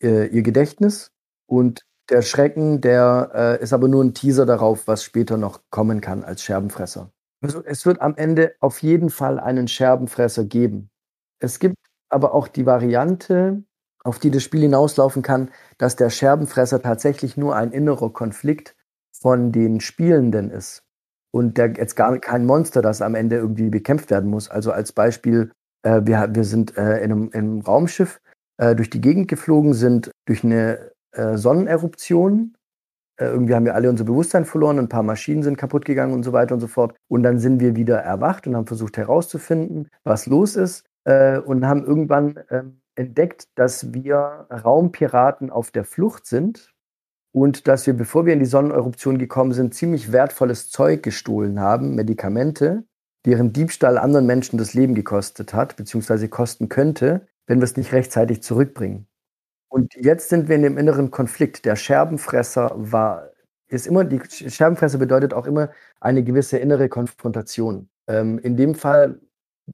äh, 0.00 0.26
ihr 0.26 0.42
Gedächtnis. 0.42 1.12
Und 1.46 1.86
der 2.10 2.22
Schrecken, 2.22 2.80
der 2.80 3.30
äh, 3.34 3.62
ist 3.62 3.72
aber 3.72 3.88
nur 3.88 4.04
ein 4.04 4.14
Teaser 4.14 4.44
darauf, 4.44 4.86
was 4.86 5.04
später 5.04 5.36
noch 5.36 5.62
kommen 5.70 6.00
kann 6.00 6.24
als 6.24 6.42
Scherbenfresser. 6.42 7.10
Also 7.42 7.62
es 7.64 7.86
wird 7.86 8.00
am 8.00 8.16
Ende 8.16 8.54
auf 8.60 8.82
jeden 8.82 9.10
Fall 9.10 9.38
einen 9.38 9.68
Scherbenfresser 9.68 10.44
geben. 10.44 10.90
Es 11.40 11.58
gibt 11.58 11.76
aber 12.08 12.34
auch 12.34 12.48
die 12.48 12.66
Variante, 12.66 13.64
auf 14.02 14.18
die 14.18 14.30
das 14.30 14.42
Spiel 14.42 14.62
hinauslaufen 14.62 15.22
kann, 15.22 15.50
dass 15.78 15.96
der 15.96 16.10
Scherbenfresser 16.10 16.82
tatsächlich 16.82 17.36
nur 17.36 17.56
ein 17.56 17.72
innerer 17.72 18.12
Konflikt 18.12 18.76
von 19.12 19.52
den 19.52 19.80
Spielenden 19.80 20.50
ist. 20.50 20.82
Und 21.32 21.58
der 21.58 21.72
jetzt 21.72 21.96
gar 21.96 22.18
kein 22.18 22.46
Monster, 22.46 22.82
das 22.82 23.02
am 23.02 23.14
Ende 23.14 23.36
irgendwie 23.36 23.70
bekämpft 23.70 24.10
werden 24.10 24.30
muss. 24.30 24.48
Also 24.48 24.70
als 24.72 24.92
Beispiel, 24.92 25.50
äh, 25.84 26.00
wir, 26.04 26.28
wir 26.32 26.44
sind 26.44 26.76
äh, 26.76 26.98
in, 26.98 27.12
einem, 27.12 27.24
in, 27.28 27.32
einem, 27.34 27.60
Raumschiff 27.60 28.20
äh, 28.58 28.74
durch 28.74 28.90
die 28.90 29.00
Gegend 29.00 29.28
geflogen, 29.28 29.74
sind 29.74 30.10
durch 30.26 30.44
eine 30.44 30.90
äh, 31.12 31.36
Sonneneruption 31.36 32.54
äh, 33.16 33.26
irgendwie 33.26 33.54
haben 33.54 33.64
wir 33.64 33.74
alle 33.74 33.90
unser 33.90 34.04
Bewusstsein 34.04 34.44
verloren, 34.44 34.78
ein 34.78 34.88
paar 34.88 35.02
Maschinen 35.02 35.42
sind 35.42 35.56
kaputt 35.56 35.84
gegangen 35.84 36.12
und 36.12 36.24
so 36.24 36.32
weiter 36.32 36.54
und 36.54 36.60
so 36.60 36.66
fort. 36.66 36.96
Und 37.08 37.22
dann 37.22 37.38
sind 37.38 37.60
wir 37.60 37.76
wieder 37.76 37.98
erwacht 37.98 38.46
und 38.46 38.56
haben 38.56 38.66
versucht 38.66 38.96
herauszufinden, 38.96 39.88
was 40.02 40.26
los 40.26 40.56
ist 40.56 40.84
äh, 41.04 41.38
und 41.38 41.66
haben 41.66 41.84
irgendwann 41.84 42.36
äh, 42.48 42.64
entdeckt, 42.96 43.48
dass 43.54 43.92
wir 43.92 44.46
Raumpiraten 44.50 45.50
auf 45.50 45.70
der 45.70 45.84
Flucht 45.84 46.26
sind 46.26 46.72
und 47.32 47.68
dass 47.68 47.86
wir, 47.86 47.94
bevor 47.94 48.26
wir 48.26 48.32
in 48.32 48.38
die 48.40 48.44
Sonneneruption 48.46 49.18
gekommen 49.18 49.52
sind, 49.52 49.74
ziemlich 49.74 50.12
wertvolles 50.12 50.70
Zeug 50.70 51.02
gestohlen 51.02 51.60
haben, 51.60 51.94
Medikamente, 51.94 52.84
deren 53.26 53.52
Diebstahl 53.52 53.98
anderen 53.98 54.26
Menschen 54.26 54.58
das 54.58 54.74
Leben 54.74 54.94
gekostet 54.94 55.54
hat, 55.54 55.76
beziehungsweise 55.76 56.28
kosten 56.28 56.68
könnte, 56.68 57.26
wenn 57.46 57.58
wir 57.58 57.64
es 57.64 57.76
nicht 57.76 57.92
rechtzeitig 57.92 58.42
zurückbringen. 58.42 59.06
Und 59.68 59.94
jetzt 59.94 60.28
sind 60.28 60.48
wir 60.48 60.56
in 60.56 60.62
dem 60.62 60.78
inneren 60.78 61.10
Konflikt. 61.10 61.64
Der 61.64 61.76
Scherbenfresser 61.76 62.72
war, 62.76 63.30
ist 63.68 63.86
immer, 63.86 64.04
die 64.04 64.20
Scherbenfresser 64.30 64.98
bedeutet 64.98 65.34
auch 65.34 65.46
immer 65.46 65.70
eine 66.00 66.22
gewisse 66.22 66.58
innere 66.58 66.88
Konfrontation. 66.88 67.88
Ähm, 68.06 68.38
in 68.38 68.56
dem 68.56 68.74
Fall 68.74 69.20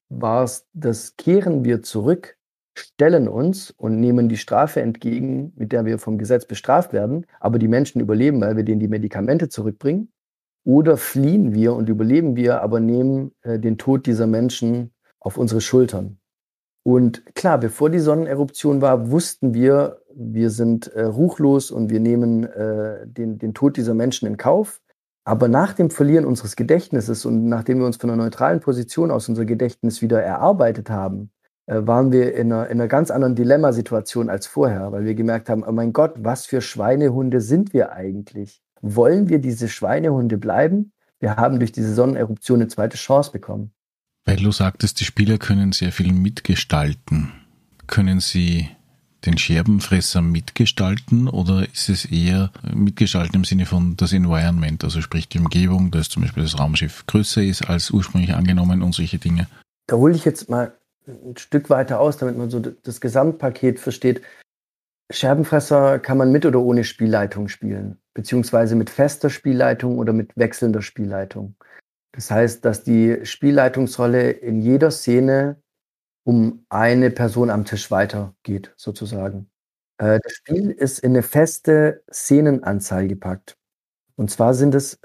war 0.09 0.45
es, 0.45 0.67
das 0.73 1.17
kehren 1.17 1.65
wir 1.65 1.83
zurück, 1.83 2.37
stellen 2.79 3.29
uns 3.29 3.71
und 3.73 4.01
nehmen 4.01 4.29
die 4.29 4.37
Strafe 4.39 4.81
entgegen, 4.81 5.53
mit 5.57 5.73
der 5.73 5.85
wir 5.85 5.99
vom 5.99 6.19
Gesetz 6.19 6.47
bestraft 6.47 6.93
werden, 6.93 7.27
aber 7.41 7.59
die 7.59 7.69
Menschen 7.69 8.01
überleben, 8.01 8.41
weil 8.41 8.57
wir 8.57 8.65
denen 8.65 8.81
die 8.81 8.89
Medikamente 8.89 9.49
zurückbringen. 9.49 10.11
Oder 10.65 10.97
fliehen 10.97 11.55
wir 11.55 11.75
und 11.75 11.89
überleben 11.89 12.37
wir, 12.37 12.63
aber 12.63 12.81
nehmen 12.81 13.33
äh, 13.43 13.59
den 13.59 13.79
Tod 13.79 14.07
dieser 14.07 14.27
Menschen 14.27 14.93
auf 15.19 15.37
unsere 15.37 15.61
Schultern. 15.61 16.19
Und 16.83 17.35
klar, 17.35 17.59
bevor 17.59 17.91
die 17.91 17.99
Sonneneruption 17.99 18.81
war, 18.81 19.11
wussten 19.11 19.53
wir, 19.55 20.01
wir 20.15 20.51
sind 20.51 20.89
äh, 20.89 21.03
ruchlos 21.03 21.71
und 21.71 21.91
wir 21.91 22.01
nehmen 22.01 22.45
äh, 22.45 23.07
den, 23.07 23.39
den 23.39 23.55
Tod 23.55 23.77
dieser 23.77 23.95
Menschen 23.95 24.27
in 24.27 24.37
Kauf. 24.37 24.81
Aber 25.25 25.49
nach 25.49 25.75
dem 25.75 25.91
Verlieren 25.91 26.25
unseres 26.25 26.57
Gedächtnisses 26.57 27.27
und 27.27 27.47
nachdem 27.47 27.79
wir 27.79 27.87
uns 27.87 27.99
von 27.99 28.11
einer 28.11 28.23
neutralen 28.23 28.61
Position 28.61 29.11
aus 29.11 29.29
unser 29.29 29.45
Gedächtnis 29.45 30.01
wieder 30.01 30.23
erarbeitet 30.23 30.89
haben, 30.89 31.31
äh, 31.67 31.87
waren 31.87 32.13
wir 32.13 32.35
in 32.35 32.53
einer, 32.53 32.67
in 32.69 32.81
einer 32.81 32.89
ganz 32.89 33.11
anderen 33.11 33.35
Dilemmasituation 33.35 34.31
als 34.31 34.47
vorher, 34.47 34.91
weil 34.93 35.05
wir 35.05 35.15
gemerkt 35.15 35.51
haben, 35.51 35.63
oh 35.63 35.73
mein 35.73 35.93
Gott, 35.93 36.15
was 36.19 36.47
für 36.47 36.63
Schweinehunde 36.63 37.41
sind 37.43 37.75
wir 37.75 37.93
eigentlich? 37.93 38.63
Wollen 38.83 39.29
wir 39.29 39.39
diese 39.39 39.69
Schweinehunde 39.69 40.39
bleiben? 40.39 40.93
Wir 41.19 41.37
haben 41.37 41.59
durch 41.59 41.73
diese 41.73 41.95
Sonneneruption 41.95 42.61
eine 42.61 42.69
zweite 42.69 42.97
Chance 42.97 43.31
bekommen. 43.31 43.73
Weil 44.25 44.37
du 44.37 44.53
sagtest, 44.53 45.01
die 45.01 45.05
Spieler 45.05 45.39
können 45.39 45.73
sehr 45.73 45.93
viel 45.93 46.13
mitgestalten. 46.13 47.33
Können 47.87 48.21
sie 48.21 48.69
den 49.27 49.37
Scherbenfresser 49.37 50.23
mitgestalten 50.23 51.29
oder 51.29 51.67
ist 51.71 51.89
es 51.89 52.07
eher 52.07 52.51
mitgestalten 52.75 53.37
im 53.37 53.45
Sinne 53.45 53.67
von 53.67 53.97
das 53.97 54.13
Environment, 54.13 54.83
also 54.83 55.03
sprich 55.03 55.29
die 55.29 55.39
Umgebung, 55.39 55.91
dass 55.91 56.09
zum 56.09 56.23
Beispiel 56.23 56.43
das 56.43 56.59
Raumschiff 56.59 57.05
größer 57.07 57.43
ist 57.43 57.69
als 57.69 57.91
ursprünglich 57.91 58.35
angenommen 58.35 58.83
und 58.83 58.95
solche 58.95 59.19
Dinge? 59.19 59.47
Da 59.89 59.97
hole 59.97 60.15
ich 60.15 60.25
jetzt 60.25 60.49
mal 60.49 60.73
ein 61.07 61.37
Stück 61.37 61.69
weiter 61.71 62.01
aus, 62.01 62.17
damit 62.17 62.39
man 62.39 62.51
so 62.51 62.61
das 62.61 63.01
Gesamtpaket 63.01 63.79
versteht. 63.79 64.23
Scherbenfresser 65.11 65.99
kann 65.99 66.19
man 66.19 66.31
mit 66.33 66.47
oder 66.47 66.61
ohne 66.61 66.85
Spielleitung 66.85 67.49
spielen, 67.49 68.01
beziehungsweise 68.15 68.77
mit 68.77 68.91
fester 68.91 69.29
Spielleitung 69.29 69.99
oder 69.99 70.13
mit 70.13 70.37
wechselnder 70.37 70.83
Spielleitung. 70.83 71.57
Das 72.13 72.31
heißt, 72.31 72.65
dass 72.65 72.83
die 72.83 73.25
Spielleitungsrolle 73.25 74.31
in 74.31 74.61
jeder 74.61 74.91
Szene 74.91 75.63
um 76.25 76.65
eine 76.69 77.11
Person 77.11 77.51
am 77.51 77.65
Tisch 77.65 77.91
weitergeht, 77.91 78.73
sozusagen. 78.77 79.51
Äh, 79.99 80.21
das 80.23 80.33
Spiel 80.33 80.71
ist 80.71 80.99
in 81.01 81.13
eine 81.13 81.23
feste 81.23 82.03
Szenenanzahl 82.13 83.09
gepackt. 83.09 83.57
Und 84.17 84.31
zwar 84.31 84.55
sind 84.55 84.75
es 84.75 85.01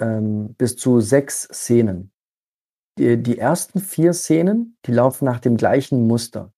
ähm, 0.00 0.54
bis 0.54 0.76
zu 0.76 1.00
sechs 1.00 1.42
Szenen. 1.42 2.12
Die, 2.98 3.22
die 3.22 3.38
ersten 3.38 3.80
vier 3.80 4.12
Szenen, 4.12 4.76
die 4.86 4.92
laufen 4.92 5.26
nach 5.26 5.40
dem 5.40 5.56
gleichen 5.56 6.06
Muster. 6.06 6.52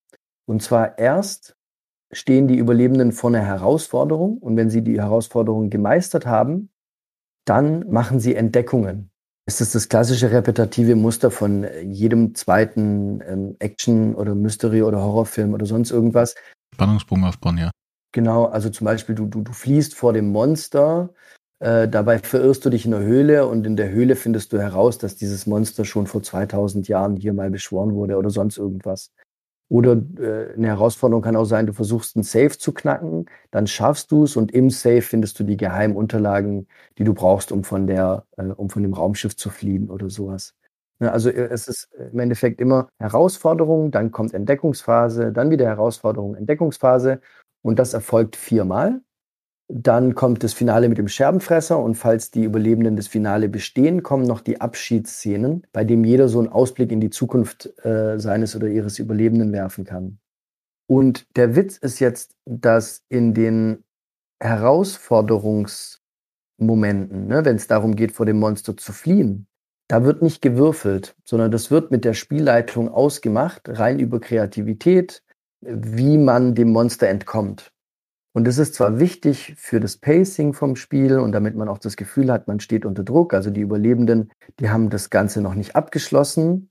Und 0.46 0.62
zwar 0.62 0.98
erst 0.98 1.57
stehen 2.12 2.48
die 2.48 2.56
Überlebenden 2.56 3.12
vor 3.12 3.30
einer 3.30 3.44
Herausforderung 3.44 4.38
und 4.38 4.56
wenn 4.56 4.70
sie 4.70 4.82
die 4.82 5.00
Herausforderung 5.00 5.70
gemeistert 5.70 6.26
haben, 6.26 6.70
dann 7.44 7.88
machen 7.90 8.20
sie 8.20 8.34
Entdeckungen. 8.34 9.10
Ist 9.46 9.62
das 9.62 9.72
das 9.72 9.88
klassische 9.88 10.30
repetitive 10.30 10.94
Muster 10.94 11.30
von 11.30 11.64
äh, 11.64 11.80
jedem 11.80 12.34
zweiten 12.34 13.22
ähm, 13.26 13.56
Action- 13.60 14.14
oder 14.14 14.34
Mystery- 14.34 14.82
oder 14.82 15.00
Horrorfilm 15.00 15.54
oder 15.54 15.64
sonst 15.64 15.90
irgendwas? 15.90 16.34
Spannungsbogen 16.74 17.24
aufbauen, 17.24 17.56
ja. 17.56 17.70
Genau, 18.12 18.44
also 18.44 18.68
zum 18.68 18.84
Beispiel, 18.84 19.14
du, 19.14 19.26
du, 19.26 19.42
du 19.42 19.52
fliehst 19.52 19.94
vor 19.94 20.12
dem 20.12 20.30
Monster, 20.32 21.14
äh, 21.60 21.88
dabei 21.88 22.18
verirrst 22.18 22.64
du 22.64 22.70
dich 22.70 22.84
in 22.84 22.90
der 22.90 23.00
Höhle 23.00 23.46
und 23.46 23.66
in 23.66 23.76
der 23.76 23.90
Höhle 23.90 24.16
findest 24.16 24.52
du 24.52 24.58
heraus, 24.58 24.98
dass 24.98 25.16
dieses 25.16 25.46
Monster 25.46 25.84
schon 25.84 26.06
vor 26.06 26.22
2000 26.22 26.86
Jahren 26.88 27.16
hier 27.16 27.32
mal 27.32 27.50
beschworen 27.50 27.94
wurde 27.94 28.16
oder 28.16 28.30
sonst 28.30 28.58
irgendwas. 28.58 29.12
Oder 29.68 29.92
äh, 30.18 30.54
eine 30.54 30.68
Herausforderung 30.68 31.22
kann 31.22 31.36
auch 31.36 31.44
sein, 31.44 31.66
du 31.66 31.72
versuchst 31.74 32.16
einen 32.16 32.22
Safe 32.22 32.56
zu 32.56 32.72
knacken, 32.72 33.26
dann 33.50 33.66
schaffst 33.66 34.10
du 34.10 34.24
es 34.24 34.36
und 34.36 34.52
im 34.52 34.70
Safe 34.70 35.02
findest 35.02 35.38
du 35.38 35.44
die 35.44 35.58
geheimen 35.58 35.96
Unterlagen, 35.96 36.66
die 36.96 37.04
du 37.04 37.12
brauchst, 37.12 37.52
um 37.52 37.64
von 37.64 37.86
der, 37.86 38.24
äh, 38.36 38.44
um 38.44 38.70
von 38.70 38.82
dem 38.82 38.94
Raumschiff 38.94 39.36
zu 39.36 39.50
fliehen 39.50 39.90
oder 39.90 40.08
sowas. 40.08 40.54
Ja, 41.00 41.12
also 41.12 41.28
äh, 41.30 41.48
es 41.50 41.68
ist 41.68 41.88
im 42.12 42.18
Endeffekt 42.18 42.60
immer 42.60 42.88
Herausforderung, 42.98 43.90
dann 43.90 44.10
kommt 44.10 44.34
Entdeckungsphase, 44.34 45.32
dann 45.32 45.50
wieder 45.50 45.66
Herausforderung, 45.66 46.34
Entdeckungsphase 46.34 47.20
und 47.62 47.78
das 47.78 47.92
erfolgt 47.94 48.36
viermal. 48.36 49.00
Dann 49.70 50.14
kommt 50.14 50.44
das 50.44 50.54
Finale 50.54 50.88
mit 50.88 50.96
dem 50.96 51.08
Scherbenfresser 51.08 51.78
und 51.78 51.94
falls 51.94 52.30
die 52.30 52.44
Überlebenden 52.44 52.96
das 52.96 53.06
Finale 53.06 53.50
bestehen, 53.50 54.02
kommen 54.02 54.24
noch 54.24 54.40
die 54.40 54.62
Abschiedsszenen, 54.62 55.66
bei 55.72 55.84
dem 55.84 56.04
jeder 56.04 56.28
so 56.28 56.38
einen 56.38 56.48
Ausblick 56.48 56.90
in 56.90 57.00
die 57.00 57.10
Zukunft 57.10 57.70
äh, 57.84 58.18
seines 58.18 58.56
oder 58.56 58.68
ihres 58.68 58.98
Überlebenden 58.98 59.52
werfen 59.52 59.84
kann. 59.84 60.20
Und 60.86 61.26
der 61.36 61.54
Witz 61.54 61.76
ist 61.76 62.00
jetzt, 62.00 62.34
dass 62.46 63.04
in 63.10 63.34
den 63.34 63.84
Herausforderungsmomenten, 64.40 67.26
ne, 67.26 67.44
wenn 67.44 67.56
es 67.56 67.66
darum 67.66 67.94
geht, 67.94 68.12
vor 68.12 68.24
dem 68.24 68.38
Monster 68.38 68.74
zu 68.74 68.94
fliehen, 68.94 69.48
da 69.88 70.02
wird 70.04 70.22
nicht 70.22 70.40
gewürfelt, 70.40 71.14
sondern 71.24 71.50
das 71.50 71.70
wird 71.70 71.90
mit 71.90 72.06
der 72.06 72.14
Spielleitung 72.14 72.88
ausgemacht, 72.88 73.68
rein 73.68 73.98
über 73.98 74.18
Kreativität, 74.18 75.22
wie 75.60 76.16
man 76.16 76.54
dem 76.54 76.72
Monster 76.72 77.08
entkommt. 77.08 77.70
Und 78.34 78.46
das 78.46 78.58
ist 78.58 78.74
zwar 78.74 79.00
wichtig 79.00 79.54
für 79.56 79.80
das 79.80 79.96
Pacing 79.96 80.52
vom 80.52 80.76
Spiel 80.76 81.18
und 81.18 81.32
damit 81.32 81.56
man 81.56 81.68
auch 81.68 81.78
das 81.78 81.96
Gefühl 81.96 82.30
hat, 82.30 82.46
man 82.46 82.60
steht 82.60 82.84
unter 82.84 83.02
Druck. 83.02 83.34
Also 83.34 83.50
die 83.50 83.62
Überlebenden, 83.62 84.30
die 84.60 84.70
haben 84.70 84.90
das 84.90 85.10
Ganze 85.10 85.40
noch 85.40 85.54
nicht 85.54 85.74
abgeschlossen. 85.74 86.70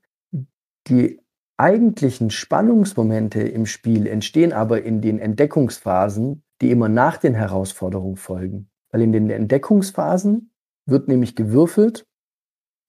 Die 0.86 1.20
eigentlichen 1.56 2.30
Spannungsmomente 2.30 3.42
im 3.42 3.66
Spiel 3.66 4.06
entstehen 4.06 4.52
aber 4.52 4.82
in 4.82 5.00
den 5.00 5.18
Entdeckungsphasen, 5.18 6.42
die 6.60 6.70
immer 6.70 6.88
nach 6.88 7.16
den 7.16 7.34
Herausforderungen 7.34 8.16
folgen. 8.16 8.70
Weil 8.90 9.02
in 9.02 9.12
den 9.12 9.28
Entdeckungsphasen 9.28 10.52
wird 10.86 11.08
nämlich 11.08 11.34
gewürfelt, 11.36 12.06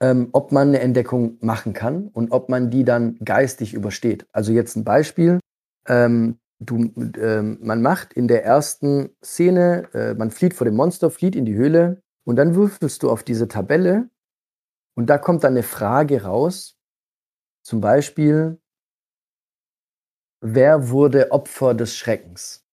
ähm, 0.02 0.30
ob 0.32 0.52
man 0.52 0.70
eine 0.70 0.80
Entdeckung 0.80 1.38
machen 1.42 1.74
kann 1.74 2.08
und 2.08 2.32
ob 2.32 2.50
man 2.50 2.70
die 2.70 2.86
dann 2.86 3.18
geistig 3.26 3.74
übersteht. 3.74 4.26
Also 4.32 4.54
jetzt 4.54 4.78
ein 4.78 4.84
Beispiel. 4.84 5.40
Ähm, 5.88 6.38
du, 6.60 6.92
äh, 7.18 7.42
man 7.42 7.82
macht 7.82 8.14
in 8.14 8.28
der 8.28 8.44
ersten 8.44 9.10
Szene, 9.24 9.90
äh, 9.94 10.14
man 10.14 10.32
flieht 10.32 10.54
vor 10.54 10.66
dem 10.66 10.76
Monster, 10.76 11.10
flieht 11.10 11.36
in 11.36 11.46
die 11.46 11.56
Höhle 11.56 12.02
und 12.26 12.36
dann 12.36 12.56
würfelst 12.56 13.02
du 13.04 13.10
auf 13.10 13.24
diese 13.24 13.48
Tabelle 13.48 14.10
und 14.96 15.08
da 15.10 15.18
kommt 15.18 15.44
dann 15.44 15.54
eine 15.54 15.64
Frage 15.64 16.24
raus. 16.24 16.78
Zum 17.64 17.82
Beispiel, 17.82 18.60
wer 20.42 20.90
wurde 20.90 21.32
Opfer 21.32 21.74
des 21.74 21.96
Schreckens? 21.96 22.66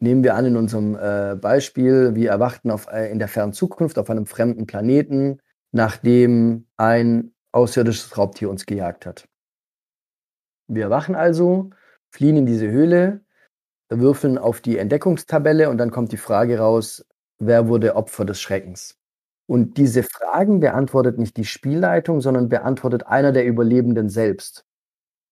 Nehmen 0.00 0.24
wir 0.24 0.34
an 0.34 0.46
in 0.46 0.56
unserem 0.56 0.96
äh, 0.96 1.36
Beispiel, 1.36 2.14
wir 2.14 2.30
erwachten 2.30 2.70
auf, 2.70 2.88
äh, 2.88 3.10
in 3.10 3.18
der 3.18 3.28
fernen 3.28 3.52
Zukunft 3.52 3.98
auf 3.98 4.10
einem 4.10 4.26
fremden 4.26 4.66
Planeten, 4.66 5.40
nachdem 5.70 6.66
ein 6.76 7.34
außerirdisches 7.52 8.18
Raubtier 8.18 8.50
uns 8.50 8.66
gejagt 8.66 9.06
hat. 9.06 9.28
Wir 10.66 10.84
erwachen 10.84 11.14
also 11.14 11.70
fliehen 12.12 12.36
in 12.36 12.46
diese 12.46 12.70
Höhle, 12.70 13.20
würfeln 13.90 14.38
auf 14.38 14.60
die 14.60 14.78
Entdeckungstabelle 14.78 15.68
und 15.68 15.78
dann 15.78 15.90
kommt 15.90 16.12
die 16.12 16.16
Frage 16.16 16.58
raus, 16.58 17.04
wer 17.38 17.68
wurde 17.68 17.96
Opfer 17.96 18.24
des 18.24 18.40
Schreckens? 18.40 18.98
Und 19.46 19.76
diese 19.76 20.02
Fragen 20.02 20.60
beantwortet 20.60 21.18
nicht 21.18 21.36
die 21.36 21.44
Spielleitung, 21.44 22.20
sondern 22.20 22.48
beantwortet 22.48 23.06
einer 23.06 23.32
der 23.32 23.44
Überlebenden 23.44 24.08
selbst. 24.08 24.64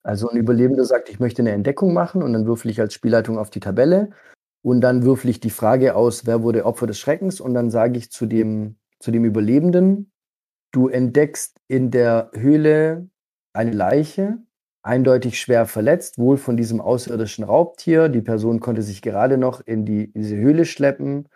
Also 0.02 0.28
ein 0.28 0.36
Überlebender 0.36 0.84
sagt, 0.84 1.08
ich 1.10 1.20
möchte 1.20 1.42
eine 1.42 1.52
Entdeckung 1.52 1.92
machen 1.92 2.22
und 2.22 2.32
dann 2.32 2.46
würfel 2.46 2.70
ich 2.70 2.80
als 2.80 2.94
Spielleitung 2.94 3.38
auf 3.38 3.50
die 3.50 3.60
Tabelle 3.60 4.10
und 4.62 4.80
dann 4.80 5.04
würfel 5.04 5.30
ich 5.30 5.40
die 5.40 5.50
Frage 5.50 5.94
aus, 5.94 6.26
wer 6.26 6.42
wurde 6.42 6.64
Opfer 6.64 6.86
des 6.86 6.98
Schreckens 6.98 7.40
und 7.40 7.54
dann 7.54 7.70
sage 7.70 7.98
ich 7.98 8.10
zu 8.10 8.26
dem, 8.26 8.76
zu 8.98 9.10
dem 9.10 9.24
Überlebenden, 9.24 10.10
du 10.72 10.88
entdeckst 10.88 11.60
in 11.68 11.90
der 11.90 12.30
Höhle 12.34 13.08
eine 13.52 13.72
Leiche 13.72 14.38
eindeutig 14.82 15.40
schwer 15.40 15.66
verletzt, 15.66 16.18
wohl 16.18 16.36
von 16.36 16.56
diesem 16.56 16.80
außerirdischen 16.80 17.44
Raubtier. 17.44 18.08
Die 18.08 18.22
Person 18.22 18.60
konnte 18.60 18.82
sich 18.82 19.02
gerade 19.02 19.36
noch 19.36 19.60
in 19.60 19.84
die, 19.84 20.12
diese 20.12 20.36
Höhle 20.36 20.64
schleppen 20.64 21.28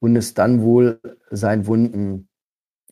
und 0.00 0.16
ist 0.16 0.38
dann 0.38 0.62
wohl 0.62 1.00
sein 1.30 1.66
Wunden, 1.66 2.28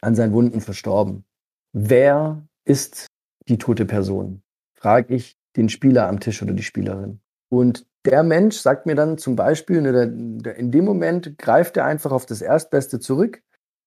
an 0.01 0.15
seinen 0.15 0.33
Wunden 0.33 0.61
verstorben. 0.61 1.25
Wer 1.73 2.47
ist 2.65 3.07
die 3.49 3.59
tote 3.59 3.87
Person? 3.87 4.43
Frage 4.75 5.15
ich 5.15 5.37
den 5.57 5.69
Spieler 5.69 6.09
am 6.09 6.21
Tisch 6.21 6.43
oder 6.43 6.53
die 6.53 6.63
Spielerin. 6.63 7.21
Und 7.49 7.87
der 8.05 8.23
Mensch 8.23 8.57
sagt 8.57 8.87
mir 8.87 8.95
dann 8.95 9.19
zum 9.19 9.37
Beispiel, 9.37 9.81
ne, 9.81 10.03
in 10.57 10.71
dem 10.71 10.85
Moment 10.85 11.39
greift 11.39 11.77
er 11.77 11.87
einfach 11.87 12.13
auf 12.13 12.27
das 12.27 12.41
Erstbeste 12.41 13.01
zurück, 13.01 13.43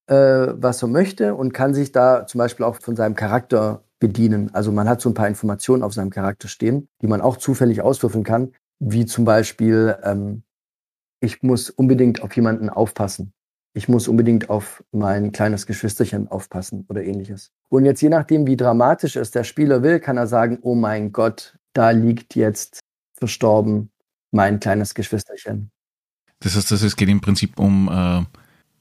äh, 0.07 0.16
was 0.16 0.82
er 0.82 0.88
möchte 0.88 1.36
und 1.36 1.53
kann 1.53 1.74
sich 1.74 1.91
da 1.91 2.26
zum 2.26 2.39
Beispiel 2.39 2.66
auch 2.66 2.76
von 2.82 2.95
seinem 2.95 3.16
Charakter 3.16 3.84
bedienen. 4.00 4.54
Also 4.54 4.72
man 4.72 4.88
hat 4.88 5.02
so 5.02 5.10
ein 5.10 5.14
paar 5.14 5.28
Informationen 5.28 5.84
auf 5.84 5.93
seinem 5.93 6.10
Charakter 6.10 6.47
stehen, 6.47 6.88
die 7.02 7.08
man 7.08 7.22
auch 7.22 7.38
zufällig 7.38 7.82
auswürfeln 7.82 8.24
kann, 8.24 8.54
wie 8.80 9.06
zum 9.06 9.26
Beispiel, 9.26 9.97
ähm, 10.04 10.43
ich 11.22 11.43
muss 11.43 11.70
unbedingt 11.70 12.22
auf 12.22 12.36
jemanden 12.36 12.70
aufpassen. 12.70 13.34
Ich 13.74 13.88
muss 13.88 14.08
unbedingt 14.08 14.50
auf 14.50 14.84
mein 14.91 15.32
kleines 15.32 15.66
Geschwisterchen 15.66 16.28
aufpassen 16.28 16.86
oder 16.89 17.04
ähnliches. 17.04 17.52
Und 17.70 17.86
jetzt 17.86 18.02
je 18.02 18.10
nachdem, 18.10 18.47
wie 18.47 18.58
dramatisch 18.58 19.16
es 19.16 19.32
der 19.32 19.43
Spieler 19.43 19.84
will, 19.84 20.00
kann 20.00 20.18
er 20.18 20.28
sagen, 20.28 20.58
oh 20.62 20.76
mein 20.76 21.12
Gott, 21.12 21.58
da 21.74 21.91
liegt 21.91 22.36
jetzt 22.36 22.80
verstorben 23.14 23.91
mein 24.32 24.60
kleines 24.60 24.95
Geschwisterchen. 24.95 25.72
Das 26.39 26.56
heißt, 26.56 26.72
es 26.72 26.95
geht 26.95 27.10
im 27.10 27.22
Prinzip 27.22 27.60
um, 27.60 27.89
äh, 27.89 28.24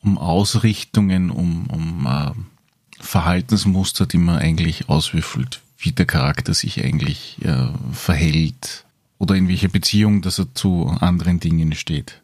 um 0.02 0.16
Ausrichtungen, 0.16 1.30
um, 1.30 1.68
um 1.70 2.06
äh 2.06 2.57
Verhaltensmuster, 3.00 4.06
die 4.06 4.18
man 4.18 4.38
eigentlich 4.38 4.88
auswürfelt, 4.88 5.60
wie 5.78 5.92
der 5.92 6.06
Charakter 6.06 6.54
sich 6.54 6.84
eigentlich 6.84 7.38
äh, 7.44 7.68
verhält 7.92 8.84
oder 9.18 9.34
in 9.34 9.48
welcher 9.48 9.68
Beziehung, 9.68 10.22
dass 10.22 10.38
er 10.38 10.54
zu 10.54 10.86
anderen 11.00 11.40
Dingen 11.40 11.72
steht. 11.72 12.22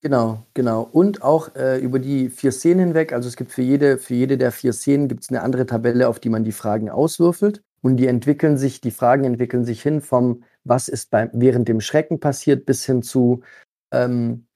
Genau, 0.00 0.46
genau. 0.54 0.82
Und 0.82 1.22
auch 1.22 1.54
äh, 1.56 1.78
über 1.78 1.98
die 1.98 2.30
vier 2.30 2.52
Szenen 2.52 2.86
hinweg, 2.86 3.12
also 3.12 3.28
es 3.28 3.36
gibt 3.36 3.50
für 3.50 3.62
jede, 3.62 3.98
für 3.98 4.14
jede 4.14 4.38
der 4.38 4.52
vier 4.52 4.72
Szenen 4.72 5.08
gibt 5.08 5.24
es 5.24 5.30
eine 5.30 5.42
andere 5.42 5.66
Tabelle, 5.66 6.08
auf 6.08 6.20
die 6.20 6.28
man 6.28 6.44
die 6.44 6.52
Fragen 6.52 6.88
auswürfelt. 6.88 7.62
Und 7.80 7.96
die 7.96 8.06
entwickeln 8.06 8.56
sich, 8.56 8.80
die 8.80 8.90
Fragen 8.90 9.24
entwickeln 9.24 9.64
sich 9.64 9.82
hin 9.82 10.00
vom, 10.00 10.44
was 10.64 10.88
ist 10.88 11.10
beim, 11.10 11.30
während 11.32 11.68
dem 11.68 11.80
Schrecken 11.80 12.20
passiert, 12.20 12.64
bis 12.64 12.84
hin 12.84 13.02
zu, 13.02 13.42
ähm, 13.92 14.46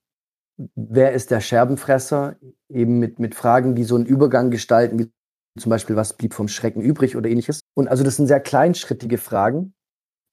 wer 0.74 1.12
ist 1.12 1.30
der 1.30 1.40
Scherbenfresser, 1.40 2.36
eben 2.68 2.98
mit, 2.98 3.18
mit 3.18 3.34
Fragen, 3.34 3.74
die 3.74 3.84
so 3.84 3.94
einen 3.94 4.06
Übergang 4.06 4.50
gestalten, 4.50 4.98
wie 4.98 5.10
zum 5.58 5.70
Beispiel, 5.70 5.96
was 5.96 6.14
blieb 6.14 6.34
vom 6.34 6.48
Schrecken 6.48 6.80
übrig 6.80 7.16
oder 7.16 7.28
ähnliches. 7.28 7.60
Und 7.74 7.88
also 7.88 8.04
das 8.04 8.16
sind 8.16 8.26
sehr 8.26 8.40
kleinschrittige 8.40 9.18
Fragen. 9.18 9.74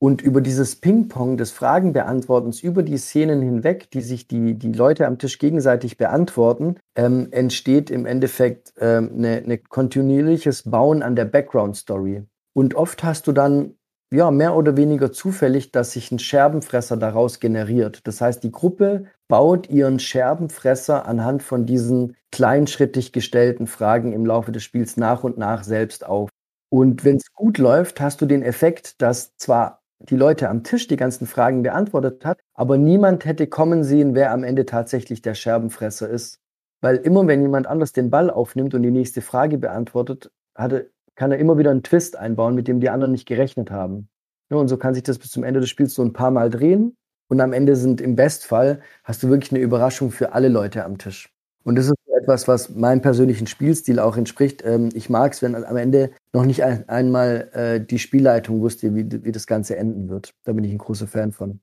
Und 0.01 0.21
über 0.21 0.39
dieses 0.39 0.77
Ping-Pong 0.77 1.35
des 1.35 1.51
Fragenbeantwortens 1.51 2.63
über 2.63 2.83
die 2.83 2.97
Szenen 2.97 3.41
hinweg, 3.41 3.91
die 3.91 3.99
sich 3.99 4.29
die, 4.29 4.53
die 4.53 4.71
Leute 4.71 5.05
am 5.05 5.17
Tisch 5.17 5.39
gegenseitig 5.39 5.97
beantworten, 5.97 6.77
ähm, 6.95 7.27
entsteht 7.31 7.89
im 7.89 8.05
Endeffekt 8.05 8.73
ähm, 8.79 9.11
eine, 9.17 9.37
eine 9.43 9.57
kontinuierliches 9.57 10.63
Bauen 10.71 11.03
an 11.03 11.17
der 11.17 11.25
Background-Story. 11.25 12.23
Und 12.53 12.75
oft 12.75 13.03
hast 13.03 13.27
du 13.27 13.33
dann 13.33 13.75
ja, 14.11 14.31
mehr 14.31 14.55
oder 14.55 14.75
weniger 14.75 15.11
zufällig, 15.11 15.71
dass 15.71 15.91
sich 15.91 16.11
ein 16.11 16.19
Scherbenfresser 16.19 16.97
daraus 16.97 17.39
generiert. 17.39 18.07
Das 18.07 18.21
heißt, 18.21 18.43
die 18.43 18.51
Gruppe 18.51 19.05
baut 19.29 19.69
ihren 19.69 19.99
Scherbenfresser 19.99 21.05
anhand 21.05 21.43
von 21.43 21.65
diesen 21.65 22.17
kleinschrittig 22.31 23.13
gestellten 23.13 23.67
Fragen 23.67 24.11
im 24.11 24.25
Laufe 24.25 24.51
des 24.51 24.63
Spiels 24.63 24.97
nach 24.97 25.23
und 25.23 25.37
nach 25.37 25.63
selbst 25.63 26.05
auf. 26.05 26.29
Und 26.69 27.05
wenn 27.05 27.15
es 27.15 27.31
gut 27.33 27.57
läuft, 27.57 28.01
hast 28.01 28.21
du 28.21 28.25
den 28.25 28.43
Effekt, 28.43 29.01
dass 29.01 29.37
zwar 29.37 29.81
die 29.99 30.15
Leute 30.15 30.49
am 30.49 30.63
Tisch 30.63 30.87
die 30.87 30.97
ganzen 30.97 31.27
Fragen 31.27 31.63
beantwortet 31.63 32.25
hat, 32.25 32.39
aber 32.53 32.77
niemand 32.77 33.25
hätte 33.25 33.47
kommen 33.47 33.83
sehen, 33.83 34.15
wer 34.15 34.31
am 34.31 34.43
Ende 34.43 34.65
tatsächlich 34.65 35.21
der 35.21 35.35
Scherbenfresser 35.35 36.09
ist. 36.09 36.39
Weil 36.81 36.97
immer 36.97 37.27
wenn 37.27 37.41
jemand 37.41 37.67
anders 37.67 37.91
den 37.91 38.09
Ball 38.09 38.29
aufnimmt 38.29 38.73
und 38.73 38.83
die 38.83 38.91
nächste 38.91 39.21
Frage 39.21 39.57
beantwortet, 39.57 40.31
hatte 40.55 40.91
kann 41.19 41.33
er 41.33 41.37
immer 41.37 41.57
wieder 41.57 41.69
einen 41.69 41.83
Twist 41.83 42.15
einbauen, 42.15 42.55
mit 42.55 42.69
dem 42.69 42.79
die 42.79 42.89
anderen 42.89 43.11
nicht 43.11 43.27
gerechnet 43.27 43.71
haben. 43.71 44.07
Ja, 44.49 44.55
und 44.55 44.69
so 44.69 44.77
kann 44.77 44.93
sich 44.93 45.03
das 45.03 45.19
bis 45.19 45.31
zum 45.31 45.43
Ende 45.43 45.59
des 45.59 45.69
Spiels 45.69 45.93
so 45.93 46.01
ein 46.01 46.13
paar 46.13 46.31
Mal 46.31 46.49
drehen. 46.49 46.95
Und 47.29 47.39
am 47.41 47.53
Ende 47.53 47.75
sind 47.75 48.01
im 48.01 48.15
Bestfall 48.15 48.81
hast 49.03 49.23
du 49.23 49.29
wirklich 49.29 49.51
eine 49.51 49.61
Überraschung 49.61 50.11
für 50.11 50.33
alle 50.33 50.49
Leute 50.49 50.83
am 50.83 50.97
Tisch. 50.97 51.31
Und 51.63 51.75
das 51.77 51.85
ist 51.85 51.93
etwas, 52.21 52.47
was 52.47 52.69
meinem 52.75 53.01
persönlichen 53.01 53.47
Spielstil 53.47 53.99
auch 53.99 54.17
entspricht. 54.17 54.63
Ähm, 54.65 54.89
ich 54.93 55.09
mag 55.09 55.33
es, 55.33 55.41
wenn 55.41 55.55
am 55.55 55.77
Ende 55.77 56.11
noch 56.33 56.45
nicht 56.45 56.63
ein, 56.63 56.89
einmal 56.89 57.49
äh, 57.53 57.79
die 57.79 57.99
Spielleitung 57.99 58.61
wusste, 58.61 58.95
wie, 58.95 59.23
wie 59.23 59.31
das 59.31 59.47
Ganze 59.47 59.77
enden 59.77 60.09
wird. 60.09 60.33
Da 60.43 60.53
bin 60.53 60.63
ich 60.63 60.71
ein 60.71 60.77
großer 60.79 61.07
Fan 61.07 61.31
von. 61.31 61.59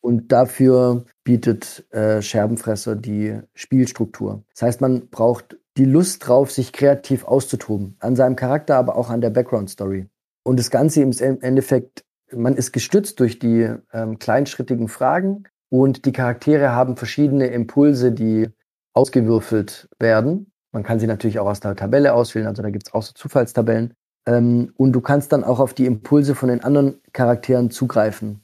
Und 0.00 0.32
dafür 0.32 1.04
bietet 1.24 1.86
äh, 1.90 2.20
Scherbenfresser 2.20 2.96
die 2.96 3.38
Spielstruktur. 3.54 4.44
Das 4.52 4.62
heißt, 4.62 4.80
man 4.80 5.08
braucht 5.08 5.56
die 5.76 5.86
Lust 5.86 6.26
drauf, 6.26 6.50
sich 6.50 6.72
kreativ 6.72 7.24
auszutoben. 7.24 7.96
An 8.00 8.14
seinem 8.14 8.36
Charakter, 8.36 8.76
aber 8.76 8.96
auch 8.96 9.10
an 9.10 9.22
der 9.22 9.30
Background-Story. 9.30 10.06
Und 10.42 10.58
das 10.58 10.70
Ganze 10.70 11.00
im 11.00 11.12
Endeffekt, 11.40 12.04
man 12.32 12.56
ist 12.56 12.72
gestützt 12.72 13.20
durch 13.20 13.38
die 13.38 13.72
ähm, 13.92 14.18
kleinschrittigen 14.18 14.88
Fragen 14.88 15.44
und 15.70 16.04
die 16.04 16.12
Charaktere 16.12 16.72
haben 16.72 16.96
verschiedene 16.96 17.48
Impulse, 17.48 18.12
die 18.12 18.48
ausgewürfelt 18.92 19.88
werden. 19.98 20.52
Man 20.72 20.82
kann 20.82 21.00
sie 21.00 21.06
natürlich 21.06 21.38
auch 21.38 21.46
aus 21.46 21.60
der 21.60 21.76
Tabelle 21.76 22.14
auswählen, 22.14 22.46
also 22.46 22.62
da 22.62 22.70
gibt 22.70 22.88
es 22.88 22.94
auch 22.94 23.02
so 23.02 23.12
Zufallstabellen. 23.12 23.94
Ähm, 24.26 24.72
und 24.76 24.92
du 24.92 25.00
kannst 25.00 25.32
dann 25.32 25.44
auch 25.44 25.60
auf 25.60 25.74
die 25.74 25.86
Impulse 25.86 26.34
von 26.34 26.48
den 26.48 26.62
anderen 26.62 27.00
Charakteren 27.12 27.70
zugreifen. 27.70 28.42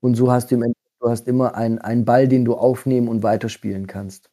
Und 0.00 0.14
so 0.14 0.30
hast 0.30 0.50
du 0.50 0.54
im 0.54 0.62
Endeffekt 0.62 0.86
du 1.00 1.10
hast 1.10 1.28
immer 1.28 1.54
einen, 1.54 1.78
einen 1.78 2.04
Ball, 2.04 2.28
den 2.28 2.44
du 2.44 2.54
aufnehmen 2.54 3.08
und 3.08 3.22
weiterspielen 3.22 3.86
kannst. 3.86 4.30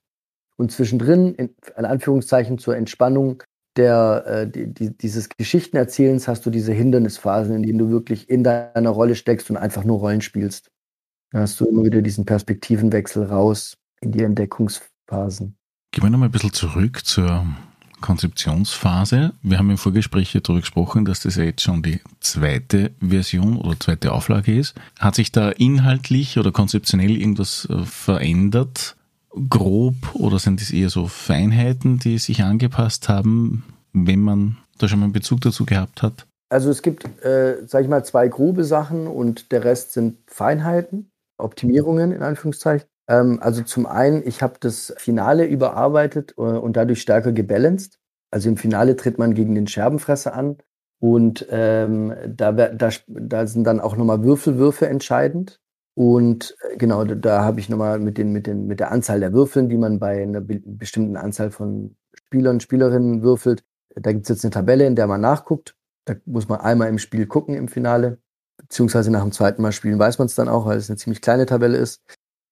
Und 0.56 0.72
zwischendrin, 0.72 1.36
in, 1.36 1.56
in 1.78 1.86
Anführungszeichen 1.86 2.58
zur 2.58 2.76
Entspannung 2.76 3.44
der, 3.76 4.24
äh, 4.28 4.48
die, 4.50 4.74
die, 4.74 4.98
dieses 4.98 5.30
Geschichtenerzählens, 5.30 6.28
hast 6.28 6.46
du 6.46 6.50
diese 6.50 6.74
Hindernisphasen, 6.74 7.56
in 7.56 7.64
denen 7.64 7.80
du 7.80 7.90
wirklich 7.90 8.30
in 8.30 8.44
deiner 8.44 8.90
Rolle 8.90 9.16
steckst 9.16 9.50
und 9.50 9.58
einfach 9.58 9.84
nur 9.84 10.00
Rollen 10.00 10.22
spielst. 10.22 10.72
Da 11.32 11.40
hast 11.40 11.60
du 11.60 11.66
immer 11.66 11.84
wieder 11.84 12.02
diesen 12.02 12.26
Perspektivenwechsel 12.26 13.24
raus 13.24 13.78
in 14.02 14.12
die 14.12 14.24
Entdeckungsphasen. 14.24 15.56
Gehen 15.92 16.04
wir 16.04 16.10
nochmal 16.10 16.30
ein 16.30 16.32
bisschen 16.32 16.54
zurück 16.54 17.06
zur 17.06 17.46
Konzeptionsphase. 18.02 19.34
Wir 19.42 19.58
haben 19.58 19.70
im 19.70 19.78
Vorgespräch 19.78 20.38
darüber 20.44 20.60
gesprochen, 20.60 21.06
dass 21.06 21.22
das 21.22 21.38
ja 21.38 21.46
jetzt 21.46 21.62
schon 21.62 21.82
die 21.82 22.02
zweite 22.20 22.92
Version 23.00 23.58
oder 23.58 23.80
zweite 23.80 24.12
Auflage 24.12 24.58
ist. 24.58 24.76
Hat 25.00 25.16
sich 25.16 25.32
da 25.32 25.50
inhaltlich 25.50 26.38
oder 26.38 26.52
konzeptionell 26.52 27.12
irgendwas 27.12 27.66
äh, 27.70 27.86
verändert? 27.86 28.98
Grob 29.50 29.96
oder 30.14 30.40
sind 30.40 30.62
das 30.62 30.72
eher 30.72 30.90
so 30.90 31.08
Feinheiten, 31.08 32.00
die 32.00 32.18
sich 32.18 32.44
angepasst 32.44 33.10
haben, 33.10 33.64
wenn 33.92 34.22
man 34.22 34.58
da 34.78 34.88
schon 34.88 35.00
mal 35.00 35.06
einen 35.06 35.14
Bezug 35.14 35.42
dazu 35.42 35.66
gehabt 35.66 36.02
hat? 36.02 36.28
Also 36.50 36.70
es 36.70 36.82
gibt, 36.84 37.06
äh, 37.24 37.66
sage 37.66 37.86
ich 37.86 37.90
mal, 37.90 38.06
zwei 38.06 38.28
grobe 38.28 38.64
Sachen 38.64 39.08
und 39.08 39.52
der 39.52 39.64
Rest 39.64 39.94
sind 39.94 40.18
Feinheiten, 40.28 41.10
Optimierungen 41.38 42.12
in 42.12 42.22
Anführungszeichen. 42.22 42.88
Ähm, 43.08 43.40
also 43.42 43.64
zum 43.64 43.86
einen, 43.86 44.26
ich 44.26 44.42
habe 44.42 44.56
das 44.60 44.94
Finale 44.98 45.46
überarbeitet 45.46 46.36
äh, 46.38 46.42
und 46.42 46.78
dadurch 46.78 47.02
stärker 47.02 47.32
gebalanced. 47.32 48.00
Also 48.30 48.50
im 48.50 48.58
Finale 48.58 48.96
tritt 48.96 49.18
man 49.18 49.34
gegen 49.34 49.56
den 49.56 49.68
Scherbenfresser 49.68 50.36
an 50.36 50.58
und 51.00 51.46
ähm, 51.50 52.14
da, 52.28 52.52
da, 52.52 52.90
da 53.08 53.48
sind 53.48 53.66
dann 53.66 53.80
auch 53.80 53.98
nochmal 53.98 54.24
Würfelwürfe 54.24 54.88
entscheidend. 54.88 55.60
Und 55.96 56.56
äh, 56.72 56.78
genau, 56.78 57.04
da, 57.04 57.44
habe 57.44 57.60
ich 57.60 57.70
nochmal 57.70 58.00
mit, 58.00 58.18
den, 58.18 58.32
mit, 58.32 58.48
den, 58.48 58.68
mit 58.68 58.80
der 58.80 58.92
Anzahl 58.92 59.20
der 59.20 59.34
Würfeln, 59.34 59.70
die 59.70 59.78
man 59.78 60.00
bei 60.00 60.24
einer 60.24 60.42
be 60.42 60.62
bestimmten 60.66 61.18
Anzahl 61.18 61.52
von 61.52 61.96
Spielern, 62.14 62.60
Spielerinnen 62.60 63.22
würfelt, 63.22 63.64
da 63.96 64.12
gibt 64.12 64.24
es 64.24 64.30
jetzt 64.30 64.44
eine 64.44 64.52
Tabelle, 64.52 64.86
in 64.88 64.96
der 64.96 65.08
man 65.08 65.22
nachguckt. 65.22 65.76
Da 66.06 66.16
muss 66.26 66.50
man 66.50 66.60
einmal 66.62 66.90
im 66.90 66.98
Spiel 66.98 67.28
gucken 67.28 67.56
im 67.56 67.68
Finale, 67.68 68.20
beziehungsweise 68.58 69.12
nach 69.12 69.22
dem 69.22 69.32
zweiten 69.32 69.62
Mal 69.62 69.72
spielen 69.72 70.00
weiß 70.00 70.18
man 70.18 70.26
es 70.26 70.36
dann 70.36 70.50
auch, 70.50 70.66
weil 70.66 70.78
es 70.78 70.90
eine 70.90 70.98
ziemlich 70.98 71.22
kleine 71.22 71.46
Tabelle 71.46 71.78
ist. 71.78 72.02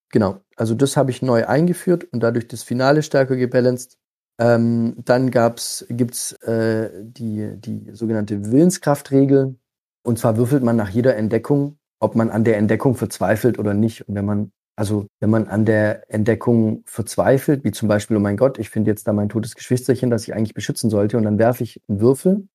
Genau, 0.09 0.41
also 0.55 0.75
das 0.75 0.97
habe 0.97 1.11
ich 1.11 1.21
neu 1.21 1.47
eingeführt 1.47 2.05
und 2.11 2.21
dadurch 2.21 2.47
das 2.47 2.63
Finale 2.63 3.01
stärker 3.01 3.35
gebalanced. 3.35 3.97
Ähm, 4.39 4.95
dann 5.05 5.31
gab's, 5.31 5.85
gibt's 5.89 6.33
äh, 6.43 6.89
die, 7.03 7.55
die 7.57 7.91
sogenannte 7.93 8.51
Willenskraftregel. 8.51 9.55
Und 10.03 10.19
zwar 10.19 10.37
würfelt 10.37 10.63
man 10.63 10.75
nach 10.75 10.89
jeder 10.89 11.15
Entdeckung, 11.15 11.77
ob 12.02 12.16
man 12.16 12.30
an 12.30 12.43
der 12.43 12.58
Entdeckung 12.58 12.95
verzweifelt 12.95 13.60
oder 13.60 13.74
nicht. 13.74 14.08
Und 14.10 14.16
wenn 14.16 14.26
man, 14.26 14.52
also 14.76 15.06
wenn 15.20 15.30
man 15.30 15.47
an 15.47 15.66
der 15.66 16.12
Entdeckung 16.12 16.84
verzweifelt, 16.86 17.64
wie 17.64 17.72
zum 17.72 17.88
Beispiel, 17.88 18.18
oh 18.18 18.20
mein 18.20 18.38
Gott, 18.38 18.58
ich 18.58 18.70
finde 18.70 18.91
jetzt 18.91 19.08
da 19.08 19.14
mein 19.14 19.30
totes 19.30 19.56
Geschwisterchen, 19.56 20.10
das 20.10 20.24
ich 20.24 20.34
eigentlich 20.34 20.56
beschützen 20.56 20.89
sollte, 20.89 21.18
und 21.18 21.24
dann 21.24 21.39
werfe 21.39 21.64
ich 21.64 21.80
einen 21.88 22.02
Würfel, 22.02 22.47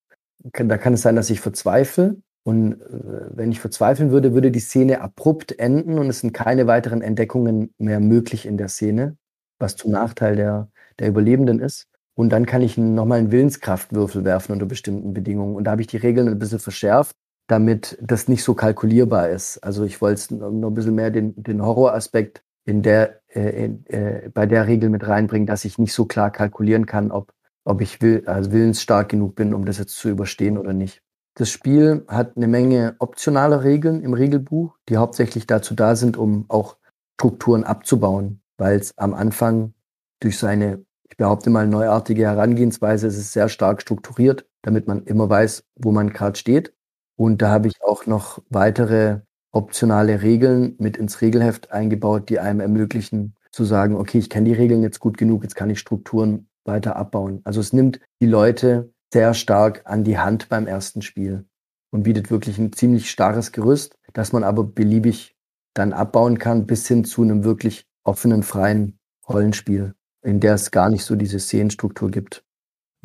da 0.52 0.76
kann 0.76 0.92
es 0.92 1.02
sein, 1.02 1.16
dass 1.16 1.30
ich 1.30 1.40
verzweifle 1.40 2.16
und 2.42 2.80
äh, 2.80 3.30
wenn 3.30 3.50
ich 3.50 3.60
verzweifeln 3.60 4.10
würde, 4.10 4.34
würde 4.34 4.50
die 4.50 4.60
Szene 4.60 5.00
abrupt 5.00 5.58
enden 5.58 5.98
und 5.98 6.08
es 6.08 6.20
sind 6.20 6.32
keine 6.32 6.66
weiteren 6.66 7.02
Entdeckungen 7.02 7.72
mehr 7.78 8.00
möglich 8.00 8.46
in 8.46 8.56
der 8.56 8.68
Szene, 8.68 9.16
was 9.58 9.76
zum 9.76 9.92
Nachteil 9.92 10.36
der, 10.36 10.68
der 10.98 11.08
Überlebenden 11.08 11.60
ist. 11.60 11.86
Und 12.14 12.30
dann 12.30 12.46
kann 12.46 12.62
ich 12.62 12.78
nochmal 12.78 13.18
einen 13.18 13.32
Willenskraftwürfel 13.32 14.24
werfen 14.24 14.52
unter 14.52 14.66
bestimmten 14.66 15.12
Bedingungen. 15.12 15.54
Und 15.54 15.64
da 15.64 15.72
habe 15.72 15.82
ich 15.82 15.86
die 15.86 15.98
Regeln 15.98 16.28
ein 16.28 16.38
bisschen 16.38 16.58
verschärft, 16.58 17.14
damit 17.46 17.96
das 18.00 18.28
nicht 18.28 18.42
so 18.42 18.54
kalkulierbar 18.54 19.30
ist. 19.30 19.58
Also 19.58 19.84
ich 19.84 20.00
wollte 20.00 20.34
noch 20.34 20.70
ein 20.70 20.74
bisschen 20.74 20.94
mehr 20.94 21.10
den, 21.10 21.40
den 21.42 21.64
Horroraspekt 21.64 22.42
in 22.64 22.82
der, 22.82 23.20
äh, 23.28 23.70
äh, 23.86 24.28
bei 24.32 24.46
der 24.46 24.66
Regel 24.66 24.90
mit 24.90 25.06
reinbringen, 25.06 25.46
dass 25.46 25.64
ich 25.64 25.78
nicht 25.78 25.92
so 25.92 26.04
klar 26.04 26.30
kalkulieren 26.30 26.86
kann, 26.86 27.12
ob, 27.12 27.32
ob 27.64 27.80
ich 27.80 28.02
will, 28.02 28.24
also 28.26 28.50
willensstark 28.52 29.08
genug 29.08 29.36
bin, 29.36 29.54
um 29.54 29.64
das 29.64 29.78
jetzt 29.78 29.96
zu 29.96 30.08
überstehen 30.08 30.58
oder 30.58 30.72
nicht. 30.72 31.02
Das 31.34 31.50
Spiel 31.50 32.04
hat 32.08 32.36
eine 32.36 32.48
Menge 32.48 32.96
optionaler 32.98 33.62
Regeln 33.62 34.02
im 34.02 34.14
Regelbuch, 34.14 34.76
die 34.88 34.96
hauptsächlich 34.96 35.46
dazu 35.46 35.74
da 35.74 35.94
sind, 35.94 36.16
um 36.16 36.46
auch 36.48 36.76
Strukturen 37.14 37.62
abzubauen, 37.62 38.40
weil 38.58 38.78
es 38.78 38.96
am 38.98 39.14
Anfang 39.14 39.74
durch 40.20 40.38
seine, 40.38 40.84
ich 41.08 41.16
behaupte 41.16 41.50
mal, 41.50 41.66
neuartige 41.66 42.22
Herangehensweise 42.22 43.06
ist 43.06 43.18
es 43.18 43.32
sehr 43.32 43.48
stark 43.48 43.82
strukturiert, 43.82 44.46
damit 44.62 44.88
man 44.88 45.04
immer 45.04 45.28
weiß, 45.28 45.64
wo 45.76 45.92
man 45.92 46.10
gerade 46.10 46.38
steht. 46.38 46.72
Und 47.16 47.42
da 47.42 47.50
habe 47.50 47.68
ich 47.68 47.82
auch 47.82 48.06
noch 48.06 48.42
weitere 48.50 49.20
optionale 49.52 50.22
Regeln 50.22 50.76
mit 50.78 50.96
ins 50.96 51.22
Regelheft 51.22 51.72
eingebaut, 51.72 52.28
die 52.28 52.38
einem 52.38 52.60
ermöglichen 52.60 53.34
zu 53.50 53.64
sagen, 53.64 53.96
okay, 53.96 54.18
ich 54.18 54.28
kenne 54.28 54.50
die 54.50 54.54
Regeln 54.54 54.82
jetzt 54.82 55.00
gut 55.00 55.16
genug, 55.16 55.42
jetzt 55.42 55.56
kann 55.56 55.70
ich 55.70 55.78
Strukturen 55.78 56.48
weiter 56.64 56.96
abbauen. 56.96 57.40
Also 57.44 57.60
es 57.60 57.72
nimmt 57.72 58.00
die 58.20 58.26
Leute 58.26 58.92
sehr 59.12 59.32
stark 59.32 59.82
an 59.86 60.04
die 60.04 60.18
Hand 60.18 60.50
beim 60.50 60.66
ersten 60.66 61.00
Spiel 61.00 61.46
und 61.90 62.02
bietet 62.02 62.30
wirklich 62.30 62.58
ein 62.58 62.72
ziemlich 62.72 63.10
starres 63.10 63.52
Gerüst, 63.52 63.96
das 64.12 64.32
man 64.32 64.44
aber 64.44 64.64
beliebig 64.64 65.36
dann 65.72 65.92
abbauen 65.94 66.38
kann, 66.38 66.66
bis 66.66 66.86
hin 66.86 67.04
zu 67.04 67.22
einem 67.22 67.44
wirklich 67.44 67.86
offenen, 68.04 68.42
freien 68.42 68.98
Rollenspiel, 69.28 69.94
in 70.22 70.40
der 70.40 70.54
es 70.54 70.70
gar 70.70 70.90
nicht 70.90 71.04
so 71.04 71.16
diese 71.16 71.38
Szenenstruktur 71.38 72.10
gibt. 72.10 72.45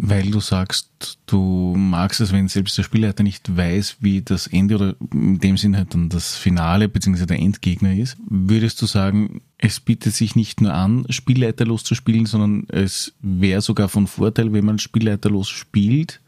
Weil 0.04 0.32
du 0.32 0.40
sagst, 0.40 1.20
du 1.28 1.76
magst 1.78 2.22
es, 2.22 2.34
wenn 2.34 2.48
selbst 2.48 2.76
der 2.76 2.82
Spielleiter 2.82 3.22
nicht 3.22 3.56
weiß, 3.56 3.98
wie 4.00 4.24
das 4.24 4.48
Ende 4.48 4.76
oder 4.76 4.96
in 5.14 5.38
dem 5.38 5.58
Sinne 5.58 5.78
halt 5.78 5.94
dann 5.94 6.10
das 6.10 6.36
Finale 6.36 6.90
bzw. 6.90 7.28
der 7.28 7.38
Endgegner 7.38 7.94
ist, 7.94 8.18
würdest 8.28 8.82
du 8.82 8.88
sagen, 8.88 9.42
es 9.60 9.80
bietet 9.80 10.16
sich 10.16 10.36
nicht 10.36 10.60
nur 10.60 10.74
an, 10.74 11.06
spielleiterlos 11.10 11.84
zu 11.84 11.94
spielen, 11.94 12.26
sondern 12.26 12.66
es 12.70 13.14
wäre 13.22 13.62
sogar 13.62 13.90
von 13.90 14.08
Vorteil, 14.08 14.52
wenn 14.54 14.66
man 14.66 14.80
spielleiterlos 14.80 15.50
spielt? 15.50 16.20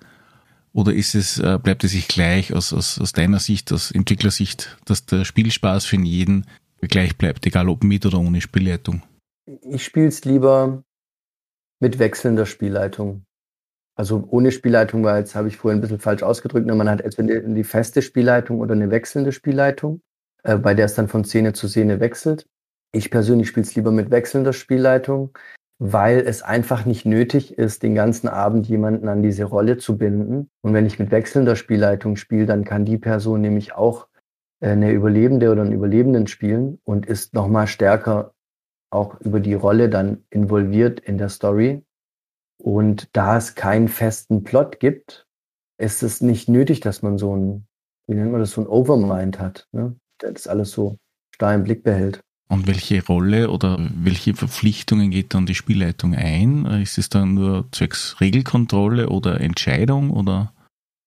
Oder 0.72 0.94
ist 0.94 1.16
es, 1.16 1.40
äh, 1.40 1.58
bleibt 1.62 1.84
es 1.84 1.94
sich 1.94 2.08
gleich 2.08 2.54
aus, 2.54 2.74
aus, 2.74 3.02
aus 3.02 3.12
deiner 3.12 3.40
Sicht, 3.40 3.74
aus 3.74 3.90
Entwicklersicht, 3.90 4.78
dass 4.86 5.08
der 5.08 5.26
Spielspaß 5.26 5.86
für 5.86 5.98
jeden 5.98 6.46
gleich 6.82 7.18
bleibt, 7.18 7.48
egal 7.48 7.70
ob 7.70 7.84
mit 7.84 8.06
oder 8.06 8.20
ohne 8.20 8.40
Spielleitung? 8.40 9.02
Ich 9.64 9.84
spiele 9.84 10.08
es 10.10 10.24
lieber 10.26 10.84
mit 11.80 11.98
wechselnder 11.98 12.46
Spielleitung. 12.46 13.24
Also 13.96 14.28
ohne 14.30 14.52
Spielleitung 14.52 15.04
war 15.04 15.20
jetzt, 15.20 15.36
habe 15.36 15.48
ich 15.48 15.58
vorhin 15.58 15.78
ein 15.78 15.82
bisschen 15.82 16.00
falsch 16.00 16.24
ausgedrückt, 16.24 16.66
ne? 16.66 16.74
man 16.74 16.90
hat 16.90 17.02
entweder 17.02 17.42
die 17.42 17.64
feste 17.64 18.02
Spielleitung 18.02 18.60
oder 18.60 18.74
eine 18.74 18.90
wechselnde 18.90 19.32
Spielleitung, 19.32 20.02
äh, 20.44 20.58
bei 20.58 20.74
der 20.74 20.86
es 20.86 20.96
dann 20.96 21.08
von 21.08 21.24
Szene 21.24 21.54
zu 21.54 21.68
Szene 21.68 22.00
wechselt. 22.00 22.48
Ich 22.92 23.12
persönlich 23.12 23.50
spiele 23.50 23.66
es 23.66 23.76
lieber 23.76 23.92
mit 23.92 24.10
wechselnder 24.10 24.54
Spielleitung, 24.54 25.38
weil 25.80 26.20
es 26.20 26.42
einfach 26.42 26.86
nicht 26.86 27.06
nötig 27.06 27.58
ist, 27.58 27.84
den 27.84 27.94
ganzen 27.94 28.28
Abend 28.28 28.68
jemanden 28.68 29.08
an 29.08 29.22
diese 29.22 29.44
Rolle 29.44 29.78
zu 29.78 29.98
binden. 29.98 30.50
Und 30.62 30.74
wenn 30.74 30.86
ich 30.86 31.00
mit 31.00 31.12
wechselnder 31.12 31.56
Spielleitung 31.56 32.16
spiele, 32.16 32.46
dann 32.46 32.64
kann 32.64 32.86
die 32.86 32.98
Person 32.98 33.42
nämlich 33.42 33.74
auch 33.74 34.08
äh, 34.60 34.70
eine 34.70 34.92
Überlebende 34.92 35.52
oder 35.52 35.62
einen 35.62 35.74
Überlebenden 35.74 36.26
spielen 36.28 36.80
und 36.84 37.06
ist 37.06 37.34
nochmal 37.34 37.68
stärker 37.68 38.34
auch 38.90 39.20
über 39.22 39.40
die 39.40 39.56
Rolle 39.56 39.90
dann 39.90 40.24
involviert 40.30 41.00
in 41.00 41.18
der 41.18 41.30
Story 41.30 41.84
und 42.58 43.10
da 43.14 43.38
es 43.38 43.56
keinen 43.56 43.88
festen 43.88 44.44
Plot 44.44 44.80
gibt, 44.80 45.28
ist 45.78 46.04
es 46.04 46.22
nicht 46.22 46.50
nötig, 46.50 46.80
dass 46.80 47.02
man 47.02 47.18
so 47.18 47.36
ein, 47.36 47.68
wie 48.08 48.16
nennt 48.16 48.32
man 48.32 48.40
das, 48.40 48.52
so 48.52 48.62
ein 48.62 48.68
Overmind 48.68 49.40
hat, 49.40 49.68
ne? 49.72 49.96
der 50.22 50.32
das 50.32 50.48
alles 50.48 50.72
so 50.72 50.98
starr 51.34 51.56
im 51.56 51.64
Blick 51.64 51.84
behält. 51.84 52.22
Und 52.50 52.68
welche 52.68 53.04
Rolle 53.06 53.50
oder 53.50 53.78
welche 53.96 54.36
Verpflichtungen 54.36 55.10
geht 55.10 55.34
dann 55.34 55.46
die 55.46 55.56
Spielleitung 55.56 56.14
ein? 56.14 56.66
Ist 56.84 56.98
es 56.98 57.10
dann 57.10 57.34
nur 57.34 57.68
zwecks 57.72 58.18
Regelkontrolle 58.22 59.10
oder 59.10 59.42
Entscheidung 59.42 60.12
oder? 60.12 60.54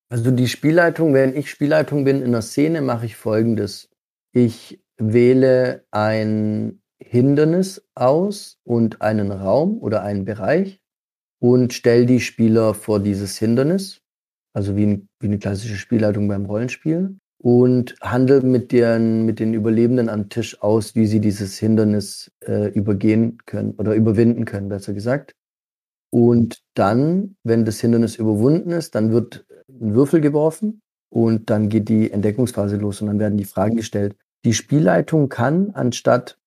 Also 0.08 0.30
die 0.30 0.48
Spielleitung, 0.48 1.14
wenn 1.14 1.36
ich 1.36 1.50
Spielleitung 1.50 2.04
bin 2.04 2.22
in 2.22 2.32
der 2.32 2.42
Szene, 2.42 2.80
mache 2.80 3.06
ich 3.06 3.16
folgendes. 3.16 3.90
Ich 4.32 4.80
wähle 4.96 5.84
ein 5.90 6.80
Hindernis 6.98 7.86
aus 7.94 8.58
und 8.64 9.02
einen 9.02 9.30
Raum 9.30 9.78
oder 9.78 10.02
einen 10.02 10.24
Bereich 10.24 10.80
und 11.38 11.72
stell 11.72 12.06
die 12.06 12.20
Spieler 12.20 12.74
vor 12.74 13.00
dieses 13.00 13.38
Hindernis, 13.38 14.00
also 14.54 14.76
wie, 14.76 14.86
ein, 14.86 15.08
wie 15.20 15.26
eine 15.26 15.38
klassische 15.38 15.76
Spielleitung 15.76 16.28
beim 16.28 16.46
Rollenspiel, 16.46 17.16
und 17.38 17.94
handel 18.00 18.42
mit, 18.42 18.72
deren, 18.72 19.26
mit 19.26 19.38
den 19.40 19.54
Überlebenden 19.54 20.08
am 20.08 20.28
Tisch 20.28 20.60
aus, 20.62 20.94
wie 20.94 21.06
sie 21.06 21.20
dieses 21.20 21.58
Hindernis 21.58 22.30
äh, 22.44 22.70
übergehen 22.70 23.38
können 23.44 23.72
oder 23.72 23.94
überwinden 23.94 24.46
können, 24.46 24.68
besser 24.68 24.94
gesagt. 24.94 25.34
Und 26.10 26.62
dann, 26.74 27.36
wenn 27.44 27.64
das 27.64 27.80
Hindernis 27.80 28.16
überwunden 28.16 28.70
ist, 28.70 28.94
dann 28.94 29.12
wird 29.12 29.44
ein 29.68 29.94
Würfel 29.94 30.20
geworfen 30.20 30.80
und 31.10 31.50
dann 31.50 31.68
geht 31.68 31.88
die 31.88 32.10
Entdeckungsphase 32.10 32.76
los 32.76 33.00
und 33.00 33.08
dann 33.08 33.18
werden 33.18 33.36
die 33.36 33.44
Fragen 33.44 33.76
gestellt. 33.76 34.16
Die 34.44 34.54
Spielleitung 34.54 35.28
kann, 35.28 35.70
anstatt 35.72 36.38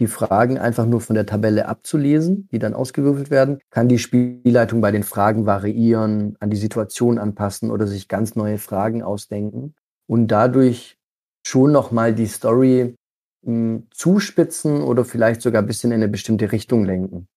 die 0.00 0.06
Fragen 0.06 0.58
einfach 0.58 0.86
nur 0.86 1.00
von 1.00 1.14
der 1.14 1.26
Tabelle 1.26 1.68
abzulesen, 1.68 2.48
die 2.50 2.58
dann 2.58 2.74
ausgewürfelt 2.74 3.30
werden, 3.30 3.58
kann 3.70 3.88
die 3.88 3.98
Spielleitung 3.98 4.80
bei 4.80 4.90
den 4.90 5.02
Fragen 5.02 5.46
variieren, 5.46 6.36
an 6.40 6.50
die 6.50 6.56
Situation 6.56 7.18
anpassen 7.18 7.70
oder 7.70 7.86
sich 7.86 8.08
ganz 8.08 8.34
neue 8.34 8.58
Fragen 8.58 9.02
ausdenken 9.02 9.74
und 10.06 10.28
dadurch 10.28 10.98
schon 11.46 11.70
nochmal 11.70 12.14
die 12.14 12.26
Story 12.26 12.96
mh, 13.42 13.82
zuspitzen 13.90 14.82
oder 14.82 15.04
vielleicht 15.04 15.42
sogar 15.42 15.62
ein 15.62 15.66
bisschen 15.66 15.92
in 15.92 15.96
eine 15.96 16.08
bestimmte 16.08 16.50
Richtung 16.50 16.84
lenken. 16.84 17.28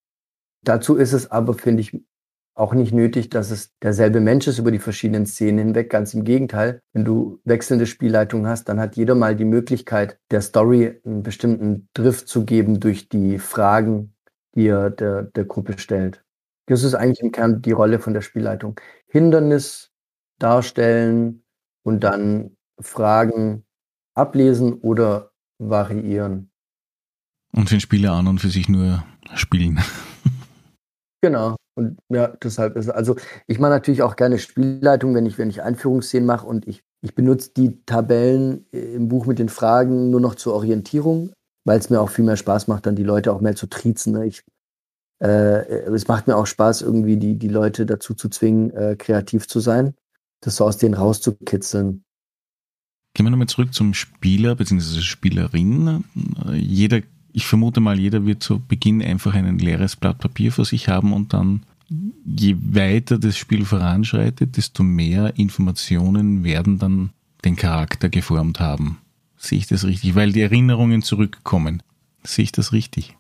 Dazu 0.64 0.96
ist 0.96 1.12
es 1.12 1.30
aber, 1.30 1.54
finde 1.54 1.82
ich, 1.82 2.02
auch 2.56 2.74
nicht 2.74 2.94
nötig, 2.94 3.30
dass 3.30 3.52
es 3.52 3.74
derselbe 3.82 4.20
Mensch 4.20 4.48
ist 4.48 4.60
über 4.60 4.72
die 4.72 4.80
verschiedenen 4.80 5.26
Szenen 5.26 5.58
hinweg. 5.60 5.90
Ganz 5.90 6.14
im 6.14 6.24
Gegenteil, 6.24 6.82
wenn 6.94 7.04
du 7.04 7.40
wechselnde 7.46 7.86
Spielleitungen 7.86 8.48
hast, 8.48 8.70
dann 8.70 8.80
hat 8.80 8.96
jeder 8.96 9.16
mal 9.16 9.36
die 9.36 9.46
Möglichkeit, 9.46 10.20
der 10.30 10.42
Story 10.42 11.02
einen 11.04 11.24
bestimmten 11.24 11.90
Drift 11.94 12.28
zu 12.28 12.46
geben 12.46 12.80
durch 12.80 13.10
die 13.10 13.40
Fragen, 13.40 14.14
die 14.56 14.68
er 14.68 14.92
der, 14.92 15.24
der 15.24 15.46
Gruppe 15.46 15.78
stellt. 15.80 16.24
Das 16.68 16.84
ist 16.84 16.94
eigentlich 16.94 17.22
im 17.22 17.32
Kern 17.32 17.62
die 17.62 17.72
Rolle 17.72 18.00
von 18.00 18.14
der 18.14 18.22
Spielleitung. 18.22 18.80
Hindernis 19.08 19.92
darstellen 20.40 21.44
und 21.84 22.04
dann 22.04 22.56
Fragen 22.80 23.66
ablesen 24.14 24.74
oder 24.74 25.32
variieren. 25.58 26.52
Und 27.52 27.72
den 27.72 27.80
Spieler 27.80 28.14
an 28.14 28.28
und 28.28 28.40
für 28.40 28.50
sich 28.50 28.70
nur 28.70 29.04
spielen. 29.36 29.80
Genau. 31.22 31.56
Und 31.76 31.98
ja, 32.10 32.28
deshalb 32.28 32.76
ist 32.76 32.90
also 32.90 33.16
ich 33.48 33.60
mache 33.60 33.72
natürlich 33.72 34.04
auch 34.04 34.16
gerne 34.16 34.38
Spielleitung, 34.38 35.16
wenn 35.16 35.26
ich, 35.26 35.38
wenn 35.38 35.50
ich 35.50 35.64
Einführungsszenen 35.64 36.26
mache 36.26 36.46
und 36.46 36.68
ich, 36.68 36.84
ich 37.02 37.16
benutze 37.16 37.52
die 37.56 37.84
Tabellen 37.86 38.66
im 38.72 39.08
Buch 39.08 39.26
mit 39.26 39.40
den 39.40 39.50
Fragen 39.50 40.10
nur 40.12 40.22
noch 40.22 40.36
zur 40.36 40.54
Orientierung, 40.54 41.32
weil 41.66 41.80
es 41.80 41.90
mir 41.90 42.00
auch 42.00 42.10
viel 42.10 42.26
mehr 42.26 42.38
Spaß 42.38 42.68
macht, 42.68 42.86
dann 42.86 42.96
die 42.96 43.04
Leute 43.04 43.34
auch 43.34 43.42
mehr 43.42 43.56
zu 43.56 43.68
triezen. 43.68 44.14
Ne? 44.14 44.28
Ich, 44.28 44.44
äh, 45.20 45.88
es 45.92 46.08
macht 46.08 46.28
mir 46.28 46.36
auch 46.36 46.48
Spaß, 46.48 46.82
irgendwie 46.84 47.18
die, 47.18 47.40
die 47.40 47.48
Leute 47.48 47.86
dazu 47.86 48.14
zu 48.14 48.30
zwingen, 48.30 48.72
äh, 48.72 48.96
kreativ 48.96 49.48
zu 49.48 49.60
sein, 49.60 49.96
das 50.42 50.58
so 50.58 50.66
aus 50.66 50.78
denen 50.78 50.94
rauszukitzeln. 50.94 52.04
Gehen 53.16 53.26
wir 53.28 53.30
nochmal 53.30 53.48
zurück 53.48 53.74
zum 53.74 53.94
Spieler 53.94 54.56
bzw. 54.56 55.02
Spielerin. 55.02 56.04
Jeder 56.52 57.02
ich 57.34 57.48
vermute 57.48 57.82
mal, 57.82 58.00
jeder 58.00 58.26
wird 58.26 58.44
zu 58.44 58.60
Beginn 58.60 59.02
einfach 59.02 59.34
ein 59.34 59.58
leeres 59.58 59.96
Blatt 59.96 60.20
Papier 60.20 60.52
vor 60.52 60.66
sich 60.66 60.88
haben 60.88 61.14
und 61.14 61.34
dann, 61.34 61.64
je 62.26 62.56
weiter 62.60 63.18
das 63.18 63.38
Spiel 63.38 63.66
voranschreitet, 63.66 64.56
desto 64.56 64.84
mehr 64.84 65.34
Informationen 65.38 66.44
werden 66.44 66.80
dann 66.80 67.10
den 67.44 67.56
Charakter 67.56 68.10
geformt 68.10 68.60
haben. 68.60 69.00
Sehe 69.38 69.58
ich 69.58 69.68
das 69.68 69.84
richtig? 69.84 70.16
Weil 70.16 70.32
die 70.32 70.42
Erinnerungen 70.42 71.02
zurückkommen. 71.02 71.84
Sehe 72.24 72.44
ich 72.44 72.52
das 72.52 72.72
richtig? 72.72 73.18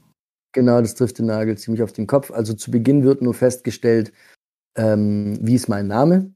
Genau, 0.53 0.79
das 0.79 0.93
trifft 0.93 1.17
den 1.17 1.25
Nagel 1.25 1.57
ziemlich 1.57 1.81
auf 1.81 1.91
den 1.91 2.07
Kopf. 2.07 2.31
Also 2.31 2.53
zu 2.53 2.71
Beginn 2.71 3.03
wird 3.03 3.21
nur 3.21 3.33
festgestellt, 3.33 4.13
ähm, 4.77 5.37
wie 5.41 5.55
ist 5.55 5.67
mein 5.67 5.87
Name, 5.87 6.31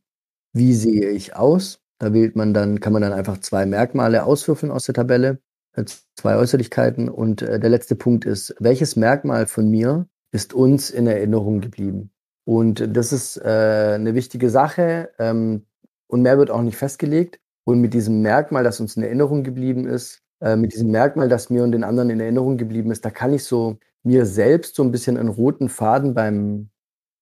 wie 0.53 0.73
sehe 0.73 1.11
ich 1.11 1.35
aus. 1.35 1.79
Da 1.99 2.13
wählt 2.13 2.35
man 2.35 2.53
dann, 2.53 2.79
kann 2.79 2.93
man 2.93 3.03
dann 3.03 3.13
einfach 3.13 3.39
zwei 3.39 3.65
Merkmale 3.65 4.23
auswürfeln 4.23 4.71
aus 4.71 4.85
der 4.85 4.95
Tabelle 4.95 5.39
zwei 5.85 6.35
Äußerlichkeiten. 6.35 7.09
Und 7.09 7.41
äh, 7.41 7.59
der 7.59 7.69
letzte 7.69 7.95
Punkt 7.95 8.25
ist, 8.25 8.55
welches 8.59 8.95
Merkmal 8.95 9.47
von 9.47 9.69
mir 9.69 10.07
ist 10.31 10.53
uns 10.53 10.89
in 10.89 11.07
Erinnerung 11.07 11.61
geblieben? 11.61 12.11
Und 12.45 12.95
das 12.95 13.11
ist 13.11 13.37
äh, 13.37 13.93
eine 13.95 14.15
wichtige 14.15 14.49
Sache. 14.49 15.09
Ähm, 15.19 15.65
und 16.07 16.21
mehr 16.21 16.37
wird 16.37 16.51
auch 16.51 16.61
nicht 16.61 16.77
festgelegt. 16.77 17.39
Und 17.65 17.81
mit 17.81 17.93
diesem 17.93 18.21
Merkmal, 18.21 18.63
das 18.63 18.79
uns 18.79 18.95
in 18.95 19.03
Erinnerung 19.03 19.43
geblieben 19.43 19.85
ist, 19.85 20.21
äh, 20.39 20.55
mit 20.55 20.73
diesem 20.73 20.89
Merkmal, 20.89 21.27
das 21.27 21.49
mir 21.49 21.63
und 21.63 21.73
den 21.73 21.83
anderen 21.83 22.09
in 22.09 22.19
Erinnerung 22.19 22.57
geblieben 22.57 22.91
ist, 22.91 23.03
da 23.03 23.09
kann 23.09 23.33
ich 23.33 23.43
so 23.43 23.77
mir 24.03 24.25
selbst 24.25 24.75
so 24.75 24.83
ein 24.83 24.91
bisschen 24.91 25.17
einen 25.17 25.29
roten 25.29 25.67
Faden 25.67 26.13
beim, 26.13 26.69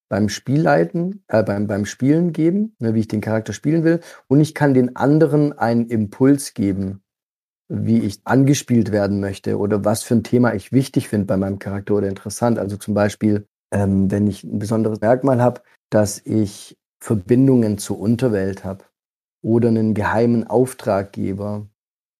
beim 0.10 0.30
Spielleiten, 0.30 1.24
äh, 1.28 1.44
beim, 1.44 1.66
beim 1.66 1.86
Spielen 1.86 2.32
geben, 2.32 2.76
ne, 2.80 2.94
wie 2.94 3.00
ich 3.00 3.08
den 3.08 3.22
Charakter 3.22 3.54
spielen 3.54 3.84
will. 3.84 4.02
Und 4.28 4.40
ich 4.40 4.54
kann 4.54 4.74
den 4.74 4.96
anderen 4.96 5.54
einen 5.54 5.88
Impuls 5.88 6.54
geben, 6.54 7.02
wie 7.68 8.00
ich 8.00 8.20
angespielt 8.26 8.92
werden 8.92 9.20
möchte 9.20 9.58
oder 9.58 9.84
was 9.84 10.04
für 10.04 10.16
ein 10.16 10.24
Thema 10.24 10.54
ich 10.54 10.72
wichtig 10.72 11.08
finde 11.08 11.26
bei 11.26 11.38
meinem 11.38 11.60
Charakter 11.60 11.96
oder 11.96 12.08
interessant. 12.08 12.60
Also 12.60 12.78
zum 12.78 12.94
Beispiel, 12.94 13.48
ähm, 13.72 14.12
wenn 14.12 14.28
ich 14.28 14.44
ein 14.44 14.60
besonderes 14.60 15.02
Merkmal 15.02 15.42
habe, 15.42 15.62
dass 15.90 16.22
ich 16.26 16.78
Verbindungen 17.00 17.78
zur 17.78 18.00
Unterwelt 18.00 18.64
habe 18.64 18.84
oder 19.44 19.70
einen 19.70 19.94
geheimen 19.94 20.48
Auftraggeber 20.48 21.68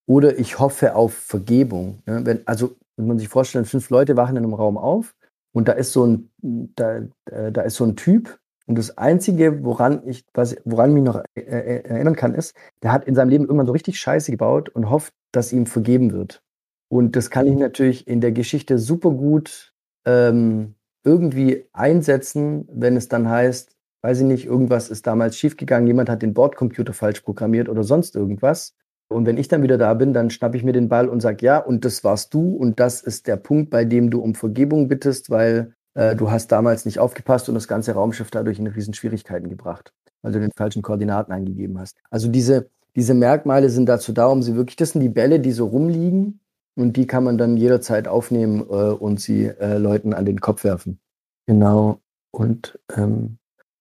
oder 0.08 0.38
ich 0.38 0.60
hoffe 0.60 0.96
auf 0.96 1.14
Vergebung. 1.14 2.00
Ne? 2.06 2.26
Wenn, 2.26 2.48
also 2.48 2.76
wenn 2.98 3.08
man 3.08 3.20
sich 3.20 3.28
vorstellt, 3.28 3.68
fünf 3.68 3.90
Leute 3.90 4.16
wachen 4.16 4.38
in 4.38 4.44
einem 4.44 4.54
Raum 4.54 4.78
auf 4.78 5.16
und 5.54 5.68
da 5.68 5.74
ist 5.74 5.92
so 5.92 6.06
ein, 6.06 6.30
da, 6.42 7.02
äh, 7.30 7.52
da 7.52 7.62
ist 7.62 7.76
so 7.76 7.84
ein 7.84 7.96
Typ, 7.96 8.40
und 8.68 8.78
das 8.78 8.98
Einzige, 8.98 9.64
woran 9.64 10.02
ich, 10.08 10.26
was, 10.34 10.56
woran 10.66 10.90
ich 10.90 10.96
mich 10.96 11.04
noch 11.04 11.24
äh, 11.36 11.42
äh, 11.42 11.84
erinnern 11.84 12.16
kann, 12.16 12.34
ist, 12.34 12.56
der 12.82 12.92
hat 12.92 13.06
in 13.06 13.14
seinem 13.14 13.30
Leben 13.30 13.44
irgendwann 13.46 13.68
so 13.68 13.74
richtig 13.74 14.00
Scheiße 14.00 14.32
gebaut 14.32 14.70
und 14.70 14.90
hofft, 14.90 15.14
dass 15.36 15.54
ihm 15.54 15.66
vergeben 15.66 16.12
wird. 16.12 16.42
Und 16.90 17.16
das 17.16 17.30
kann 17.30 17.48
ich 17.48 17.56
natürlich 17.56 18.08
in 18.08 18.22
der 18.22 18.32
Geschichte 18.32 18.78
super 18.78 19.12
gut 19.12 19.74
ähm, 20.06 20.76
irgendwie 21.04 21.68
einsetzen, 21.74 22.68
wenn 22.72 22.96
es 22.96 23.08
dann 23.08 23.30
heißt, 23.30 23.76
weiß 24.02 24.20
ich 24.20 24.26
nicht, 24.26 24.46
irgendwas 24.46 24.90
ist 24.90 25.08
damals 25.08 25.38
schiefgegangen, 25.38 25.88
jemand 25.88 26.10
hat 26.10 26.22
den 26.22 26.34
Bordcomputer 26.34 26.94
falsch 26.94 27.22
programmiert 27.22 27.70
oder 27.70 27.84
sonst 27.84 28.16
irgendwas. 28.16 28.76
Und 29.08 29.26
wenn 29.26 29.38
ich 29.38 29.48
dann 29.48 29.64
wieder 29.64 29.78
da 29.78 29.94
bin, 29.94 30.14
dann 30.14 30.30
schnappe 30.30 30.58
ich 30.58 30.64
mir 30.64 30.74
den 30.74 30.90
Ball 30.90 31.10
und 31.10 31.22
sage, 31.22 31.46
ja, 31.46 31.58
und 31.58 31.86
das 31.86 32.04
warst 32.04 32.34
du 32.34 32.56
und 32.56 32.80
das 32.80 33.02
ist 33.02 33.28
der 33.28 33.38
Punkt, 33.38 33.70
bei 33.70 33.86
dem 33.86 34.10
du 34.10 34.20
um 34.20 34.36
Vergebung 34.36 34.88
bittest, 34.88 35.30
weil 35.30 35.74
äh, 35.96 36.16
du 36.16 36.32
hast 36.32 36.52
damals 36.52 36.86
nicht 36.86 37.00
aufgepasst 37.00 37.50
und 37.50 37.56
das 37.56 37.68
ganze 37.68 37.94
Raumschiff 37.94 38.32
dadurch 38.32 38.60
in 38.60 38.68
riesen 38.68 38.94
Schwierigkeiten 38.94 39.50
gebracht, 39.50 39.94
weil 40.22 40.32
du 40.32 40.40
den 40.40 40.52
falschen 40.56 40.82
Koordinaten 40.82 41.32
eingegeben 41.32 41.80
hast. 41.80 41.98
Also 42.10 42.28
diese, 42.28 42.70
diese 42.96 43.14
Merkmale 43.14 43.70
sind 43.70 43.88
dazu 43.88 44.14
da, 44.14 44.28
um 44.28 44.42
sie 44.42 44.56
wirklich, 44.56 44.76
das 44.78 44.92
sind 44.92 45.02
die 45.02 45.10
Bälle, 45.10 45.40
die 45.40 45.52
so 45.52 45.68
rumliegen 45.68 46.40
und 46.76 46.98
die 46.98 47.08
kann 47.08 47.24
man 47.24 47.38
dann 47.38 47.58
jederzeit 47.58 48.08
aufnehmen 48.08 48.62
äh, 48.62 48.92
und 48.92 49.20
sie 49.20 49.46
äh, 49.46 49.78
Leuten 49.78 50.14
an 50.14 50.26
den 50.26 50.40
Kopf 50.40 50.64
werfen. 50.64 51.00
Genau. 51.46 52.00
Und 52.32 52.80
ähm, 52.96 53.38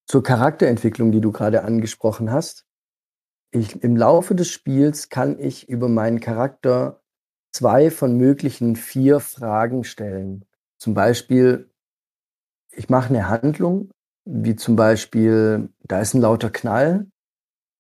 zur 0.06 0.22
Charakterentwicklung, 0.22 1.12
die 1.12 1.20
du 1.20 1.32
gerade 1.32 1.64
angesprochen 1.64 2.30
hast. 2.30 2.66
Ich, 3.50 3.82
Im 3.82 3.96
Laufe 3.96 4.34
des 4.34 4.48
Spiels 4.48 5.08
kann 5.08 5.38
ich 5.38 5.68
über 5.68 5.88
meinen 5.88 6.20
Charakter 6.20 7.00
zwei 7.52 7.90
von 7.90 8.16
möglichen 8.16 8.74
vier 8.74 9.20
Fragen 9.20 9.84
stellen. 9.84 10.44
Zum 10.78 10.94
Beispiel, 10.94 11.70
ich 12.72 12.88
mache 12.88 13.10
eine 13.10 13.28
Handlung, 13.28 13.90
wie 14.24 14.56
zum 14.56 14.74
Beispiel, 14.74 15.68
da 15.84 16.00
ist 16.00 16.14
ein 16.14 16.20
lauter 16.20 16.50
Knall 16.50 17.06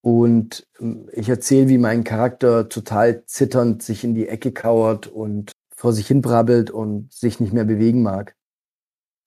und 0.04 0.66
ähm, 0.80 1.08
ich 1.12 1.30
erzähle, 1.30 1.70
wie 1.70 1.78
mein 1.78 2.04
Charakter 2.04 2.68
total 2.68 3.24
zitternd 3.24 3.82
sich 3.82 4.04
in 4.04 4.14
die 4.14 4.28
Ecke 4.28 4.52
kauert 4.52 5.06
und 5.06 5.52
vor 5.74 5.94
sich 5.94 6.06
hin 6.06 6.20
brabbelt 6.20 6.70
und 6.70 7.10
sich 7.10 7.40
nicht 7.40 7.54
mehr 7.54 7.64
bewegen 7.64 8.02
mag. 8.02 8.36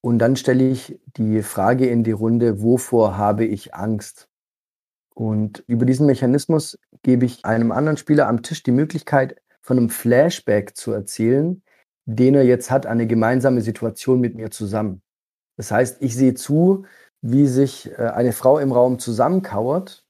Und 0.01 0.19
dann 0.19 0.35
stelle 0.35 0.69
ich 0.69 0.99
die 1.17 1.41
Frage 1.41 1.87
in 1.87 2.03
die 2.03 2.11
Runde, 2.11 2.61
wovor 2.61 3.17
habe 3.17 3.43
ich 3.43 3.73
Angst? 3.73 4.29
Und 5.15 5.63
über 5.65 5.83
diesen 5.87 6.05
Mechanismus 6.05 6.77
gebe 7.01 7.25
ich 7.25 7.43
einem 7.43 7.71
anderen 7.71 7.97
Spieler 7.97 8.27
am 8.27 8.43
Tisch 8.43 8.61
die 8.61 8.71
Möglichkeit, 8.71 9.41
von 9.61 9.77
einem 9.77 9.89
Flashback 9.89 10.77
zu 10.77 10.91
erzählen, 10.91 11.63
den 12.05 12.35
er 12.35 12.43
jetzt 12.43 12.69
hat, 12.69 12.85
eine 12.85 13.07
gemeinsame 13.07 13.61
Situation 13.61 14.21
mit 14.21 14.35
mir 14.35 14.51
zusammen. 14.51 15.01
Das 15.55 15.71
heißt, 15.71 16.03
ich 16.03 16.15
sehe 16.15 16.35
zu, 16.35 16.85
wie 17.21 17.47
sich 17.47 17.89
äh, 17.97 18.11
eine 18.13 18.31
Frau 18.31 18.59
im 18.59 18.71
Raum 18.71 18.99
zusammenkauert 18.99 20.03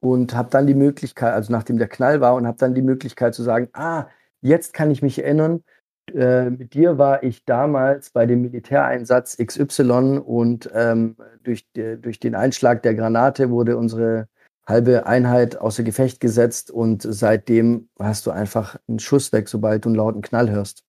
und 0.00 0.34
habe 0.34 0.50
dann 0.50 0.66
die 0.66 0.74
Möglichkeit, 0.74 1.32
also 1.32 1.52
nachdem 1.52 1.78
der 1.78 1.88
Knall 1.88 2.20
war, 2.20 2.34
und 2.34 2.46
habe 2.46 2.58
dann 2.58 2.74
die 2.74 2.82
Möglichkeit 2.82 3.34
zu 3.34 3.42
sagen, 3.42 3.68
ah, 3.72 4.06
jetzt 4.40 4.72
kann 4.74 4.90
ich 4.90 5.02
mich 5.02 5.18
erinnern, 5.22 5.62
äh, 6.14 6.50
mit 6.50 6.74
dir 6.74 6.98
war 6.98 7.22
ich 7.22 7.44
damals 7.44 8.10
bei 8.10 8.26
dem 8.26 8.42
Militäreinsatz 8.42 9.36
XY 9.38 10.20
und 10.24 10.70
ähm, 10.72 11.16
durch, 11.42 11.66
durch 11.74 12.20
den 12.20 12.34
Einschlag 12.34 12.82
der 12.82 12.94
Granate 12.94 13.50
wurde 13.50 13.76
unsere 13.76 14.28
halbe 14.66 15.06
Einheit 15.06 15.56
außer 15.56 15.82
Gefecht 15.82 16.20
gesetzt 16.20 16.70
und 16.70 17.02
seitdem 17.02 17.88
hast 17.98 18.26
du 18.26 18.30
einfach 18.30 18.76
einen 18.88 18.98
Schuss 18.98 19.32
weg, 19.32 19.48
sobald 19.48 19.84
du 19.84 19.88
einen 19.88 19.96
lauten 19.96 20.22
Knall 20.22 20.50
hörst. 20.50 20.84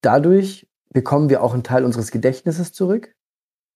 Dadurch 0.00 0.66
bekommen 0.90 1.28
wir 1.28 1.42
auch 1.42 1.52
einen 1.52 1.64
Teil 1.64 1.84
unseres 1.84 2.10
Gedächtnisses 2.10 2.72
zurück. 2.72 3.14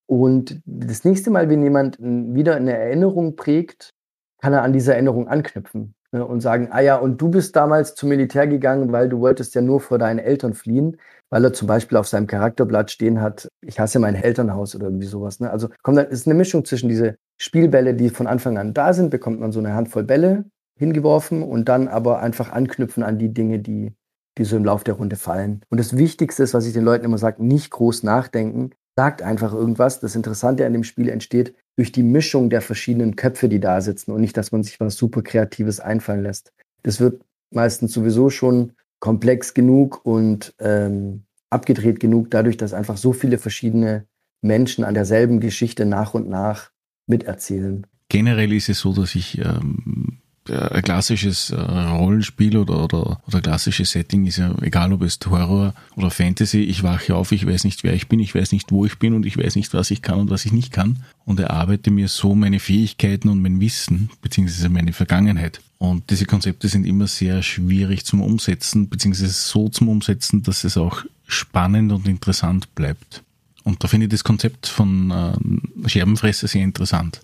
Und 0.07 0.61
das 0.65 1.03
nächste 1.03 1.29
Mal, 1.29 1.49
wenn 1.49 1.61
jemand 1.61 1.99
wieder 1.99 2.55
eine 2.55 2.75
Erinnerung 2.75 3.35
prägt, 3.35 3.93
kann 4.41 4.53
er 4.53 4.63
an 4.63 4.73
diese 4.73 4.93
Erinnerung 4.93 5.27
anknüpfen 5.27 5.93
ne, 6.11 6.25
und 6.25 6.41
sagen, 6.41 6.69
ah 6.71 6.81
ja, 6.81 6.95
und 6.95 7.21
du 7.21 7.29
bist 7.29 7.55
damals 7.55 7.95
zum 7.95 8.09
Militär 8.09 8.47
gegangen, 8.47 8.91
weil 8.91 9.09
du 9.09 9.19
wolltest 9.19 9.55
ja 9.55 9.61
nur 9.61 9.79
vor 9.79 9.97
deinen 9.97 10.19
Eltern 10.19 10.53
fliehen, 10.53 10.97
weil 11.29 11.43
er 11.43 11.53
zum 11.53 11.67
Beispiel 11.67 11.97
auf 11.97 12.07
seinem 12.07 12.27
Charakterblatt 12.27 12.91
stehen 12.91 13.21
hat, 13.21 13.47
ich 13.61 13.79
hasse 13.79 13.99
mein 13.99 14.15
Elternhaus 14.15 14.75
oder 14.75 14.85
irgendwie 14.85 15.07
sowas. 15.07 15.39
Ne? 15.39 15.49
Also 15.51 15.69
kommt 15.83 15.97
dann, 15.97 16.07
ist 16.07 16.27
eine 16.27 16.35
Mischung 16.35 16.65
zwischen 16.65 16.89
diese 16.89 17.17
Spielbälle, 17.37 17.93
die 17.93 18.09
von 18.09 18.27
Anfang 18.27 18.57
an 18.57 18.73
da 18.73 18.93
sind, 18.93 19.09
bekommt 19.09 19.39
man 19.39 19.51
so 19.51 19.59
eine 19.59 19.73
Handvoll 19.73 20.03
Bälle 20.03 20.45
hingeworfen 20.77 21.43
und 21.43 21.69
dann 21.69 21.87
aber 21.87 22.19
einfach 22.19 22.51
anknüpfen 22.51 23.03
an 23.03 23.19
die 23.19 23.33
Dinge, 23.33 23.59
die, 23.59 23.93
die 24.37 24.45
so 24.45 24.55
im 24.55 24.65
Lauf 24.65 24.83
der 24.83 24.95
Runde 24.95 25.17
fallen. 25.17 25.61
Und 25.69 25.79
das 25.79 25.97
Wichtigste 25.97 26.43
ist, 26.43 26.53
was 26.53 26.65
ich 26.65 26.73
den 26.73 26.85
Leuten 26.85 27.05
immer 27.05 27.17
sage, 27.17 27.43
nicht 27.43 27.69
groß 27.69 28.03
nachdenken, 28.03 28.71
sagt 28.95 29.21
einfach 29.21 29.53
irgendwas. 29.53 29.99
Das 29.99 30.15
Interessante 30.15 30.65
an 30.65 30.73
dem 30.73 30.83
Spiel 30.83 31.09
entsteht 31.09 31.53
durch 31.79 31.93
die 31.93 32.03
Mischung 32.03 32.49
der 32.49 32.61
verschiedenen 32.61 33.15
Köpfe, 33.15 33.47
die 33.47 33.61
da 33.61 33.79
sitzen 33.79 34.11
und 34.11 34.19
nicht, 34.19 34.35
dass 34.35 34.51
man 34.51 34.63
sich 34.63 34.81
was 34.81 34.97
super 34.97 35.21
Kreatives 35.21 35.79
einfallen 35.79 36.23
lässt. 36.23 36.51
Das 36.83 36.99
wird 36.99 37.21
meistens 37.51 37.93
sowieso 37.93 38.29
schon 38.29 38.73
komplex 38.99 39.53
genug 39.53 40.05
und 40.05 40.53
ähm, 40.59 41.23
abgedreht 41.49 42.01
genug, 42.01 42.31
dadurch, 42.31 42.57
dass 42.57 42.73
einfach 42.73 42.97
so 42.97 43.13
viele 43.13 43.37
verschiedene 43.37 44.05
Menschen 44.41 44.83
an 44.83 44.93
derselben 44.93 45.39
Geschichte 45.39 45.85
nach 45.85 46.13
und 46.13 46.27
nach 46.27 46.71
miterzählen. 47.07 47.87
Generell 48.09 48.51
ist 48.51 48.67
es 48.67 48.79
so, 48.79 48.91
dass 48.91 49.15
ich 49.15 49.37
ähm, 49.37 50.18
ein 50.51 50.81
klassisches 50.81 51.51
äh, 51.51 51.59
Rollenspiel 51.59 52.57
oder, 52.57 52.83
oder, 52.83 53.21
oder 53.27 53.41
klassisches 53.41 53.91
Setting 53.91 54.25
ist 54.25 54.37
ja, 54.37 54.53
egal 54.61 54.93
ob 54.93 55.01
es 55.01 55.19
Horror 55.25 55.73
oder 55.95 56.11
Fantasy, 56.11 56.59
ich 56.61 56.83
wache 56.83 57.15
auf, 57.15 57.31
ich 57.31 57.45
weiß 57.45 57.63
nicht, 57.63 57.83
wer 57.83 57.93
ich 57.93 58.07
bin, 58.07 58.19
ich 58.19 58.35
weiß 58.35 58.51
nicht, 58.51 58.71
wo 58.71 58.85
ich 58.85 58.99
bin 58.99 59.13
und 59.13 59.25
ich 59.25 59.37
weiß 59.37 59.55
nicht, 59.55 59.73
was 59.73 59.91
ich 59.91 60.01
kann 60.01 60.19
und 60.19 60.29
was 60.29 60.45
ich 60.45 60.51
nicht 60.51 60.71
kann 60.71 61.03
und 61.25 61.39
erarbeite 61.39 61.91
mir 61.91 62.07
so 62.07 62.35
meine 62.35 62.59
Fähigkeiten 62.59 63.29
und 63.29 63.41
mein 63.41 63.59
Wissen, 63.59 64.09
beziehungsweise 64.21 64.69
meine 64.69 64.93
Vergangenheit. 64.93 65.61
Und 65.77 66.09
diese 66.09 66.25
Konzepte 66.25 66.67
sind 66.67 66.85
immer 66.85 67.07
sehr 67.07 67.41
schwierig 67.41 68.05
zum 68.05 68.21
Umsetzen, 68.21 68.89
beziehungsweise 68.89 69.31
so 69.31 69.69
zum 69.69 69.87
Umsetzen, 69.87 70.43
dass 70.43 70.63
es 70.63 70.77
auch 70.77 71.03
spannend 71.25 71.91
und 71.91 72.07
interessant 72.07 72.73
bleibt. 72.75 73.23
Und 73.63 73.83
da 73.83 73.87
finde 73.87 74.07
ich 74.07 74.11
das 74.11 74.23
Konzept 74.23 74.67
von 74.67 75.11
äh, 75.11 75.89
Scherbenfresser 75.89 76.47
sehr 76.47 76.63
interessant. 76.63 77.21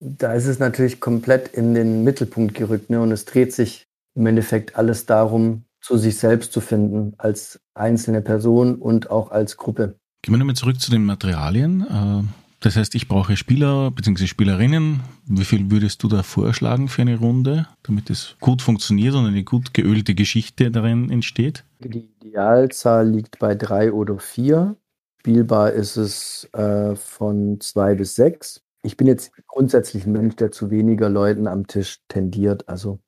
Da 0.00 0.34
ist 0.34 0.46
es 0.46 0.58
natürlich 0.58 1.00
komplett 1.00 1.48
in 1.48 1.74
den 1.74 2.04
Mittelpunkt 2.04 2.54
gerückt 2.54 2.90
ne? 2.90 3.00
und 3.00 3.10
es 3.10 3.24
dreht 3.24 3.52
sich 3.52 3.86
im 4.14 4.26
Endeffekt 4.26 4.76
alles 4.76 5.06
darum, 5.06 5.64
zu 5.80 5.96
sich 5.96 6.18
selbst 6.18 6.52
zu 6.52 6.60
finden, 6.60 7.14
als 7.18 7.60
einzelne 7.74 8.20
Person 8.20 8.76
und 8.76 9.10
auch 9.10 9.30
als 9.30 9.56
Gruppe. 9.56 9.96
Gehen 10.22 10.34
wir 10.34 10.38
nochmal 10.38 10.56
zurück 10.56 10.80
zu 10.80 10.90
den 10.90 11.04
Materialien. 11.04 11.82
Äh, 11.82 12.22
das 12.60 12.74
heißt, 12.74 12.96
ich 12.96 13.06
brauche 13.06 13.36
Spieler 13.36 13.92
bzw. 13.92 14.26
Spielerinnen. 14.26 15.00
Wie 15.26 15.44
viel 15.44 15.70
würdest 15.70 16.02
du 16.02 16.08
da 16.08 16.24
vorschlagen 16.24 16.88
für 16.88 17.02
eine 17.02 17.16
Runde, 17.16 17.68
damit 17.84 18.10
es 18.10 18.36
gut 18.40 18.62
funktioniert 18.62 19.14
und 19.14 19.26
eine 19.26 19.44
gut 19.44 19.72
geölte 19.74 20.14
Geschichte 20.14 20.70
darin 20.72 21.10
entsteht? 21.10 21.64
Die 21.78 22.10
Idealzahl 22.20 23.08
liegt 23.08 23.38
bei 23.38 23.54
drei 23.54 23.92
oder 23.92 24.18
vier. 24.18 24.76
Spielbar 25.20 25.72
ist 25.72 25.96
es 25.96 26.48
äh, 26.52 26.96
von 26.96 27.60
zwei 27.60 27.94
bis 27.94 28.16
sechs. 28.16 28.62
Ich 28.82 28.96
bin 28.96 29.06
jetzt 29.06 29.32
grundsätzlich 29.46 30.06
ein 30.06 30.12
Mensch, 30.12 30.36
der 30.36 30.50
zu 30.50 30.70
weniger 30.70 31.08
Leuten 31.08 31.46
am 31.46 31.66
Tisch 31.66 32.00
tendiert. 32.08 32.68
Also 32.68 33.00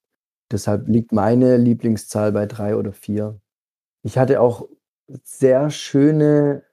deshalb 0.51 0.89
liegt 0.89 1.13
meine 1.13 1.57
Lieblingszahl 1.57 2.33
bei 2.33 2.47
drei 2.47 2.77
oder 2.77 2.93
vier. 2.93 3.41
Ich 4.03 4.19
hatte 4.19 4.41
auch 4.41 4.69
sehr 5.23 5.71
schöne, 5.71 6.65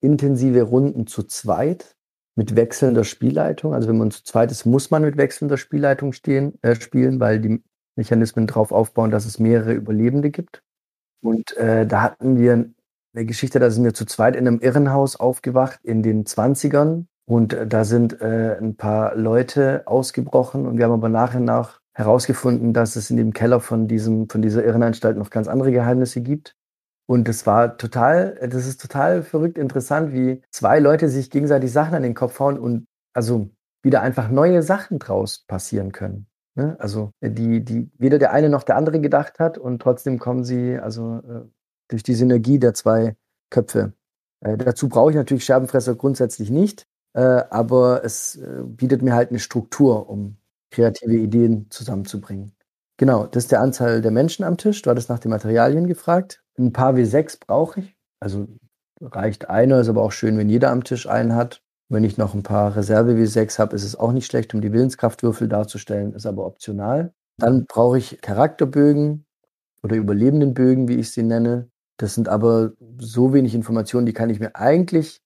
intensive 0.00 0.62
Runden 0.62 1.06
zu 1.06 1.22
zweit 1.22 1.96
mit 2.34 2.56
wechselnder 2.56 3.04
Spielleitung. 3.04 3.74
Also 3.74 3.88
wenn 3.88 3.98
man 3.98 4.10
zu 4.10 4.24
zweit 4.24 4.50
ist, 4.50 4.64
muss 4.64 4.90
man 4.90 5.02
mit 5.02 5.16
wechselnder 5.16 5.56
Spielleitung 5.56 6.12
stehen, 6.12 6.58
äh, 6.62 6.74
spielen, 6.74 7.20
weil 7.20 7.40
die 7.40 7.62
Mechanismen 7.96 8.46
darauf 8.46 8.72
aufbauen, 8.72 9.10
dass 9.10 9.26
es 9.26 9.38
mehrere 9.38 9.74
Überlebende 9.74 10.30
gibt. 10.30 10.62
Und 11.22 11.56
äh, 11.56 11.86
da 11.86 12.02
hatten 12.02 12.38
wir 12.38 12.72
eine 13.14 13.26
Geschichte, 13.26 13.60
da 13.60 13.70
sind 13.70 13.84
wir 13.84 13.94
zu 13.94 14.06
zweit 14.06 14.34
in 14.34 14.46
einem 14.46 14.60
Irrenhaus 14.60 15.16
aufgewacht 15.16 15.80
in 15.84 16.02
den 16.02 16.24
20ern 16.24 17.06
und 17.24 17.52
äh, 17.52 17.66
da 17.66 17.84
sind 17.84 18.20
äh, 18.20 18.56
ein 18.58 18.76
paar 18.76 19.14
Leute 19.16 19.82
ausgebrochen 19.86 20.66
und 20.66 20.78
wir 20.78 20.84
haben 20.84 20.92
aber 20.92 21.08
nachher 21.08 21.40
nach 21.40 21.80
herausgefunden, 21.94 22.72
dass 22.72 22.96
es 22.96 23.10
in 23.10 23.16
dem 23.16 23.32
Keller 23.32 23.60
von, 23.60 23.86
diesem, 23.86 24.28
von 24.28 24.42
dieser 24.42 24.64
Irrenanstalt 24.64 25.16
noch 25.16 25.30
ganz 25.30 25.46
andere 25.46 25.72
Geheimnisse 25.72 26.22
gibt. 26.22 26.56
Und 27.06 27.28
das 27.28 27.46
war 27.46 27.76
total, 27.76 28.38
das 28.40 28.66
ist 28.66 28.80
total 28.80 29.22
verrückt 29.22 29.58
interessant, 29.58 30.12
wie 30.12 30.40
zwei 30.50 30.78
Leute 30.78 31.08
sich 31.08 31.30
gegenseitig 31.30 31.70
Sachen 31.70 31.94
an 31.94 32.02
den 32.02 32.14
Kopf 32.14 32.38
hauen 32.40 32.58
und 32.58 32.86
also 33.12 33.50
wieder 33.82 34.00
einfach 34.00 34.30
neue 34.30 34.62
Sachen 34.62 34.98
draus 34.98 35.44
passieren 35.46 35.92
können. 35.92 36.26
Ne? 36.54 36.76
Also 36.78 37.10
die, 37.20 37.64
die 37.64 37.90
weder 37.98 38.18
der 38.18 38.32
eine 38.32 38.48
noch 38.48 38.62
der 38.62 38.76
andere 38.76 39.00
gedacht 39.00 39.38
hat 39.38 39.58
und 39.58 39.82
trotzdem 39.82 40.18
kommen 40.18 40.44
sie 40.44 40.78
also 40.78 41.18
äh, 41.18 41.48
durch 41.88 42.02
die 42.02 42.14
Synergie 42.14 42.58
der 42.58 42.72
zwei 42.74 43.16
Köpfe. 43.50 43.92
Äh, 44.40 44.56
dazu 44.56 44.88
brauche 44.88 45.10
ich 45.10 45.16
natürlich 45.16 45.44
Scherbenfresser 45.44 45.94
grundsätzlich 45.94 46.50
nicht, 46.50 46.86
äh, 47.14 47.20
aber 47.50 48.04
es 48.04 48.36
äh, 48.36 48.62
bietet 48.64 49.02
mir 49.02 49.14
halt 49.14 49.30
eine 49.30 49.38
Struktur, 49.38 50.08
um 50.08 50.36
kreative 50.70 51.14
Ideen 51.16 51.66
zusammenzubringen. 51.70 52.52
Genau, 52.96 53.26
das 53.26 53.44
ist 53.44 53.52
der 53.52 53.60
Anzahl 53.60 54.00
der 54.00 54.10
Menschen 54.10 54.44
am 54.44 54.56
Tisch. 54.56 54.82
Du 54.82 54.90
hattest 54.90 55.08
nach 55.08 55.18
den 55.18 55.30
Materialien 55.30 55.86
gefragt. 55.86 56.42
Ein 56.58 56.72
paar 56.72 56.94
W6 56.94 57.38
brauche 57.46 57.80
ich. 57.80 57.96
Also 58.20 58.46
reicht 59.00 59.50
einer, 59.50 59.80
ist 59.80 59.88
aber 59.88 60.02
auch 60.02 60.12
schön, 60.12 60.38
wenn 60.38 60.48
jeder 60.48 60.70
am 60.70 60.84
Tisch 60.84 61.08
einen 61.08 61.34
hat. 61.34 61.62
Wenn 61.88 62.04
ich 62.04 62.16
noch 62.16 62.34
ein 62.34 62.42
paar 62.42 62.76
Reserve 62.76 63.12
W6 63.12 63.58
habe, 63.58 63.76
ist 63.76 63.84
es 63.84 63.96
auch 63.96 64.12
nicht 64.12 64.26
schlecht, 64.26 64.54
um 64.54 64.60
die 64.60 64.72
Willenskraftwürfel 64.72 65.48
darzustellen, 65.48 66.14
ist 66.14 66.26
aber 66.26 66.46
optional. 66.46 67.12
Dann 67.38 67.66
brauche 67.66 67.98
ich 67.98 68.20
Charakterbögen 68.20 69.26
oder 69.82 69.96
Überlebendenbögen, 69.96 70.88
wie 70.88 70.96
ich 70.96 71.10
sie 71.10 71.22
nenne. 71.22 71.68
Das 71.98 72.14
sind 72.14 72.28
aber 72.28 72.72
so 72.98 73.34
wenig 73.34 73.54
Informationen, 73.54 74.06
die 74.06 74.12
kann 74.12 74.30
ich 74.30 74.40
mir 74.40 74.56
eigentlich 74.56 75.20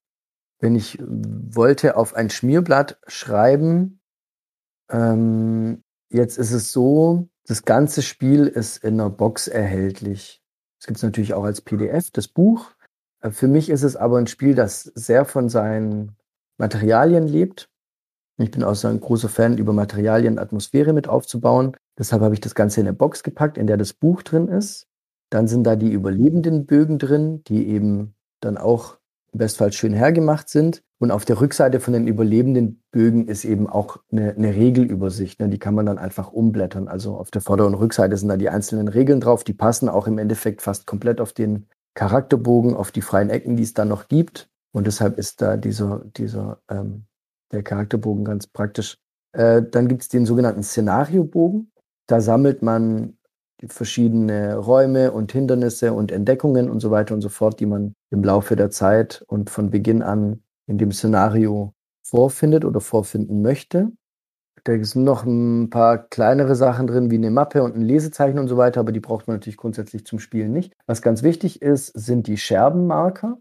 wenn 0.58 0.74
ich 0.74 0.98
wollte, 1.00 1.96
auf 1.96 2.14
ein 2.14 2.30
Schmierblatt 2.30 2.98
schreiben. 3.06 4.00
Ähm, 4.90 5.82
jetzt 6.08 6.38
ist 6.38 6.52
es 6.52 6.72
so, 6.72 7.28
das 7.46 7.64
ganze 7.64 8.02
Spiel 8.02 8.46
ist 8.46 8.82
in 8.82 8.94
einer 8.94 9.10
Box 9.10 9.48
erhältlich. 9.48 10.42
Es 10.80 10.86
gibt 10.86 10.96
es 10.98 11.02
natürlich 11.02 11.34
auch 11.34 11.44
als 11.44 11.60
PDF, 11.60 12.10
das 12.10 12.28
Buch. 12.28 12.72
Äh, 13.20 13.30
für 13.30 13.48
mich 13.48 13.70
ist 13.70 13.82
es 13.82 13.96
aber 13.96 14.18
ein 14.18 14.26
Spiel, 14.26 14.54
das 14.54 14.82
sehr 14.82 15.24
von 15.24 15.48
seinen 15.48 16.16
Materialien 16.58 17.26
lebt. 17.26 17.68
Ich 18.38 18.50
bin 18.50 18.64
auch 18.64 18.74
so 18.74 18.88
ein 18.88 19.00
großer 19.00 19.28
Fan, 19.28 19.56
über 19.56 19.72
Materialien 19.72 20.38
Atmosphäre 20.38 20.92
mit 20.92 21.08
aufzubauen. 21.08 21.76
Deshalb 21.98 22.22
habe 22.22 22.34
ich 22.34 22.40
das 22.40 22.54
Ganze 22.54 22.80
in 22.80 22.86
eine 22.86 22.96
Box 22.96 23.22
gepackt, 23.22 23.56
in 23.56 23.66
der 23.66 23.78
das 23.78 23.94
Buch 23.94 24.22
drin 24.22 24.48
ist. 24.48 24.86
Dann 25.30 25.48
sind 25.48 25.64
da 25.64 25.74
die 25.74 25.90
überlebenden 25.90 26.66
Bögen 26.66 26.98
drin, 26.98 27.42
die 27.44 27.66
eben 27.68 28.14
dann 28.40 28.58
auch 28.58 28.98
im 29.36 29.38
Bestfall 29.38 29.70
schön 29.72 29.92
hergemacht 29.92 30.48
sind. 30.48 30.82
Und 30.98 31.10
auf 31.10 31.26
der 31.26 31.40
Rückseite 31.40 31.78
von 31.78 31.92
den 31.92 32.06
überlebenden 32.06 32.82
Bögen 32.90 33.28
ist 33.28 33.44
eben 33.44 33.68
auch 33.68 33.98
eine, 34.10 34.34
eine 34.34 34.54
Regelübersicht. 34.54 35.38
Ne? 35.40 35.50
Die 35.50 35.58
kann 35.58 35.74
man 35.74 35.84
dann 35.84 35.98
einfach 35.98 36.32
umblättern. 36.32 36.88
Also 36.88 37.16
auf 37.16 37.30
der 37.30 37.42
Vorder- 37.42 37.66
und 37.66 37.74
Rückseite 37.74 38.16
sind 38.16 38.28
da 38.28 38.38
die 38.38 38.48
einzelnen 38.48 38.88
Regeln 38.88 39.20
drauf. 39.20 39.44
Die 39.44 39.52
passen 39.52 39.90
auch 39.90 40.06
im 40.06 40.16
Endeffekt 40.16 40.62
fast 40.62 40.86
komplett 40.86 41.20
auf 41.20 41.34
den 41.34 41.66
Charakterbogen, 41.94 42.74
auf 42.74 42.92
die 42.92 43.02
freien 43.02 43.28
Ecken, 43.28 43.56
die 43.56 43.62
es 43.62 43.74
dann 43.74 43.88
noch 43.88 44.08
gibt. 44.08 44.48
Und 44.72 44.86
deshalb 44.86 45.18
ist 45.18 45.42
da 45.42 45.58
dieser, 45.58 46.02
dieser 46.16 46.60
ähm, 46.70 47.04
der 47.52 47.62
Charakterbogen 47.62 48.24
ganz 48.24 48.46
praktisch. 48.46 48.96
Äh, 49.32 49.62
dann 49.70 49.88
gibt 49.88 50.02
es 50.02 50.08
den 50.08 50.24
sogenannten 50.24 50.62
Szenariobogen. 50.62 51.72
Da 52.06 52.22
sammelt 52.22 52.62
man 52.62 53.15
verschiedene 53.66 54.56
Räume 54.56 55.12
und 55.12 55.32
Hindernisse 55.32 55.92
und 55.92 56.12
Entdeckungen 56.12 56.70
und 56.70 56.80
so 56.80 56.90
weiter 56.90 57.14
und 57.14 57.20
so 57.20 57.28
fort, 57.28 57.60
die 57.60 57.66
man 57.66 57.94
im 58.10 58.22
Laufe 58.22 58.56
der 58.56 58.70
Zeit 58.70 59.24
und 59.26 59.50
von 59.50 59.70
Beginn 59.70 60.02
an 60.02 60.42
in 60.66 60.78
dem 60.78 60.92
Szenario 60.92 61.74
vorfindet 62.02 62.64
oder 62.64 62.80
vorfinden 62.80 63.42
möchte. 63.42 63.92
Da 64.64 64.82
sind 64.82 65.04
noch 65.04 65.24
ein 65.24 65.70
paar 65.70 65.98
kleinere 66.08 66.56
Sachen 66.56 66.86
drin, 66.86 67.10
wie 67.10 67.16
eine 67.16 67.30
Mappe 67.30 67.62
und 67.62 67.76
ein 67.76 67.82
Lesezeichen 67.82 68.38
und 68.38 68.48
so 68.48 68.56
weiter, 68.56 68.80
aber 68.80 68.92
die 68.92 69.00
braucht 69.00 69.28
man 69.28 69.36
natürlich 69.36 69.56
grundsätzlich 69.56 70.04
zum 70.04 70.18
Spielen 70.18 70.52
nicht. 70.52 70.74
Was 70.86 71.02
ganz 71.02 71.22
wichtig 71.22 71.62
ist, 71.62 71.86
sind 71.86 72.26
die 72.26 72.36
Scherbenmarker, 72.36 73.38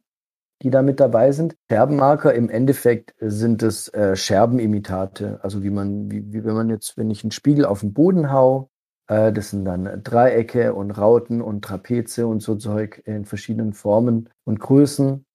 die 0.62 0.70
da 0.70 0.84
mit 0.84 1.00
dabei 1.00 1.32
sind. 1.32 1.56
Scherbenmarker 1.72 2.34
im 2.34 2.50
Endeffekt 2.50 3.16
sind 3.20 3.64
es 3.64 3.88
äh, 3.90 4.16
Scherbenimitate, 4.16 5.40
also 5.42 5.64
wie 5.64 5.72
man, 5.72 6.12
wie, 6.12 6.32
wie 6.32 6.44
wenn 6.44 6.54
man 6.54 6.70
jetzt, 6.70 6.96
wenn 6.96 7.10
ich 7.10 7.24
einen 7.24 7.32
Spiegel 7.32 7.66
auf 7.66 7.80
den 7.80 7.94
Boden 7.94 8.32
hau, 8.32 8.70
das 9.08 9.52
sind 9.52 9.66
dann 9.66 10.02
Dreiecke 10.04 10.74
und 10.74 10.92
Rauten 10.92 11.42
und 11.42 11.64
Trapeze 11.64 12.26
und 12.26 12.42
so 12.42 12.56
Zeug 12.56 13.02
in 13.06 13.26
verschiedenen 13.26 13.74
Formen 13.74 14.30
und 14.46 14.60
Größen. 14.60 15.26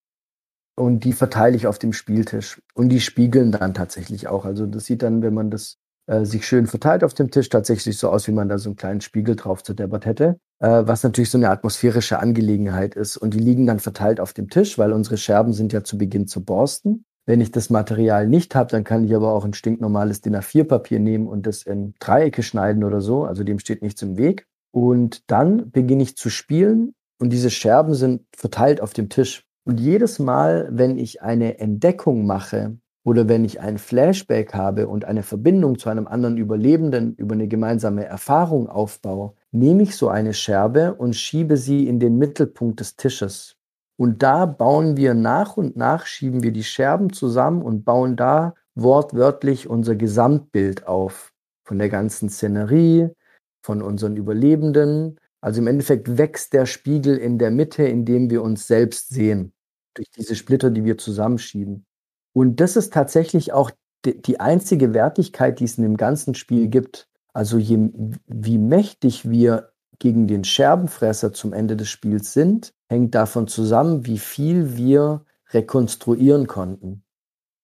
Und 0.77 1.05
die 1.05 1.13
verteile 1.13 1.57
ich 1.57 1.67
auf 1.67 1.79
dem 1.79 1.93
Spieltisch. 1.93 2.63
Und 2.75 2.89
die 2.89 3.01
spiegeln 3.01 3.53
dann 3.53 3.75
tatsächlich 3.75 4.29
auch. 4.29 4.45
Also 4.45 4.67
das 4.67 4.87
sieht 4.87 5.03
dann, 5.03 5.23
wenn 5.23 5.35
man 5.35 5.51
das 5.51 5.77
äh, 6.07 6.25
sich 6.25 6.47
schön 6.47 6.67
verteilt 6.67 7.05
auf 7.05 7.15
dem 7.15 7.31
Tisch, 7.31 7.49
tatsächlich 7.49 7.99
so 7.99 8.11
aus, 8.11 8.27
wie 8.27 8.33
man 8.33 8.49
da 8.49 8.59
so 8.59 8.71
einen 8.71 8.77
kleinen 8.77 9.01
Spiegel 9.01 9.37
drauf 9.37 9.63
zudeppert 9.63 10.07
hätte. 10.07 10.41
Äh, 10.59 10.87
was 10.87 11.03
natürlich 11.03 11.31
so 11.31 11.39
eine 11.39 11.51
atmosphärische 11.51 12.19
Angelegenheit 12.19 12.95
ist. 12.95 13.17
Und 13.17 13.35
die 13.35 13.39
liegen 13.39 13.67
dann 13.67 13.79
verteilt 13.79 14.21
auf 14.21 14.33
dem 14.33 14.49
Tisch, 14.49 14.79
weil 14.79 14.93
unsere 14.93 15.17
Scherben 15.17 15.53
sind 15.53 15.73
ja 15.73 15.85
zu 15.85 15.99
Beginn 15.99 16.27
zu 16.27 16.45
borsten. 16.45 17.05
Wenn 17.27 17.41
ich 17.41 17.51
das 17.51 17.71
Material 17.71 18.27
nicht 18.27 18.55
habe, 18.55 18.71
dann 18.71 18.85
kann 18.85 19.05
ich 19.05 19.15
aber 19.15 19.33
auch 19.33 19.45
ein 19.45 19.55
stinknormales 19.55 20.21
DIN 20.21 20.37
A4-Papier 20.37 20.99
nehmen 20.99 21.27
und 21.29 21.47
das 21.47 21.63
in 21.63 21.95
Dreiecke 22.01 22.43
schneiden 22.43 22.83
oder 22.85 23.01
so. 23.01 23.25
Also 23.25 23.45
dem 23.45 23.59
steht 23.59 23.83
nichts 23.83 24.03
im 24.03 24.17
Weg. 24.17 24.47
Und 24.73 25.31
dann 25.31 25.71
beginne 25.71 26.03
ich 26.03 26.17
zu 26.17 26.31
spielen 26.31 26.95
und 27.21 27.33
diese 27.33 27.51
Scherben 27.51 27.95
sind 27.95 28.23
verteilt 28.35 28.81
auf 28.81 28.93
dem 28.93 29.09
Tisch. 29.09 29.45
Und 29.65 29.79
jedes 29.79 30.19
Mal, 30.19 30.69
wenn 30.73 30.97
ich 30.97 31.23
eine 31.23 31.59
Entdeckung 31.59 32.27
mache 32.27 32.79
oder 33.05 33.29
wenn 33.29 33.45
ich 33.45 33.61
ein 33.61 33.79
Flashback 33.79 34.55
habe 34.55 34.89
und 34.89 35.05
eine 35.05 35.23
Verbindung 35.23 35.79
zu 35.79 35.91
einem 35.91 36.07
anderen 36.07 36.39
Überlebenden 36.39 37.15
über 37.15 37.35
eine 37.35 37.49
gemeinsame 37.49 38.05
Erfahrung 38.05 38.69
aufbaue, 38.69 39.35
nehme 39.53 39.83
ich 39.83 39.97
so 39.97 40.09
eine 40.09 40.35
Scherbe 40.35 40.95
und 40.95 41.15
schiebe 41.15 41.57
sie 41.57 41.87
in 41.87 42.01
den 42.01 42.17
Mittelpunkt 42.17 42.81
des 42.81 42.97
Tisches. 42.97 43.57
Und 44.01 44.23
da 44.23 44.47
bauen 44.47 44.97
wir 44.97 45.13
nach 45.13 45.59
und 45.59 45.77
nach, 45.77 46.07
schieben 46.07 46.43
wir 46.43 46.53
die 46.53 46.65
Scherben 46.65 47.13
zusammen 47.13 47.61
und 47.61 47.85
bauen 47.85 48.17
da 48.17 48.55
wortwörtlich 48.75 49.69
unser 49.69 49.95
Gesamtbild 49.95 50.87
auf. 50.87 51.35
Von 51.69 51.79
der 51.79 51.91
ganzen 51.91 52.31
Szenerie, 52.31 53.11
von 53.63 53.83
unseren 53.83 54.17
Überlebenden, 54.17 55.19
Also 55.43 55.61
im 55.61 55.67
Endeffekt 55.67 56.17
wächst 56.17 56.55
der 56.55 56.65
Spiegel 56.65 57.19
in 57.19 57.37
der 57.37 57.51
Mitte, 57.51 57.83
in 57.83 58.07
dem 58.07 58.31
wir 58.31 58.43
uns 58.43 58.67
selbst 58.67 59.11
sehen, 59.11 59.53
durch 59.93 60.11
diese 60.11 60.35
Splitter, 60.35 60.71
die 60.71 60.87
wir 60.87 60.97
zusammenschieben. 60.97 61.85
Und 62.33 62.59
das 62.61 62.77
ist 62.77 62.95
tatsächlich 62.95 63.53
auch 63.53 63.71
die, 64.07 64.41
einzige 64.41 64.95
Wertigkeit, 64.95 65.61
die 65.61 65.65
es 65.65 65.77
in 65.77 65.83
dem 65.83 65.99
ganzen 65.99 66.35
Spiel 66.35 66.69
gibt. 66.69 67.07
Also 67.35 67.59
je, 67.59 67.91
wie 68.27 68.57
mächtig 68.57 69.29
wir 69.29 69.73
gegen 69.99 70.27
den 70.27 70.45
Scherbenfresser 70.45 71.35
zum 71.35 71.53
Ende 71.53 71.77
des 71.77 71.91
Spiels 71.91 72.33
sind, 72.33 72.73
hängt 72.91 73.15
davon 73.15 73.47
zusammen, 73.47 74.05
wie 74.05 74.19
viel 74.19 74.77
wir 74.77 75.25
rekonstruieren 75.53 76.49
konnten. 76.49 77.05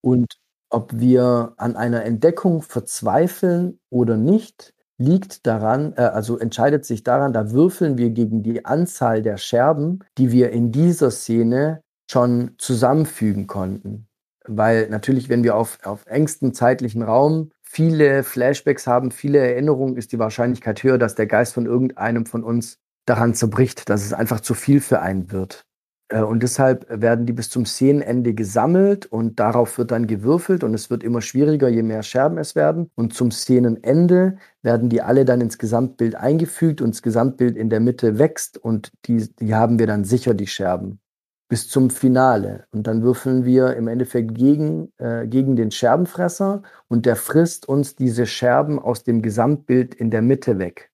Und 0.00 0.38
ob 0.70 0.98
wir 0.98 1.54
an 1.56 1.76
einer 1.76 2.04
Entdeckung 2.04 2.62
verzweifeln 2.62 3.80
oder 3.90 4.16
nicht, 4.16 4.72
liegt 4.98 5.46
daran, 5.46 5.92
äh, 5.96 6.02
also 6.02 6.38
entscheidet 6.38 6.84
sich 6.84 7.02
daran, 7.02 7.32
da 7.32 7.50
würfeln 7.50 7.98
wir 7.98 8.10
gegen 8.10 8.42
die 8.42 8.64
Anzahl 8.64 9.20
der 9.20 9.36
Scherben, 9.36 9.98
die 10.16 10.30
wir 10.30 10.50
in 10.50 10.72
dieser 10.72 11.10
Szene 11.10 11.82
schon 12.10 12.52
zusammenfügen 12.58 13.46
konnten. 13.46 14.06
Weil 14.46 14.88
natürlich, 14.90 15.28
wenn 15.28 15.42
wir 15.42 15.56
auf, 15.56 15.78
auf 15.84 16.06
engstem 16.06 16.54
zeitlichen 16.54 17.02
Raum 17.02 17.50
viele 17.62 18.22
Flashbacks 18.22 18.86
haben, 18.86 19.10
viele 19.10 19.38
Erinnerungen, 19.38 19.96
ist 19.96 20.12
die 20.12 20.20
Wahrscheinlichkeit 20.20 20.82
höher, 20.84 20.98
dass 20.98 21.16
der 21.16 21.26
Geist 21.26 21.52
von 21.52 21.66
irgendeinem 21.66 22.26
von 22.26 22.44
uns 22.44 22.78
daran 23.06 23.34
zerbricht, 23.34 23.88
dass 23.88 24.04
es 24.04 24.12
einfach 24.12 24.40
zu 24.40 24.54
viel 24.54 24.80
für 24.80 25.00
einen 25.00 25.32
wird. 25.32 25.66
Äh, 26.08 26.22
und 26.22 26.42
deshalb 26.42 26.86
werden 26.88 27.26
die 27.26 27.32
bis 27.32 27.50
zum 27.50 27.66
Szenenende 27.66 28.34
gesammelt 28.34 29.06
und 29.06 29.40
darauf 29.40 29.78
wird 29.78 29.90
dann 29.90 30.06
gewürfelt 30.06 30.64
und 30.64 30.74
es 30.74 30.90
wird 30.90 31.02
immer 31.02 31.20
schwieriger, 31.20 31.68
je 31.68 31.82
mehr 31.82 32.02
Scherben 32.02 32.38
es 32.38 32.54
werden. 32.54 32.90
Und 32.94 33.14
zum 33.14 33.30
Szenenende 33.30 34.36
werden 34.62 34.88
die 34.88 35.02
alle 35.02 35.24
dann 35.24 35.40
ins 35.40 35.58
Gesamtbild 35.58 36.14
eingefügt 36.14 36.80
und 36.80 36.94
das 36.94 37.02
Gesamtbild 37.02 37.56
in 37.56 37.70
der 37.70 37.80
Mitte 37.80 38.18
wächst 38.18 38.58
und 38.58 38.92
die, 39.06 39.28
die 39.36 39.54
haben 39.54 39.78
wir 39.78 39.86
dann 39.86 40.04
sicher, 40.04 40.34
die 40.34 40.46
Scherben. 40.46 41.00
Bis 41.48 41.68
zum 41.68 41.90
Finale. 41.90 42.66
Und 42.72 42.88
dann 42.88 43.02
würfeln 43.02 43.44
wir 43.44 43.76
im 43.76 43.86
Endeffekt 43.86 44.34
gegen, 44.34 44.92
äh, 44.98 45.28
gegen 45.28 45.54
den 45.54 45.70
Scherbenfresser 45.70 46.62
und 46.88 47.06
der 47.06 47.14
frisst 47.14 47.68
uns 47.68 47.94
diese 47.94 48.26
Scherben 48.26 48.80
aus 48.80 49.04
dem 49.04 49.22
Gesamtbild 49.22 49.94
in 49.94 50.10
der 50.10 50.22
Mitte 50.22 50.58
weg. 50.58 50.90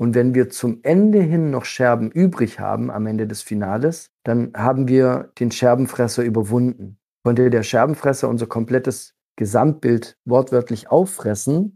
Und 0.00 0.14
wenn 0.14 0.34
wir 0.34 0.48
zum 0.48 0.80
Ende 0.82 1.20
hin 1.20 1.50
noch 1.50 1.66
Scherben 1.66 2.10
übrig 2.10 2.58
haben, 2.58 2.90
am 2.90 3.06
Ende 3.06 3.26
des 3.26 3.42
Finales, 3.42 4.10
dann 4.24 4.50
haben 4.56 4.88
wir 4.88 5.30
den 5.38 5.52
Scherbenfresser 5.52 6.22
überwunden. 6.22 6.96
Konnte 7.22 7.50
der 7.50 7.62
Scherbenfresser 7.62 8.26
unser 8.30 8.46
komplettes 8.46 9.14
Gesamtbild 9.36 10.16
wortwörtlich 10.24 10.90
auffressen, 10.90 11.74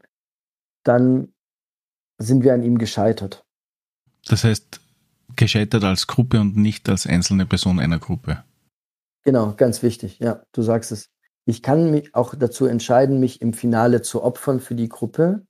dann 0.84 1.34
sind 2.16 2.44
wir 2.44 2.54
an 2.54 2.62
ihm 2.62 2.78
gescheitert. 2.78 3.44
Das 4.24 4.42
heißt, 4.44 4.80
gescheitert 5.36 5.84
als 5.84 6.06
Gruppe 6.06 6.40
und 6.40 6.56
nicht 6.56 6.88
als 6.88 7.06
einzelne 7.06 7.44
Person 7.44 7.78
einer 7.78 7.98
Gruppe. 7.98 8.42
Genau, 9.24 9.52
ganz 9.52 9.82
wichtig. 9.82 10.18
Ja, 10.18 10.44
du 10.52 10.62
sagst 10.62 10.92
es. 10.92 11.10
Ich 11.44 11.62
kann 11.62 11.90
mich 11.90 12.14
auch 12.14 12.34
dazu 12.34 12.64
entscheiden, 12.64 13.20
mich 13.20 13.42
im 13.42 13.52
Finale 13.52 14.00
zu 14.00 14.22
opfern 14.22 14.60
für 14.60 14.74
die 14.74 14.88
Gruppe. 14.88 15.46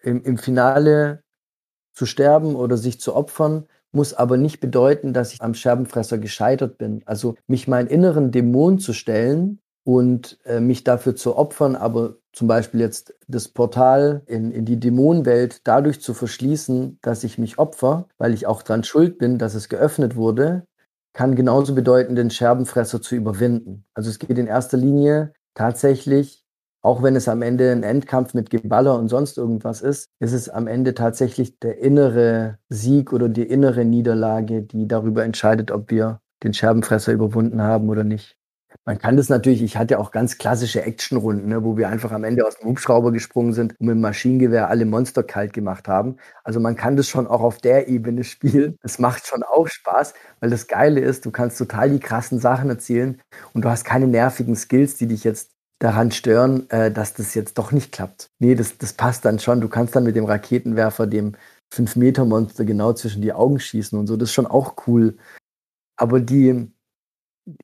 Im, 0.00 0.22
im 0.22 0.38
Finale 0.38 1.22
zu 1.96 2.06
sterben 2.06 2.54
oder 2.54 2.76
sich 2.76 3.00
zu 3.00 3.16
opfern, 3.16 3.64
muss 3.90 4.14
aber 4.14 4.36
nicht 4.36 4.60
bedeuten, 4.60 5.12
dass 5.12 5.32
ich 5.32 5.42
am 5.42 5.54
Scherbenfresser 5.54 6.18
gescheitert 6.18 6.78
bin. 6.78 7.02
Also 7.06 7.34
mich 7.46 7.66
meinen 7.66 7.88
inneren 7.88 8.30
Dämon 8.30 8.78
zu 8.78 8.92
stellen 8.92 9.58
und 9.84 10.38
äh, 10.44 10.60
mich 10.60 10.84
dafür 10.84 11.16
zu 11.16 11.36
opfern, 11.36 11.74
aber 11.74 12.16
zum 12.32 12.48
Beispiel 12.48 12.80
jetzt 12.80 13.14
das 13.28 13.48
Portal 13.48 14.22
in, 14.26 14.50
in 14.52 14.66
die 14.66 14.78
Dämonenwelt 14.78 15.62
dadurch 15.64 16.00
zu 16.00 16.12
verschließen, 16.12 16.98
dass 17.00 17.24
ich 17.24 17.38
mich 17.38 17.58
opfer, 17.58 18.06
weil 18.18 18.34
ich 18.34 18.46
auch 18.46 18.62
dran 18.62 18.84
schuld 18.84 19.16
bin, 19.18 19.38
dass 19.38 19.54
es 19.54 19.68
geöffnet 19.68 20.16
wurde, 20.16 20.66
kann 21.14 21.34
genauso 21.34 21.74
bedeuten, 21.74 22.14
den 22.14 22.30
Scherbenfresser 22.30 23.00
zu 23.00 23.14
überwinden. 23.14 23.86
Also 23.94 24.10
es 24.10 24.18
geht 24.18 24.36
in 24.36 24.46
erster 24.46 24.76
Linie 24.76 25.32
tatsächlich 25.54 26.44
auch 26.86 27.02
wenn 27.02 27.16
es 27.16 27.26
am 27.26 27.42
Ende 27.42 27.72
ein 27.72 27.82
Endkampf 27.82 28.32
mit 28.32 28.48
Geballer 28.48 28.96
und 28.96 29.08
sonst 29.08 29.38
irgendwas 29.38 29.80
ist, 29.80 30.08
ist 30.20 30.32
es 30.32 30.48
am 30.48 30.68
Ende 30.68 30.94
tatsächlich 30.94 31.58
der 31.58 31.78
innere 31.78 32.58
Sieg 32.68 33.12
oder 33.12 33.28
die 33.28 33.42
innere 33.42 33.84
Niederlage, 33.84 34.62
die 34.62 34.86
darüber 34.86 35.24
entscheidet, 35.24 35.72
ob 35.72 35.90
wir 35.90 36.20
den 36.44 36.54
Scherbenfresser 36.54 37.12
überwunden 37.12 37.60
haben 37.60 37.88
oder 37.88 38.04
nicht. 38.04 38.36
Man 38.84 38.98
kann 38.98 39.16
das 39.16 39.28
natürlich, 39.28 39.62
ich 39.62 39.76
hatte 39.76 39.98
auch 39.98 40.12
ganz 40.12 40.38
klassische 40.38 40.82
Actionrunden, 40.82 41.48
ne, 41.48 41.64
wo 41.64 41.76
wir 41.76 41.88
einfach 41.88 42.12
am 42.12 42.22
Ende 42.22 42.46
aus 42.46 42.58
dem 42.58 42.68
Hubschrauber 42.68 43.10
gesprungen 43.10 43.52
sind 43.52 43.74
und 43.80 43.86
mit 43.86 43.94
dem 43.96 44.00
Maschinengewehr 44.00 44.70
alle 44.70 44.84
Monster 44.84 45.24
kalt 45.24 45.52
gemacht 45.52 45.88
haben. 45.88 46.18
Also 46.44 46.60
man 46.60 46.76
kann 46.76 46.96
das 46.96 47.08
schon 47.08 47.26
auch 47.26 47.40
auf 47.40 47.58
der 47.58 47.88
Ebene 47.88 48.22
spielen. 48.22 48.76
Das 48.82 49.00
macht 49.00 49.26
schon 49.26 49.42
auch 49.42 49.66
Spaß, 49.66 50.14
weil 50.38 50.50
das 50.50 50.68
Geile 50.68 51.00
ist, 51.00 51.26
du 51.26 51.32
kannst 51.32 51.58
total 51.58 51.90
die 51.90 51.98
krassen 51.98 52.38
Sachen 52.38 52.70
erzählen 52.70 53.20
und 53.54 53.64
du 53.64 53.68
hast 53.68 53.84
keine 53.84 54.06
nervigen 54.06 54.54
Skills, 54.54 54.94
die 54.94 55.08
dich 55.08 55.24
jetzt 55.24 55.55
daran 55.78 56.10
stören, 56.10 56.68
äh, 56.70 56.90
dass 56.90 57.14
das 57.14 57.34
jetzt 57.34 57.58
doch 57.58 57.72
nicht 57.72 57.92
klappt. 57.92 58.30
Nee, 58.38 58.54
das, 58.54 58.78
das 58.78 58.94
passt 58.94 59.24
dann 59.24 59.38
schon. 59.38 59.60
Du 59.60 59.68
kannst 59.68 59.94
dann 59.94 60.04
mit 60.04 60.16
dem 60.16 60.24
Raketenwerfer 60.24 61.06
dem 61.06 61.34
5-Meter-Monster 61.72 62.64
genau 62.64 62.92
zwischen 62.92 63.22
die 63.22 63.32
Augen 63.32 63.58
schießen 63.58 63.98
und 63.98 64.06
so. 64.06 64.16
Das 64.16 64.30
ist 64.30 64.34
schon 64.34 64.46
auch 64.46 64.76
cool. 64.86 65.16
Aber 65.96 66.20
die, 66.20 66.70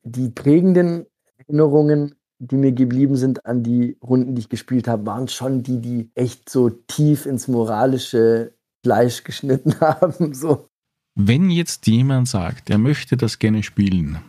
die 0.03 0.29
prägenden 0.29 1.05
Erinnerungen, 1.37 2.15
die 2.39 2.55
mir 2.55 2.71
geblieben 2.71 3.15
sind 3.15 3.45
an 3.45 3.63
die 3.63 3.97
Runden, 4.03 4.35
die 4.35 4.41
ich 4.41 4.49
gespielt 4.49 4.87
habe, 4.87 5.05
waren 5.05 5.27
schon 5.27 5.63
die, 5.63 5.79
die 5.79 6.11
echt 6.13 6.49
so 6.49 6.69
tief 6.69 7.25
ins 7.25 7.47
moralische 7.47 8.53
Fleisch 8.83 9.23
geschnitten 9.23 9.75
haben. 9.79 10.33
So. 10.33 10.67
Wenn 11.15 11.49
jetzt 11.49 11.87
jemand 11.87 12.27
sagt, 12.27 12.69
er 12.69 12.77
möchte 12.77 13.17
das 13.17 13.39
gerne 13.39 13.63
spielen, 13.63 14.19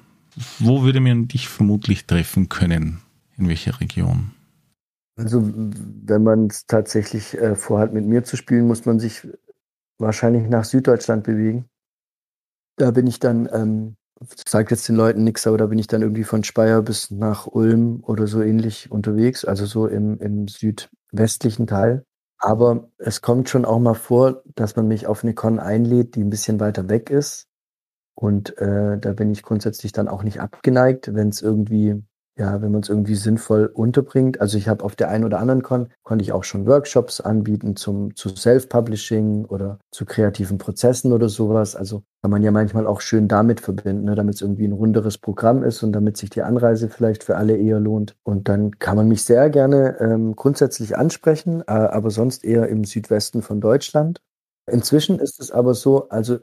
wo 0.59 0.83
würde 0.83 1.01
man 1.01 1.29
dich 1.29 1.49
vermutlich 1.49 2.07
treffen 2.07 2.49
können? 2.49 3.01
In 3.37 3.49
welcher 3.49 3.81
Region? 3.81 4.33
Also, 5.17 5.43
wenn 5.45 6.23
man 6.23 6.47
es 6.47 6.67
tatsächlich 6.67 7.39
äh, 7.39 7.55
vorhat, 7.55 7.93
mit 7.93 8.05
mir 8.05 8.25
zu 8.25 8.37
spielen, 8.37 8.67
muss 8.67 8.85
man 8.85 8.99
sich 8.99 9.27
wahrscheinlich 9.99 10.49
nach 10.49 10.65
Süddeutschland 10.65 11.25
bewegen. 11.25 11.67
Da 12.77 12.91
bin 12.91 13.07
ich 13.07 13.21
dann, 13.21 13.49
ähm, 13.53 13.97
sage 14.47 14.71
jetzt 14.71 14.89
den 14.89 14.97
Leuten 14.97 15.23
nichts, 15.23 15.47
aber 15.47 15.59
da 15.59 15.67
bin 15.67 15.79
ich 15.79 15.87
dann 15.87 16.03
irgendwie 16.03 16.25
von 16.25 16.43
Speyer 16.43 16.83
bis 16.83 17.11
nach 17.11 17.47
Ulm 17.47 18.03
oder 18.03 18.27
so 18.27 18.43
ähnlich 18.43 18.91
unterwegs, 18.91 19.45
also 19.45 19.67
so 19.67 19.87
im, 19.87 20.19
im 20.19 20.49
südwestlichen 20.49 21.69
Teil. 21.69 22.05
Aber 22.39 22.91
es 22.99 23.23
kommt 23.23 23.49
schon 23.49 23.65
auch 23.65 23.79
mal 23.79 23.95
vor, 23.95 24.43
dass 24.57 24.75
man 24.75 24.89
mich 24.89 25.07
auf 25.07 25.23
eine 25.23 25.35
Con 25.35 25.61
einlädt, 25.61 26.17
die 26.17 26.25
ein 26.25 26.31
bisschen 26.31 26.59
weiter 26.59 26.89
weg 26.89 27.11
ist. 27.11 27.47
Und 28.17 28.59
äh, 28.59 28.99
da 28.99 29.13
bin 29.13 29.31
ich 29.31 29.43
grundsätzlich 29.43 29.93
dann 29.93 30.09
auch 30.09 30.25
nicht 30.25 30.41
abgeneigt, 30.41 31.15
wenn 31.15 31.29
es 31.29 31.41
irgendwie 31.41 32.03
ja, 32.37 32.61
wenn 32.61 32.73
man 32.73 32.83
es 32.83 32.89
irgendwie 32.89 33.15
sinnvoll 33.15 33.67
unterbringt. 33.67 34.41
Also 34.41 34.59
ich 34.59 34.69
habe 34.69 34.85
auf 34.85 34.97
der 34.97 35.09
einen 35.09 35.25
oder 35.25 35.39
anderen 35.39 35.63
Con, 35.63 35.89
konnte 36.03 36.25
ich 36.25 36.33
auch 36.33 36.43
schon 36.43 36.67
Workshops 36.67 37.21
anbieten 37.21 37.77
zum, 37.77 38.17
zu 38.17 38.29
Self-Publishing 38.31 39.45
oder 39.45 39.79
zu 39.93 40.05
kreativen 40.05 40.59
Prozessen 40.59 41.13
oder 41.13 41.29
sowas. 41.29 41.77
Also 41.77 42.03
kann 42.23 42.33
man 42.33 42.43
ja 42.43 42.51
manchmal 42.51 42.89
auch 42.89 43.01
schön 43.01 43.29
damit 43.29 43.61
verbinden, 43.61 44.05
ne, 44.05 44.17
damit 44.17 44.35
es 44.35 44.41
irgendwie 44.41 44.67
ein 44.67 44.73
runderes 44.73 45.19
Programm 45.19 45.63
ist 45.63 45.83
und 45.85 45.93
damit 45.93 46.17
sich 46.17 46.31
die 46.31 46.43
Anreise 46.43 46.89
vielleicht 46.89 47.23
für 47.23 47.37
alle 47.37 47.57
eher 47.57 47.79
lohnt. 47.79 48.17
Und 48.25 48.49
dann 48.49 48.79
kann 48.81 48.97
man 48.97 49.07
mich 49.07 49.23
sehr 49.23 49.49
gerne 49.51 50.01
ähm, 50.01 50.35
grundsätzlich 50.35 50.97
ansprechen, 50.97 51.61
äh, 51.61 51.73
aber 51.73 52.11
sonst 52.11 52.45
eher 52.45 52.69
im 52.69 52.85
Südwesten 52.85 53.43
von 53.43 53.61
Deutschland. 53.61 54.21
Inzwischen 54.67 55.21
ist 55.21 55.39
es 55.39 55.53
aber 55.53 55.75
so, 55.75 56.09
also 56.09 56.39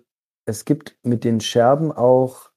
es 0.45 0.63
gibt 0.63 0.97
mit 1.03 1.23
den 1.23 1.41
Scherben 1.41 1.91
auch 1.91 2.50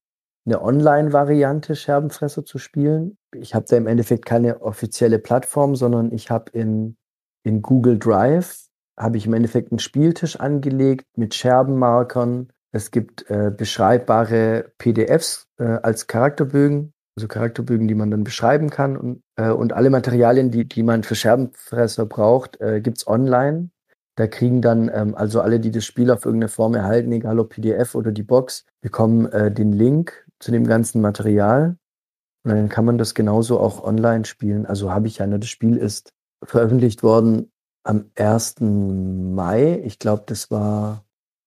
eine 0.47 0.63
Online-Variante 0.63 1.75
Scherbenfresser 1.75 2.45
zu 2.45 2.59
spielen. 2.59 3.17
Ich 3.35 3.55
habe 3.55 3.67
da 3.69 3.77
im 3.77 3.87
Endeffekt 3.87 4.27
keine 4.27 4.63
offizielle 4.63 5.19
Plattform, 5.19 5.75
sondern 5.75 6.13
ich 6.13 6.31
habe 6.31 6.51
in, 6.53 6.97
in 7.45 7.63
Google 7.63 7.99
Drive 7.99 8.65
habe 8.99 9.17
ich 9.17 9.27
im 9.27 9.35
Endeffekt 9.35 9.73
einen 9.73 9.79
Spieltisch 9.79 10.39
angelegt 10.39 11.07
mit 11.17 11.35
Scherbenmarkern. 11.35 12.53
Es 12.73 12.91
gibt 12.91 13.29
äh, 13.31 13.51
beschreibbare 13.57 14.73
PDFs 14.79 15.49
äh, 15.59 15.65
als 15.65 16.07
Charakterbögen, 16.07 16.93
also 17.17 17.29
Charakterbögen, 17.29 17.89
die 17.89 17.95
man 17.95 18.11
dann 18.11 18.25
beschreiben 18.25 18.71
kann. 18.71 18.97
Und, 18.97 19.23
äh, 19.37 19.51
und 19.51 19.73
alle 19.73 19.91
Materialien, 19.91 20.51
die, 20.51 20.69
die 20.69 20.83
man 20.83 21.03
für 21.03 21.15
Scherbenfresser 21.15 22.07
braucht, 22.07 22.61
äh, 22.61 22.81
gibt's 22.81 23.07
online. 23.07 23.71
Da 24.17 24.29
kriegen 24.29 24.63
dann 24.63 24.91
ähm, 24.95 25.17
also 25.17 25.41
alle, 25.41 25.59
die 25.59 25.73
das 25.73 25.85
Spiel 25.85 26.11
auf 26.11 26.25
irgendeine 26.25 26.49
Form 26.49 26.75
erhalten, 26.75 27.11
egal 27.11 27.41
ob 27.41 27.51
PDF 27.51 27.97
oder 27.97 28.13
die 28.13 28.23
Box, 28.23 28.65
bekommen 28.81 29.27
äh, 29.33 29.51
den 29.51 29.73
Link 29.73 30.24
zu 30.45 30.51
dem 30.51 30.67
ganzen 30.67 31.01
Material. 31.01 31.79
Und 32.45 32.51
dann 32.55 32.69
kann 32.69 32.85
man 32.85 32.99
das 32.99 33.15
genauso 33.15 33.59
auch 33.59 33.83
online 33.83 34.27
spielen. 34.27 34.67
Also 34.67 34.93
habe 34.93 35.07
ich 35.07 35.19
ja, 35.19 35.27
ne, 35.27 35.39
das 35.39 35.49
Spiel 35.49 35.79
ist 35.79 36.13
veröffentlicht 36.45 37.03
worden 37.03 37.51
am 37.83 38.11
1. 38.17 38.57
Mai. 38.61 39.81
Ich 39.85 39.99
glaube, 39.99 40.25
das 40.27 40.51
war 40.51 41.07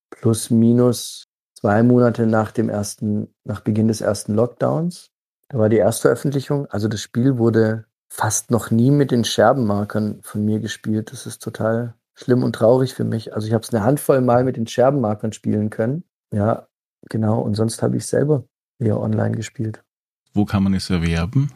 plus 0.09 0.49
minus 0.49 1.25
zwei 1.53 1.83
Monate 1.83 2.25
nach 2.25 2.51
dem 2.51 2.69
ersten, 2.69 3.27
nach 3.43 3.61
Beginn 3.61 3.87
des 3.87 4.01
ersten 4.01 4.33
Lockdowns. 4.33 5.11
Da 5.49 5.59
war 5.59 5.69
die 5.69 5.77
erste 5.77 6.03
Veröffentlichung. 6.03 6.65
Also 6.65 6.87
das 6.87 7.01
Spiel 7.01 7.37
wurde 7.37 7.85
fast 8.11 8.49
noch 8.49 8.71
nie 8.71 8.89
mit 8.89 9.11
den 9.11 9.23
Scherbenmarkern 9.23 10.21
von 10.23 10.43
mir 10.43 10.59
gespielt. 10.59 11.11
Das 11.11 11.27
ist 11.27 11.43
total 11.43 11.93
schlimm 12.15 12.41
und 12.41 12.53
traurig 12.53 12.95
für 12.95 13.03
mich. 13.03 13.35
Also 13.35 13.47
ich 13.47 13.53
habe 13.53 13.63
es 13.63 13.71
eine 13.71 13.83
Handvoll 13.83 14.21
Mal 14.21 14.43
mit 14.43 14.57
den 14.57 14.65
Scherbenmarkern 14.65 15.33
spielen 15.33 15.69
können. 15.69 16.03
Ja, 16.33 16.67
genau. 17.09 17.41
Und 17.41 17.53
sonst 17.53 17.83
habe 17.83 17.97
ich 17.97 18.07
selber 18.07 18.45
eher 18.79 18.99
online 18.99 19.35
gespielt. 19.35 19.83
Wo 20.33 20.45
kann 20.45 20.63
man 20.63 20.73
es 20.73 20.89
erwerben? 20.89 21.51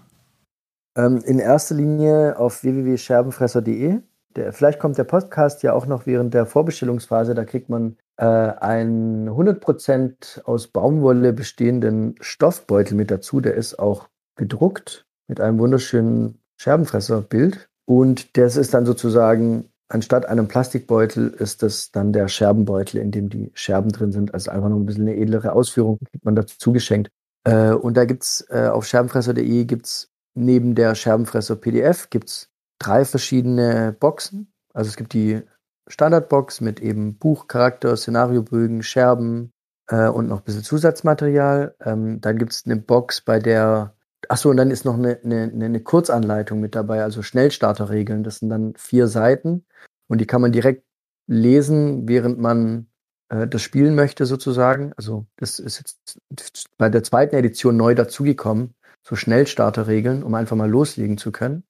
Ähm, 0.95 1.21
in 1.25 1.39
erster 1.39 1.75
Linie 1.75 2.37
auf 2.37 2.63
www.scherbenfresser.de. 2.63 3.99
Der, 4.35 4.53
vielleicht 4.53 4.79
kommt 4.79 4.97
der 4.97 5.03
Podcast 5.03 5.61
ja 5.63 5.73
auch 5.73 5.85
noch 5.85 6.05
während 6.05 6.33
der 6.33 6.45
Vorbestellungsphase. 6.45 7.33
Da 7.33 7.45
kriegt 7.45 7.69
man 7.69 7.97
äh, 8.17 8.25
einen 8.25 9.29
100% 9.29 10.43
aus 10.43 10.67
Baumwolle 10.67 11.33
bestehenden 11.33 12.15
Stoffbeutel 12.21 12.95
mit 12.95 13.11
dazu. 13.11 13.41
Der 13.41 13.55
ist 13.55 13.77
auch 13.79 14.07
gedruckt 14.35 15.05
mit 15.27 15.41
einem 15.41 15.59
wunderschönen 15.59 16.39
Scherbenfresserbild. 16.57 17.69
Und 17.85 18.37
das 18.37 18.55
ist 18.55 18.73
dann 18.73 18.85
sozusagen, 18.85 19.70
anstatt 19.93 20.25
einem 20.25 20.47
Plastikbeutel, 20.47 21.29
ist 21.29 21.63
das 21.63 21.91
dann 21.91 22.13
der 22.13 22.27
Scherbenbeutel, 22.27 22.99
in 22.99 23.11
dem 23.11 23.29
die 23.29 23.51
Scherben 23.53 23.91
drin 23.91 24.11
sind. 24.11 24.33
Also 24.33 24.51
einfach 24.51 24.69
nur 24.69 24.79
ein 24.79 24.85
bisschen 24.85 25.07
eine 25.07 25.17
edlere 25.17 25.53
Ausführung, 25.53 25.99
kriegt 26.09 26.25
man 26.25 26.35
dazu 26.35 26.71
geschenkt. 26.71 27.09
Äh, 27.43 27.71
und 27.71 27.97
da 27.97 28.05
gibt 28.05 28.23
es 28.23 28.45
äh, 28.49 28.67
auf 28.67 28.85
scherbenfresser.de 28.85 29.65
gibt's 29.65 30.09
neben 30.33 30.75
der 30.75 30.95
Scherbenfresser 30.95 31.55
PDF 31.55 32.09
gibt's 32.09 32.49
drei 32.79 33.05
verschiedene 33.05 33.95
Boxen. 33.99 34.53
Also 34.73 34.89
es 34.89 34.95
gibt 34.95 35.13
die 35.13 35.41
Standardbox 35.87 36.61
mit 36.61 36.79
eben 36.79 37.17
Buch, 37.17 37.47
Charakter, 37.47 37.95
Szenariobögen, 37.97 38.83
Scherben 38.83 39.51
äh, 39.87 40.07
und 40.07 40.27
noch 40.27 40.39
ein 40.39 40.43
bisschen 40.43 40.63
Zusatzmaterial. 40.63 41.75
Ähm, 41.81 42.21
dann 42.21 42.37
gibt 42.37 42.53
es 42.53 42.65
eine 42.65 42.77
Box, 42.77 43.21
bei 43.21 43.39
der, 43.39 43.95
achso, 44.29 44.49
und 44.49 44.57
dann 44.57 44.71
ist 44.71 44.85
noch 44.85 44.95
eine, 44.95 45.19
eine, 45.23 45.51
eine 45.53 45.79
Kurzanleitung 45.81 46.59
mit 46.59 46.75
dabei, 46.75 47.03
also 47.03 47.21
Schnellstarterregeln. 47.21 48.23
Das 48.23 48.39
sind 48.39 48.49
dann 48.49 48.73
vier 48.75 49.07
Seiten 49.07 49.65
und 50.07 50.19
die 50.19 50.27
kann 50.27 50.41
man 50.41 50.51
direkt 50.51 50.83
lesen, 51.27 52.07
während 52.07 52.39
man 52.39 52.87
äh, 53.29 53.47
das 53.47 53.61
spielen 53.61 53.95
möchte, 53.95 54.25
sozusagen. 54.25 54.93
Also 54.97 55.25
das 55.37 55.59
ist 55.59 55.79
jetzt 55.79 56.69
bei 56.77 56.89
der 56.89 57.03
zweiten 57.03 57.35
Edition 57.35 57.77
neu 57.77 57.95
dazugekommen, 57.95 58.75
so 59.03 59.15
Schnellstarterregeln, 59.15 60.23
um 60.23 60.35
einfach 60.35 60.55
mal 60.55 60.69
loslegen 60.69 61.17
zu 61.17 61.31
können. 61.31 61.63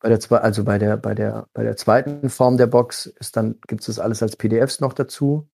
Bei 0.00 0.10
der, 0.10 0.42
also 0.42 0.64
bei 0.64 0.78
der, 0.78 0.96
bei 0.98 1.14
der, 1.14 1.46
bei 1.54 1.62
der 1.62 1.76
zweiten 1.76 2.28
Form 2.28 2.58
der 2.58 2.66
Box 2.66 3.06
ist 3.06 3.36
dann, 3.36 3.58
gibt 3.66 3.80
es 3.80 3.86
das 3.86 3.98
alles 3.98 4.22
als 4.22 4.36
PDFs 4.36 4.80
noch 4.80 4.92
dazu. 4.92 5.48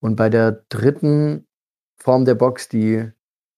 Und 0.00 0.16
bei 0.16 0.28
der 0.28 0.64
dritten 0.68 1.46
Form 1.96 2.24
der 2.24 2.34
Box, 2.34 2.68
die 2.68 3.10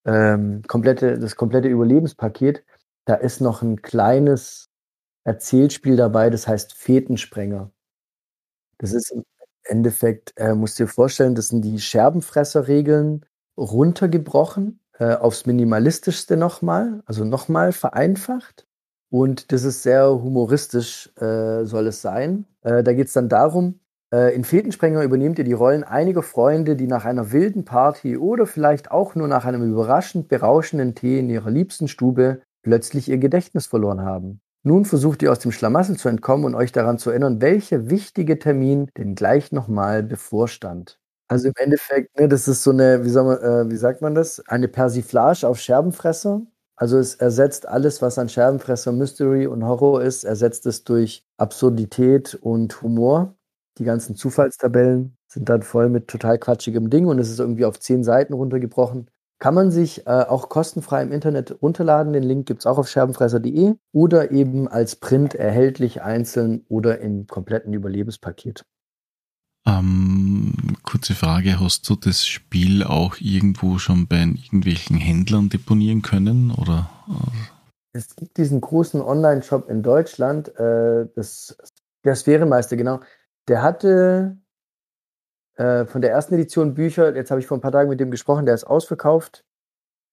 ähm, 0.07 0.63
komplette, 0.67 1.19
das 1.19 1.35
komplette 1.35 1.69
Überlebenspaket, 1.69 2.63
da 3.05 3.15
ist 3.15 3.41
noch 3.41 3.61
ein 3.61 3.81
kleines 3.81 4.69
Erzählspiel 5.25 5.97
dabei, 5.97 6.29
das 6.29 6.47
heißt 6.47 6.73
Fetensprenger. 6.73 7.71
Das 8.79 8.93
ist 8.93 9.11
im 9.11 9.23
Endeffekt, 9.63 10.33
äh, 10.37 10.53
musst 10.55 10.79
du 10.79 10.83
dir 10.83 10.89
vorstellen, 10.89 11.35
das 11.35 11.49
sind 11.49 11.63
die 11.63 11.79
Scherbenfresserregeln 11.79 13.25
runtergebrochen, 13.57 14.79
äh, 14.99 15.15
aufs 15.15 15.45
Minimalistischste 15.45 16.37
nochmal, 16.37 17.01
also 17.05 17.25
nochmal 17.25 17.71
vereinfacht. 17.73 18.65
Und 19.09 19.51
das 19.51 19.63
ist 19.63 19.83
sehr 19.83 20.09
humoristisch, 20.09 21.11
äh, 21.17 21.65
soll 21.65 21.87
es 21.87 22.01
sein. 22.01 22.45
Äh, 22.61 22.83
da 22.83 22.93
geht 22.93 23.07
es 23.07 23.13
dann 23.13 23.29
darum, 23.29 23.79
in 24.11 24.43
Fetensprenger 24.45 25.03
übernehmt 25.03 25.37
ihr 25.37 25.43
die 25.43 25.53
Rollen 25.53 25.83
einiger 25.83 26.23
Freunde, 26.23 26.75
die 26.75 26.87
nach 26.87 27.03
einer 27.03 27.31
wilden 27.31 27.65
Party 27.65 28.17
oder 28.17 28.45
vielleicht 28.45 28.91
auch 28.91 29.15
nur 29.15 29.27
nach 29.27 29.45
einem 29.45 29.69
überraschend 29.69 30.29
berauschenden 30.29 30.95
Tee 30.95 31.19
in 31.19 31.29
ihrer 31.29 31.49
liebsten 31.49 31.87
Stube 31.87 32.41
plötzlich 32.63 33.09
ihr 33.09 33.17
Gedächtnis 33.17 33.67
verloren 33.67 34.01
haben. 34.01 34.39
Nun 34.63 34.83
versucht 34.85 35.21
ihr 35.21 35.31
aus 35.31 35.39
dem 35.39 35.53
Schlamassel 35.53 35.97
zu 35.97 36.09
entkommen 36.09 36.45
und 36.45 36.55
euch 36.55 36.73
daran 36.73 36.97
zu 36.97 37.09
erinnern, 37.09 37.41
welcher 37.41 37.89
wichtige 37.89 38.37
Termin 38.39 38.89
denn 38.97 39.15
gleich 39.15 39.53
nochmal 39.53 40.03
bevorstand. 40.03 40.99
Also 41.29 41.47
im 41.47 41.53
Endeffekt, 41.57 42.19
ne, 42.19 42.27
das 42.27 42.49
ist 42.49 42.63
so 42.63 42.71
eine, 42.71 43.05
wie, 43.05 43.11
man, 43.11 43.37
äh, 43.37 43.71
wie 43.71 43.77
sagt 43.77 44.01
man 44.01 44.13
das? 44.13 44.41
Eine 44.47 44.67
Persiflage 44.67 45.47
auf 45.47 45.59
Scherbenfresser. 45.59 46.41
Also 46.75 46.97
es 46.97 47.15
ersetzt 47.15 47.67
alles, 47.67 48.01
was 48.01 48.17
an 48.17 48.27
Scherbenfresser 48.27 48.91
Mystery 48.91 49.47
und 49.47 49.65
Horror 49.65 50.01
ist, 50.01 50.25
ersetzt 50.25 50.65
es 50.65 50.83
durch 50.83 51.23
Absurdität 51.37 52.35
und 52.35 52.81
Humor. 52.81 53.36
Die 53.77 53.83
ganzen 53.83 54.15
Zufallstabellen 54.15 55.17
sind 55.27 55.49
dann 55.49 55.61
voll 55.61 55.89
mit 55.89 56.07
total 56.07 56.37
quatschigem 56.39 56.89
Ding 56.89 57.05
und 57.05 57.19
es 57.19 57.29
ist 57.29 57.39
irgendwie 57.39 57.65
auf 57.65 57.79
zehn 57.79 58.03
Seiten 58.03 58.33
runtergebrochen. 58.33 59.09
Kann 59.39 59.53
man 59.53 59.69
sich 59.69 60.07
äh, 60.07 60.09
auch 60.09 60.49
kostenfrei 60.49 61.03
im 61.03 61.11
Internet 61.11 61.61
runterladen. 61.61 62.13
Den 62.13 62.23
Link 62.23 62.47
gibt 62.47 62.61
es 62.61 62.65
auch 62.65 62.79
auf 62.79 62.89
scherbenfresser.de 62.89 63.75
oder 63.91 64.31
eben 64.31 64.67
als 64.67 64.95
Print 64.95 65.35
erhältlich 65.35 66.01
einzeln 66.01 66.65
oder 66.69 66.99
im 66.99 67.27
kompletten 67.27 67.73
Überlebenspaket. 67.73 68.65
Ähm, 69.67 70.53
kurze 70.81 71.13
Frage, 71.13 71.59
hast 71.59 71.87
du 71.89 71.95
das 71.95 72.25
Spiel 72.25 72.83
auch 72.83 73.17
irgendwo 73.19 73.77
schon 73.77 74.07
bei 74.07 74.21
irgendwelchen 74.21 74.95
Händlern 74.95 75.49
deponieren 75.49 76.01
können? 76.01 76.51
Oder? 76.51 76.89
Es 77.91 78.15
gibt 78.15 78.37
diesen 78.37 78.61
großen 78.61 79.01
Online-Shop 79.01 79.69
in 79.69 79.83
Deutschland, 79.83 80.47
äh, 80.57 81.07
das, 81.15 81.57
der 82.05 82.15
Sphärenmeister, 82.15 82.77
genau. 82.77 83.01
Der 83.47 83.61
hatte 83.61 84.37
äh, 85.55 85.85
von 85.85 86.01
der 86.01 86.11
ersten 86.11 86.35
Edition 86.35 86.73
Bücher, 86.73 87.15
jetzt 87.15 87.31
habe 87.31 87.41
ich 87.41 87.47
vor 87.47 87.57
ein 87.57 87.61
paar 87.61 87.71
Tagen 87.71 87.89
mit 87.89 87.99
dem 87.99 88.11
gesprochen, 88.11 88.45
der 88.45 88.55
ist 88.55 88.65
ausverkauft. 88.65 89.43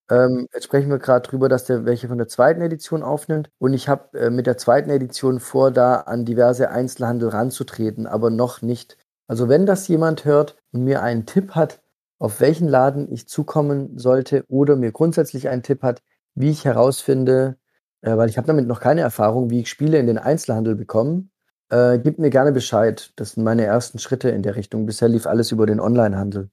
Ähm, 0.09 0.47
jetzt 0.53 0.65
sprechen 0.65 0.89
wir 0.89 0.99
gerade 0.99 1.27
drüber, 1.27 1.49
dass 1.49 1.65
der 1.65 1.85
welche 1.85 2.07
von 2.07 2.17
der 2.17 2.27
zweiten 2.27 2.61
Edition 2.61 3.03
aufnimmt. 3.03 3.49
Und 3.59 3.73
ich 3.73 3.89
habe 3.89 4.17
äh, 4.19 4.29
mit 4.29 4.47
der 4.47 4.57
zweiten 4.57 4.89
Edition 4.89 5.39
vor, 5.39 5.71
da 5.71 5.95
an 6.01 6.25
diverse 6.25 6.69
Einzelhandel 6.69 7.29
ranzutreten, 7.29 8.07
aber 8.07 8.29
noch 8.29 8.61
nicht 8.61 8.97
also 9.27 9.49
wenn 9.49 9.65
das 9.65 9.87
jemand 9.87 10.25
hört 10.25 10.55
und 10.71 10.83
mir 10.83 11.01
einen 11.01 11.25
Tipp 11.25 11.51
hat, 11.51 11.81
auf 12.19 12.39
welchen 12.41 12.67
Laden 12.67 13.11
ich 13.11 13.27
zukommen 13.27 13.97
sollte 13.97 14.45
oder 14.47 14.75
mir 14.75 14.91
grundsätzlich 14.91 15.49
einen 15.49 15.63
Tipp 15.63 15.81
hat, 15.83 16.01
wie 16.35 16.51
ich 16.51 16.65
herausfinde, 16.65 17.57
äh, 18.01 18.15
weil 18.17 18.29
ich 18.29 18.37
habe 18.37 18.47
damit 18.47 18.67
noch 18.67 18.79
keine 18.79 19.01
Erfahrung, 19.01 19.49
wie 19.49 19.61
ich 19.61 19.69
Spiele 19.69 19.97
in 19.99 20.07
den 20.07 20.17
Einzelhandel 20.17 20.75
bekomme, 20.75 21.27
äh, 21.69 21.99
gib 21.99 22.19
mir 22.19 22.29
gerne 22.29 22.51
Bescheid. 22.51 23.11
Das 23.15 23.31
sind 23.31 23.43
meine 23.43 23.63
ersten 23.63 23.99
Schritte 23.99 24.29
in 24.29 24.43
der 24.43 24.55
Richtung. 24.55 24.85
Bisher 24.85 25.09
lief 25.09 25.25
alles 25.25 25.51
über 25.51 25.65
den 25.65 25.79
Onlinehandel. 25.79 26.49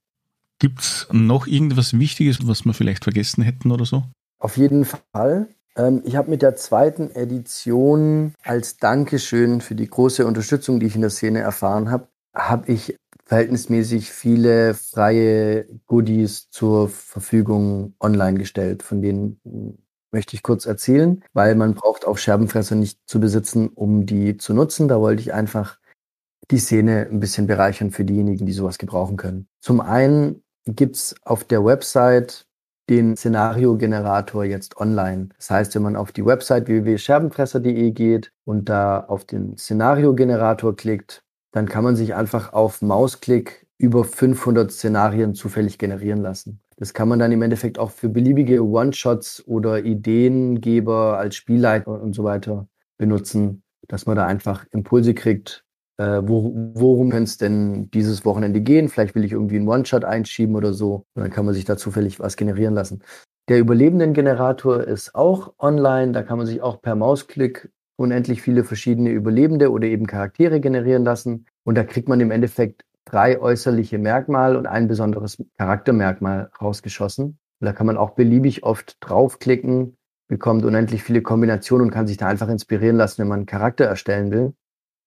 Gibt 0.58 0.80
es 0.80 1.06
noch 1.10 1.46
irgendwas 1.46 1.98
Wichtiges, 1.98 2.46
was 2.46 2.64
wir 2.64 2.74
vielleicht 2.74 3.04
vergessen 3.04 3.42
hätten 3.42 3.72
oder 3.72 3.84
so? 3.84 4.04
Auf 4.38 4.56
jeden 4.56 4.84
Fall. 4.84 5.48
Ähm, 5.76 6.02
ich 6.04 6.16
habe 6.16 6.30
mit 6.30 6.42
der 6.42 6.56
zweiten 6.56 7.10
Edition 7.14 8.34
als 8.42 8.76
Dankeschön 8.76 9.60
für 9.60 9.74
die 9.74 9.88
große 9.88 10.26
Unterstützung, 10.26 10.80
die 10.80 10.86
ich 10.86 10.94
in 10.94 11.00
der 11.00 11.10
Szene 11.10 11.40
erfahren 11.40 11.90
habe, 11.90 12.08
habe 12.34 12.70
ich 12.72 12.96
verhältnismäßig 13.24 14.10
viele 14.10 14.74
freie 14.74 15.66
Goodies 15.86 16.50
zur 16.50 16.88
Verfügung 16.88 17.94
online 18.00 18.38
gestellt, 18.38 18.82
von 18.82 19.00
denen 19.00 19.40
möchte 20.12 20.36
ich 20.36 20.42
kurz 20.42 20.66
erzählen, 20.66 21.22
weil 21.32 21.54
man 21.54 21.74
braucht 21.74 22.06
auch 22.06 22.18
Scherbenfresser 22.18 22.74
nicht 22.74 23.00
zu 23.06 23.18
besitzen, 23.18 23.68
um 23.68 24.06
die 24.06 24.36
zu 24.36 24.54
nutzen. 24.54 24.88
Da 24.88 25.00
wollte 25.00 25.22
ich 25.22 25.32
einfach 25.32 25.78
die 26.50 26.58
Szene 26.58 27.08
ein 27.10 27.20
bisschen 27.20 27.46
bereichern 27.46 27.90
für 27.90 28.04
diejenigen, 28.04 28.46
die 28.46 28.52
sowas 28.52 28.78
gebrauchen 28.78 29.16
können. 29.16 29.48
Zum 29.60 29.80
einen 29.80 30.42
gibt's 30.66 31.14
auf 31.22 31.44
der 31.44 31.64
Website 31.64 32.46
den 32.88 33.16
Szenariogenerator 33.16 34.44
jetzt 34.44 34.76
online. 34.76 35.30
Das 35.36 35.50
heißt, 35.50 35.74
wenn 35.74 35.82
man 35.82 35.96
auf 35.96 36.12
die 36.12 36.26
Website 36.26 36.66
www.scherbenfresser.de 36.66 37.90
geht 37.92 38.32
und 38.44 38.68
da 38.68 39.00
auf 39.00 39.24
den 39.24 39.56
Szenariogenerator 39.56 40.76
klickt, 40.76 41.22
dann 41.52 41.68
kann 41.68 41.84
man 41.84 41.96
sich 41.96 42.14
einfach 42.14 42.52
auf 42.52 42.82
Mausklick 42.82 43.66
über 43.78 44.04
500 44.04 44.70
Szenarien 44.70 45.34
zufällig 45.34 45.78
generieren 45.78 46.22
lassen. 46.22 46.61
Das 46.76 46.94
kann 46.94 47.08
man 47.08 47.18
dann 47.18 47.32
im 47.32 47.42
Endeffekt 47.42 47.78
auch 47.78 47.90
für 47.90 48.08
beliebige 48.08 48.64
One-Shots 48.64 49.46
oder 49.46 49.84
Ideengeber 49.84 51.18
als 51.18 51.36
Spielleiter 51.36 52.00
und 52.00 52.14
so 52.14 52.24
weiter 52.24 52.66
benutzen, 52.98 53.62
dass 53.88 54.06
man 54.06 54.16
da 54.16 54.26
einfach 54.26 54.64
Impulse 54.70 55.14
kriegt, 55.14 55.64
äh, 55.98 56.22
wo, 56.24 56.52
worum 56.74 57.10
könnte 57.10 57.24
es 57.24 57.36
denn 57.36 57.90
dieses 57.90 58.24
Wochenende 58.24 58.60
gehen? 58.60 58.88
Vielleicht 58.88 59.14
will 59.14 59.24
ich 59.24 59.32
irgendwie 59.32 59.56
einen 59.56 59.68
One-Shot 59.68 60.04
einschieben 60.04 60.56
oder 60.56 60.72
so. 60.72 61.06
Und 61.14 61.22
dann 61.22 61.30
kann 61.30 61.44
man 61.44 61.54
sich 61.54 61.64
da 61.64 61.76
zufällig 61.76 62.18
was 62.18 62.36
generieren 62.36 62.74
lassen. 62.74 63.02
Der 63.48 63.58
Überlebenden-Generator 63.58 64.82
ist 64.84 65.14
auch 65.14 65.52
online. 65.58 66.12
Da 66.12 66.22
kann 66.22 66.38
man 66.38 66.46
sich 66.46 66.62
auch 66.62 66.80
per 66.80 66.94
Mausklick 66.94 67.70
unendlich 67.96 68.42
viele 68.42 68.64
verschiedene 68.64 69.10
Überlebende 69.10 69.70
oder 69.70 69.86
eben 69.86 70.06
Charaktere 70.06 70.60
generieren 70.60 71.04
lassen. 71.04 71.46
Und 71.64 71.76
da 71.76 71.84
kriegt 71.84 72.08
man 72.08 72.20
im 72.20 72.30
Endeffekt 72.30 72.84
drei 73.12 73.40
äußerliche 73.40 73.98
Merkmale 73.98 74.58
und 74.58 74.66
ein 74.66 74.88
besonderes 74.88 75.42
Charaktermerkmal 75.58 76.50
rausgeschossen. 76.60 77.38
Und 77.60 77.64
da 77.66 77.72
kann 77.72 77.86
man 77.86 77.96
auch 77.96 78.10
beliebig 78.10 78.64
oft 78.64 78.96
draufklicken, 79.00 79.96
bekommt 80.28 80.64
unendlich 80.64 81.02
viele 81.02 81.22
Kombinationen 81.22 81.88
und 81.88 81.92
kann 81.92 82.06
sich 82.06 82.16
da 82.16 82.26
einfach 82.26 82.48
inspirieren 82.48 82.96
lassen, 82.96 83.18
wenn 83.20 83.28
man 83.28 83.40
einen 83.40 83.46
Charakter 83.46 83.84
erstellen 83.84 84.32
will. 84.32 84.54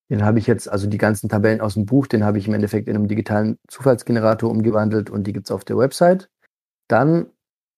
Den 0.09 0.23
habe 0.23 0.37
ich 0.37 0.45
jetzt, 0.45 0.69
also 0.69 0.87
die 0.87 0.99
ganzen 0.99 1.29
Tabellen 1.29 1.61
aus 1.61 1.73
dem 1.73 1.87
Buch, 1.87 2.05
den 2.05 2.23
habe 2.23 2.37
ich 2.37 2.47
im 2.47 2.53
Endeffekt 2.53 2.87
in 2.87 2.95
einem 2.95 3.07
digitalen 3.07 3.57
Zufallsgenerator 3.67 4.51
umgewandelt 4.51 5.09
und 5.09 5.25
die 5.25 5.33
gibt 5.33 5.47
es 5.47 5.51
auf 5.51 5.65
der 5.65 5.77
Website. 5.77 6.29
Dann 6.87 7.25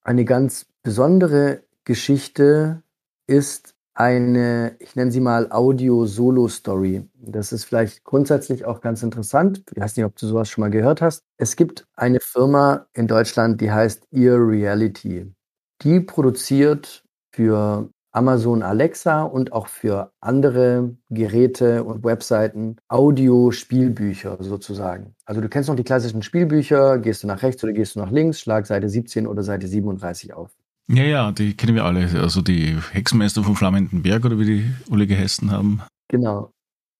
eine 0.03 0.25
ganz 0.25 0.65
besondere 0.83 1.63
Geschichte 1.85 2.83
ist 3.27 3.76
eine, 3.97 4.75
ich 4.77 4.95
nenne 4.95 5.11
sie 5.11 5.19
mal 5.19 5.51
Audio-Solo-Story. 5.51 7.09
Das 7.15 7.51
ist 7.51 7.65
vielleicht 7.65 8.03
grundsätzlich 8.03 8.63
auch 8.63 8.79
ganz 8.79 9.01
interessant. 9.01 9.63
Ich 9.73 9.81
weiß 9.81 9.97
nicht, 9.97 10.05
ob 10.05 10.15
du 10.15 10.27
sowas 10.27 10.49
schon 10.49 10.61
mal 10.61 10.69
gehört 10.69 11.01
hast. 11.01 11.23
Es 11.37 11.55
gibt 11.55 11.87
eine 11.95 12.19
Firma 12.21 12.85
in 12.93 13.07
Deutschland, 13.07 13.59
die 13.59 13.71
heißt 13.71 14.07
Ear 14.11 14.37
Reality. 14.37 15.33
Die 15.81 15.99
produziert 15.99 17.03
für 17.33 17.89
Amazon 18.11 18.61
Alexa 18.61 19.23
und 19.23 19.51
auch 19.51 19.67
für 19.67 20.11
andere 20.21 20.95
Geräte 21.09 21.83
und 21.83 22.03
Webseiten 22.03 22.77
Audio-Spielbücher 22.89 24.37
sozusagen. 24.41 25.15
Also 25.25 25.41
du 25.41 25.49
kennst 25.49 25.69
noch 25.69 25.75
die 25.75 25.83
klassischen 25.83 26.21
Spielbücher, 26.21 26.99
gehst 26.99 27.23
du 27.23 27.27
nach 27.27 27.41
rechts 27.41 27.63
oder 27.63 27.73
gehst 27.73 27.95
du 27.95 27.99
nach 27.99 28.11
links, 28.11 28.41
schlag 28.41 28.67
Seite 28.67 28.89
17 28.89 29.25
oder 29.25 29.41
Seite 29.41 29.67
37 29.67 30.35
auf. 30.35 30.51
Ja, 30.89 31.03
ja, 31.03 31.31
die 31.31 31.55
kennen 31.55 31.75
wir 31.75 31.85
alle. 31.85 32.07
Also 32.21 32.41
die 32.41 32.77
Hexenmeister 32.91 33.43
vom 33.43 33.55
Flammenden 33.55 34.03
Berg 34.03 34.25
oder 34.25 34.39
wie 34.39 34.45
die 34.45 34.71
alle 34.91 35.05
geheißen 35.07 35.51
haben. 35.51 35.81
Genau. 36.09 36.51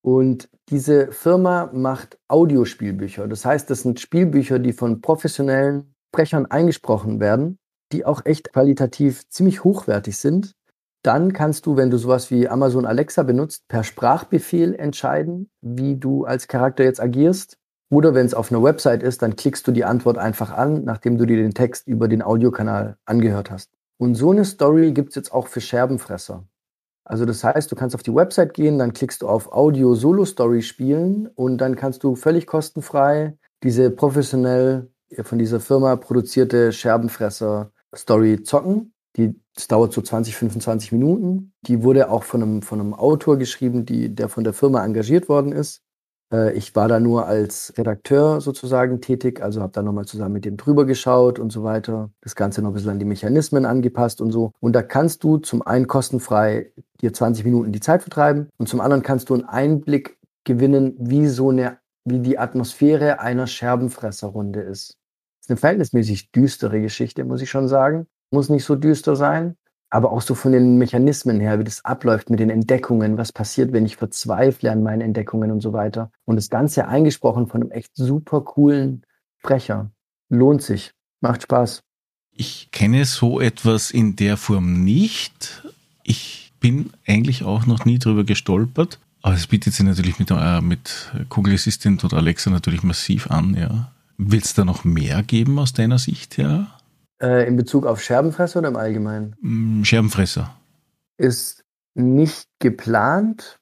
Und 0.02 0.50
diese 0.70 1.12
Firma 1.12 1.70
macht 1.74 2.18
Audiospielbücher. 2.28 3.28
Das 3.28 3.46
heißt, 3.46 3.70
das 3.70 3.82
sind 3.82 4.00
Spielbücher, 4.00 4.60
die 4.60 4.74
von 4.74 5.02
professionellen 5.02 5.94
Sprechern 6.14 6.46
eingesprochen 6.46 7.20
werden, 7.20 7.58
die 7.94 8.06
auch 8.06 8.26
echt 8.26 8.52
qualitativ 8.52 9.28
ziemlich 9.30 9.64
hochwertig 9.64 10.18
sind 10.18 10.54
dann 11.08 11.32
kannst 11.32 11.66
du, 11.66 11.78
wenn 11.78 11.90
du 11.90 11.98
sowas 11.98 12.32
wie 12.32 12.50
Amazon 12.50 12.86
Alexa 12.86 13.24
benutzt, 13.24 13.70
per 13.70 13.86
Sprachbefehl 13.86 14.76
entscheiden, 14.76 15.50
wie 15.62 15.96
du 15.96 16.26
als 16.26 16.50
Charakter 16.50 16.84
jetzt 16.84 17.00
agierst. 17.00 17.58
Oder 17.90 18.14
wenn 18.14 18.26
es 18.26 18.34
auf 18.34 18.52
einer 18.52 18.62
Website 18.62 19.04
ist, 19.04 19.22
dann 19.22 19.38
klickst 19.38 19.66
du 19.66 19.72
die 19.72 19.86
Antwort 19.86 20.18
einfach 20.18 20.52
an, 20.52 20.84
nachdem 20.84 21.18
du 21.18 21.26
dir 21.26 21.38
den 21.38 21.54
Text 21.54 21.88
über 21.88 22.10
den 22.10 22.22
Audiokanal 22.22 22.98
angehört 23.06 23.50
hast. 23.50 23.77
Und 23.98 24.16
so 24.16 24.32
eine 24.32 24.46
Story 24.46 24.92
gibt 24.92 25.10
es 25.10 25.16
jetzt 25.16 25.32
auch 25.32 25.48
für 25.48 25.62
Scherbenfresser. 25.62 26.48
Also 27.04 27.26
das 27.26 27.44
heißt, 27.44 27.72
du 27.72 27.76
kannst 27.76 27.96
auf 27.96 28.04
die 28.04 28.14
Website 28.14 28.54
gehen, 28.54 28.80
dann 28.80 28.94
klickst 28.94 29.22
du 29.22 29.28
auf 29.28 29.52
Audio 29.52 29.96
Solo 29.96 30.26
Story 30.26 30.62
spielen 30.62 31.28
und 31.36 31.58
dann 31.60 31.76
kannst 31.76 32.04
du 32.04 32.16
völlig 32.16 32.46
kostenfrei 32.48 33.38
diese 33.64 33.90
professionell 33.90 34.92
von 35.22 35.40
dieser 35.40 35.60
Firma 35.60 35.96
produzierte 35.96 36.72
Scherbenfresser 36.74 37.72
Story 37.96 38.44
zocken 38.44 38.94
die, 39.18 39.36
das 39.56 39.68
dauert 39.68 39.94
so 39.94 40.02
20, 40.02 40.36
25 40.36 40.92
Minuten. 40.92 41.54
Die 41.64 41.84
wurde 41.84 42.10
auch 42.10 42.24
von 42.24 42.44
einem, 42.44 42.62
von 42.62 42.80
einem 42.80 42.94
Autor 42.94 43.38
geschrieben, 43.38 43.86
die, 43.86 44.14
der 44.14 44.30
von 44.30 44.44
der 44.44 44.54
Firma 44.54 44.86
engagiert 44.86 45.28
worden 45.28 45.52
ist. 45.52 45.82
Äh, 46.32 46.54
ich 46.54 46.76
war 46.76 46.88
da 46.88 47.00
nur 47.00 47.26
als 47.26 47.74
Redakteur 47.78 48.42
sozusagen 48.42 49.02
tätig, 49.02 49.42
also 49.42 49.62
habe 49.62 49.74
da 49.74 49.82
nochmal 49.82 50.06
zusammen 50.06 50.34
mit 50.34 50.46
dem 50.46 50.58
drüber 50.58 50.86
geschaut 50.86 51.40
und 51.40 51.52
so 51.52 51.64
weiter. 51.64 52.10
Das 52.22 52.36
Ganze 52.36 52.62
noch 52.62 52.72
ein 52.72 52.74
bisschen 52.74 52.92
an 52.92 53.00
die 53.00 53.06
Mechanismen 53.06 53.66
angepasst 53.66 54.22
und 54.22 54.32
so. 54.32 54.52
Und 54.60 54.74
da 54.74 54.84
kannst 54.84 55.24
du 55.24 55.38
zum 55.38 55.62
einen 55.62 55.88
kostenfrei 55.88 56.72
dir 57.02 57.14
20 57.14 57.46
Minuten 57.46 57.72
die 57.72 57.80
Zeit 57.80 58.02
vertreiben 58.02 58.50
und 58.58 58.68
zum 58.68 58.82
anderen 58.82 59.04
kannst 59.04 59.30
du 59.30 59.34
einen 59.34 59.46
Einblick 59.46 60.18
gewinnen, 60.44 60.96
wie 61.00 61.28
so 61.28 61.50
eine, 61.50 61.78
wie 62.06 62.20
die 62.20 62.40
Atmosphäre 62.40 63.20
einer 63.20 63.48
Scherbenfresserrunde 63.48 64.62
ist. 64.62 64.98
Das 65.40 65.46
ist 65.46 65.50
eine 65.50 65.58
verhältnismäßig 65.58 66.32
düstere 66.32 66.82
Geschichte, 66.82 67.24
muss 67.24 67.42
ich 67.42 67.50
schon 67.50 67.68
sagen 67.68 68.08
muss 68.32 68.50
nicht 68.50 68.66
so 68.66 68.76
düster 68.76 69.16
sein, 69.16 69.56
aber 69.90 70.12
auch 70.12 70.22
so 70.22 70.36
von 70.36 70.52
den 70.52 70.78
Mechanismen 70.78 71.40
her, 71.40 71.60
wie 71.60 71.64
das 71.64 71.86
abläuft 71.86 72.30
mit 72.30 72.40
den 72.40 72.50
Entdeckungen, 72.50 73.18
was 73.18 73.32
passiert, 73.32 73.72
wenn 73.72 73.86
ich 73.86 73.96
verzweifle 73.96 74.72
an 74.72 74.84
meinen 74.84 75.02
Entdeckungen 75.02 75.52
und 75.52 75.62
so 75.62 75.74
weiter. 75.74 76.12
Und 76.26 76.36
das 76.36 76.50
Ganze 76.50 76.88
eingesprochen 76.88 77.48
von 77.48 77.62
einem 77.62 77.72
echt 77.72 77.96
super 77.96 78.42
coolen 78.42 79.04
Sprecher. 79.40 79.92
Lohnt 80.30 80.62
sich, 80.62 80.92
macht 81.22 81.44
Spaß. 81.44 81.84
Ich 82.32 82.70
kenne 82.72 83.06
so 83.06 83.40
etwas 83.40 83.92
in 83.92 84.16
der 84.16 84.38
Form 84.38 84.84
nicht. 84.84 85.64
Ich 86.04 86.54
bin 86.60 86.92
eigentlich 87.08 87.44
auch 87.44 87.66
noch 87.66 87.86
nie 87.86 87.98
drüber 87.98 88.24
gestolpert. 88.24 89.00
Aber 89.22 89.36
es 89.36 89.48
bietet 89.48 89.74
sich 89.74 89.86
natürlich 89.86 90.20
mit, 90.20 90.32
äh, 90.32 90.62
mit 90.62 91.12
Google 91.30 91.56
Assistant 91.56 92.04
oder 92.04 92.18
Alexa 92.18 92.50
natürlich 92.50 92.84
massiv 92.84 93.32
an, 93.32 93.56
ja. 93.56 93.92
Wird 94.18 94.46
es 94.46 94.54
da 94.54 94.66
noch 94.66 94.84
mehr 94.84 95.22
geben 95.24 95.60
aus 95.60 95.74
deiner 95.74 96.00
Sicht 96.00 96.38
her? 96.38 96.68
Äh, 97.22 97.48
in 97.48 97.56
Bezug 97.56 97.86
auf 97.86 98.02
Scherbenfresser 98.02 98.60
oder 98.60 98.70
im 98.70 98.76
Allgemeinen? 98.76 99.36
Mm, 99.42 99.84
Scherbenfresser. 99.84 100.56
Ist 101.18 101.64
nicht 101.96 102.48
geplant, 102.60 103.60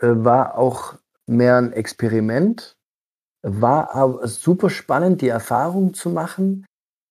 äh, 0.00 0.08
war 0.08 0.56
auch 0.56 0.94
mehr 1.26 1.58
ein 1.58 1.72
Experiment, 1.72 2.76
war 3.42 3.94
aber 3.94 4.26
super 4.26 4.70
spannend, 4.70 5.20
die 5.20 5.28
Erfahrung 5.28 5.92
zu 5.92 6.08
machen. 6.08 6.64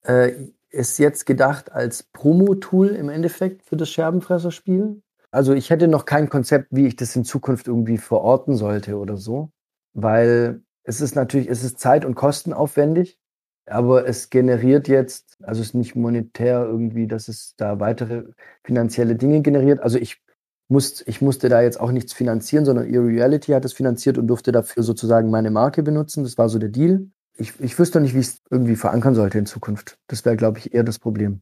Äh, 0.04 0.48
ist 0.70 0.98
jetzt 0.98 1.24
gedacht 1.26 1.70
als 1.70 2.02
Promo-Tool 2.02 2.88
im 2.88 3.08
Endeffekt 3.08 3.62
für 3.62 3.76
das 3.76 3.88
Scherbenfresser-Spiel. 3.90 5.00
Also 5.30 5.52
ich 5.52 5.70
hätte 5.70 5.86
noch 5.86 6.04
kein 6.04 6.28
Konzept, 6.28 6.68
wie 6.70 6.86
ich 6.86 6.96
das 6.96 7.14
in 7.14 7.24
Zukunft 7.24 7.68
irgendwie 7.68 7.98
verorten 7.98 8.56
sollte 8.56 8.98
oder 8.98 9.16
so, 9.16 9.50
weil 9.92 10.62
es 10.82 11.00
ist 11.00 11.14
natürlich, 11.14 11.48
es 11.48 11.62
ist 11.62 11.78
zeit- 11.78 12.04
und 12.04 12.16
kostenaufwendig 12.16 13.18
aber 13.66 14.06
es 14.06 14.30
generiert 14.30 14.88
jetzt, 14.88 15.36
also 15.42 15.60
es 15.60 15.68
ist 15.68 15.74
nicht 15.74 15.94
monetär 15.94 16.64
irgendwie, 16.64 17.06
dass 17.06 17.28
es 17.28 17.54
da 17.56 17.80
weitere 17.80 18.24
finanzielle 18.62 19.16
Dinge 19.16 19.40
generiert. 19.42 19.80
Also 19.80 19.98
ich, 19.98 20.22
muss, 20.68 21.02
ich 21.06 21.20
musste 21.20 21.48
da 21.48 21.62
jetzt 21.62 21.80
auch 21.80 21.90
nichts 21.90 22.12
finanzieren, 22.12 22.64
sondern 22.64 22.94
Reality 22.94 23.52
hat 23.52 23.64
es 23.64 23.72
finanziert 23.72 24.18
und 24.18 24.26
durfte 24.26 24.52
dafür 24.52 24.82
sozusagen 24.82 25.30
meine 25.30 25.50
Marke 25.50 25.82
benutzen. 25.82 26.24
Das 26.24 26.38
war 26.38 26.48
so 26.48 26.58
der 26.58 26.68
Deal. 26.68 27.08
Ich, 27.36 27.58
ich 27.60 27.78
wüsste 27.78 28.00
nicht, 28.00 28.14
wie 28.14 28.20
ich 28.20 28.28
es 28.28 28.42
irgendwie 28.50 28.76
verankern 28.76 29.14
sollte 29.14 29.38
in 29.38 29.46
Zukunft. 29.46 29.98
Das 30.06 30.24
wäre, 30.24 30.36
glaube 30.36 30.58
ich, 30.58 30.74
eher 30.74 30.84
das 30.84 30.98
Problem. 30.98 31.40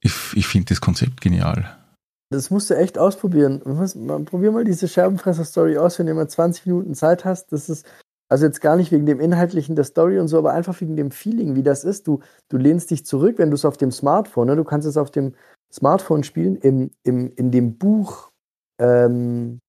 Ich, 0.00 0.14
ich 0.34 0.46
finde 0.46 0.66
das 0.70 0.80
Konzept 0.80 1.20
genial. 1.20 1.76
Das 2.30 2.50
musst 2.50 2.70
du 2.70 2.74
echt 2.74 2.98
ausprobieren. 2.98 3.60
Probier 4.24 4.50
mal 4.50 4.64
diese 4.64 4.88
Scherbenfresser-Story 4.88 5.78
aus, 5.78 5.98
wenn 5.98 6.06
du 6.06 6.14
mal 6.14 6.28
20 6.28 6.66
Minuten 6.66 6.94
Zeit 6.94 7.24
hast. 7.24 7.52
Das 7.52 7.68
ist, 7.68 7.86
also 8.28 8.46
jetzt 8.46 8.60
gar 8.60 8.76
nicht 8.76 8.90
wegen 8.90 9.06
dem 9.06 9.20
Inhaltlichen 9.20 9.76
der 9.76 9.84
Story 9.84 10.18
und 10.18 10.28
so, 10.28 10.38
aber 10.38 10.52
einfach 10.52 10.80
wegen 10.80 10.96
dem 10.96 11.10
Feeling, 11.10 11.54
wie 11.54 11.62
das 11.62 11.84
ist. 11.84 12.08
Du, 12.08 12.20
du 12.48 12.56
lehnst 12.56 12.90
dich 12.90 13.06
zurück, 13.06 13.38
wenn 13.38 13.50
du 13.50 13.54
es 13.54 13.64
auf 13.64 13.76
dem 13.76 13.92
Smartphone, 13.92 14.48
ne? 14.48 14.56
du 14.56 14.64
kannst 14.64 14.86
es 14.86 14.96
auf 14.96 15.10
dem 15.10 15.34
Smartphone 15.72 16.24
spielen. 16.24 16.56
Im, 16.56 16.90
im, 17.04 17.32
in 17.36 17.50
dem 17.50 17.78
Buch 17.78 18.30
ähm, 18.78 19.60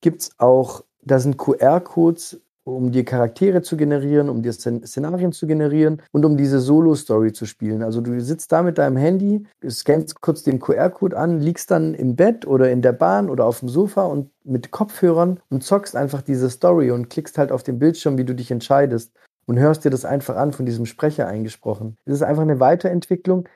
gibt 0.00 0.22
es 0.22 0.30
auch, 0.38 0.84
da 1.02 1.18
sind 1.18 1.36
QR-Codes 1.36 2.40
um 2.76 2.92
die 2.92 3.04
Charaktere 3.04 3.62
zu 3.62 3.76
generieren, 3.76 4.28
um 4.28 4.42
die 4.42 4.52
Szenarien 4.52 5.32
zu 5.32 5.46
generieren 5.46 6.02
und 6.12 6.24
um 6.24 6.36
diese 6.36 6.60
Solo-Story 6.60 7.32
zu 7.32 7.46
spielen. 7.46 7.82
Also 7.82 8.00
du 8.00 8.20
sitzt 8.20 8.52
da 8.52 8.62
mit 8.62 8.78
deinem 8.78 8.96
Handy, 8.96 9.46
scannst 9.68 10.20
kurz 10.20 10.42
den 10.42 10.60
QR-Code 10.60 11.16
an, 11.16 11.40
liegst 11.40 11.70
dann 11.70 11.94
im 11.94 12.16
Bett 12.16 12.46
oder 12.46 12.70
in 12.70 12.82
der 12.82 12.92
Bahn 12.92 13.30
oder 13.30 13.46
auf 13.46 13.60
dem 13.60 13.68
Sofa 13.68 14.04
und 14.04 14.30
mit 14.44 14.70
Kopfhörern 14.70 15.40
und 15.50 15.62
zockst 15.62 15.96
einfach 15.96 16.22
diese 16.22 16.50
Story 16.50 16.90
und 16.90 17.10
klickst 17.10 17.38
halt 17.38 17.52
auf 17.52 17.62
den 17.62 17.78
Bildschirm, 17.78 18.18
wie 18.18 18.24
du 18.24 18.34
dich 18.34 18.50
entscheidest 18.50 19.12
und 19.46 19.58
hörst 19.58 19.84
dir 19.84 19.90
das 19.90 20.04
einfach 20.04 20.36
an 20.36 20.52
von 20.52 20.66
diesem 20.66 20.86
Sprecher 20.86 21.26
eingesprochen. 21.26 21.96
Es 22.04 22.14
ist 22.14 22.22
einfach 22.22 22.42
eine 22.42 22.60
Weiterentwicklung 22.60 23.48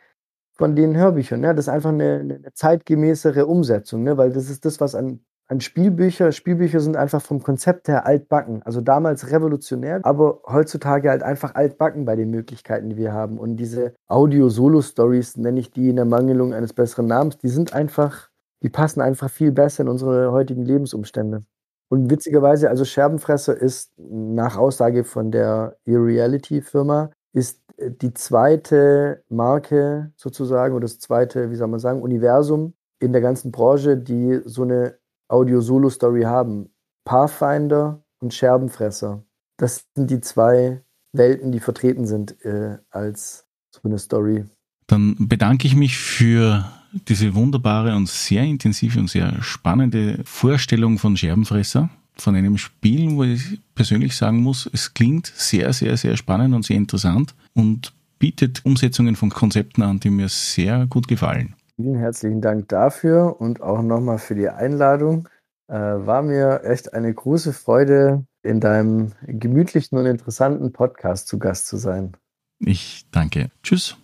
von 0.57 0.77
den 0.77 0.97
Hörbüchern. 0.97 1.41
Ne? 1.41 1.55
Das 1.55 1.67
ist 1.67 1.73
einfach 1.73 1.91
eine, 1.91 2.21
eine 2.21 2.53
zeitgemäßere 2.53 3.47
Umsetzung, 3.47 4.03
ne? 4.03 4.17
weil 4.17 4.33
das 4.33 4.51
ist 4.51 4.65
das, 4.65 4.81
was 4.81 4.95
an 4.95 5.21
an 5.55 5.61
Spielbücher. 5.61 6.33
Spielbücher 6.33 6.81
sind 6.81 6.97
einfach 6.97 7.23
vom 7.23 7.41
Konzept 7.43 7.87
her 7.87 8.07
altbacken. 8.07 8.63
Also 8.65 8.81
damals 8.81 9.31
revolutionär, 9.31 10.01
aber 10.03 10.41
heutzutage 10.47 11.09
halt 11.11 11.23
einfach 11.23 11.55
altbacken 11.55 12.05
bei 12.05 12.16
den 12.16 12.31
Möglichkeiten, 12.31 12.91
die 12.91 12.97
wir 12.97 13.12
haben. 13.12 13.39
Und 13.39 13.57
diese 13.57 13.95
Audio-Solo-Stories, 14.09 15.37
nenne 15.37 15.61
ich 15.61 15.70
die 15.70 15.91
in 15.91 15.97
der 15.97 16.07
Mangelung 16.07 16.53
eines 16.53 16.73
besseren 16.73 17.07
Namens, 17.07 17.39
die 17.39 17.49
sind 17.49 17.73
einfach, 17.73 18.31
die 18.62 18.69
passen 18.69 19.01
einfach 19.01 19.31
viel 19.31 19.53
besser 19.53 19.85
in 19.85 19.89
unsere 19.89 20.33
heutigen 20.33 20.65
Lebensumstände. 20.65 21.45
Und 21.89 22.11
witzigerweise, 22.11 22.69
also 22.69 22.85
Scherbenfresser 22.85 23.57
ist 23.57 23.93
nach 23.97 24.57
Aussage 24.57 25.05
von 25.05 25.31
der 25.31 25.77
E-Reality-Firma, 25.85 27.11
ist 27.33 27.61
die 27.78 28.12
zweite 28.12 29.23
Marke 29.28 30.12
sozusagen 30.16 30.74
oder 30.74 30.83
das 30.83 30.99
zweite, 30.99 31.51
wie 31.51 31.57
soll 31.57 31.69
man 31.69 31.81
sagen, 31.81 32.03
Universum 32.03 32.74
in 32.99 33.12
der 33.12 33.20
ganzen 33.20 33.53
Branche, 33.53 33.97
die 33.97 34.41
so 34.45 34.62
eine 34.62 34.97
Audio-Solo-Story 35.29 36.23
haben. 36.23 36.71
Pathfinder 37.05 38.03
und 38.21 38.33
Scherbenfresser. 38.33 39.25
Das 39.59 39.85
sind 39.95 40.11
die 40.11 40.21
zwei 40.21 40.83
Welten, 41.13 41.53
die 41.53 41.61
vertreten 41.61 42.07
sind 42.07 42.43
äh, 42.45 42.79
als 42.91 43.47
so 43.71 43.81
eine 43.85 43.99
Story. 43.99 44.45
Dann 44.87 45.17
bedanke 45.19 45.67
ich 45.67 45.77
mich 45.77 45.97
für 45.97 46.65
diese 47.09 47.35
wunderbare 47.35 47.95
und 47.97 48.09
sehr 48.09 48.45
intensive 48.45 48.99
und 48.99 49.09
sehr 49.09 49.43
spannende 49.43 50.21
Vorstellung 50.25 50.99
von 50.99 51.17
Scherbenfresser, 51.17 51.91
von 52.17 52.37
einem 52.37 52.59
Spiel, 52.59 53.17
wo 53.17 53.25
ich 53.25 53.61
persönlich 53.75 54.17
sagen 54.17 54.43
muss, 54.43 54.69
es 54.73 54.95
klingt 54.95 55.27
sehr, 55.27 55.73
sehr, 55.73 55.97
sehr 55.97 56.17
spannend 56.17 56.55
und 56.55 56.65
sehr 56.65 56.77
interessant 56.77 57.35
und 57.55 57.93
bietet 58.19 58.65
Umsetzungen 58.65 59.17
von 59.17 59.31
Konzepten 59.31 59.83
an, 59.83 60.01
die 60.01 60.11
mir 60.11 60.29
sehr 60.29 60.87
gut 60.87 61.09
gefallen. 61.09 61.55
Vielen 61.77 61.97
herzlichen 61.97 62.41
Dank 62.41 62.69
dafür 62.69 63.41
und 63.41 63.61
auch 63.61 63.83
nochmal 63.83 64.19
für 64.19 64.35
die 64.35 64.49
Einladung. 64.49 65.29
Äh, 65.69 65.75
war 65.75 66.23
mir 66.23 66.63
echt 66.65 66.95
eine 66.95 67.13
große 67.13 67.53
Freude, 67.53 68.25
in 68.45 68.61
deinem 68.61 69.13
gemütlichen 69.27 69.99
und 69.99 70.07
interessanten 70.07 70.73
Podcast 70.73 71.27
zu 71.29 71.39
Gast 71.39 71.67
zu 71.67 71.77
sein. 71.79 72.17
Ich 72.61 73.07
danke. 73.11 73.51
Tschüss. 73.63 73.97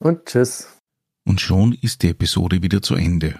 Und 0.00 0.26
tschüss. 0.26 0.68
Und 1.26 1.40
schon 1.40 1.72
ist 1.80 2.02
die 2.02 2.10
Episode 2.10 2.62
wieder 2.62 2.82
zu 2.82 2.96
Ende. 2.96 3.36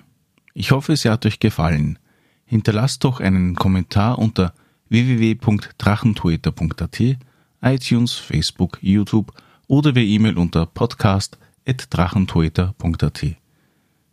Ich 0.55 0.71
hoffe, 0.71 0.97
sie 0.97 1.11
hat 1.11 1.27
euch 1.27 1.39
gefallen. 1.41 1.99
Hinterlasst 2.47 3.05
doch 3.05 3.21
einen 3.21 3.57
Kommentar 3.57 4.19
unter 4.19 4.55
www.drachentoeter.at, 4.89 7.19
iTunes, 7.61 8.15
Facebook, 8.15 8.79
YouTube 8.81 9.35
oder 9.67 9.93
per 9.93 10.03
E-Mail 10.03 10.39
unter 10.39 10.65
podcast.drachentoeter.at. 10.67 13.44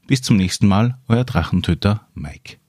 Bis 0.07 0.21
zum 0.21 0.37
nächsten 0.37 0.67
Mal, 0.67 0.97
euer 1.07 1.23
Drachentöter 1.23 2.07
Mike. 2.13 2.60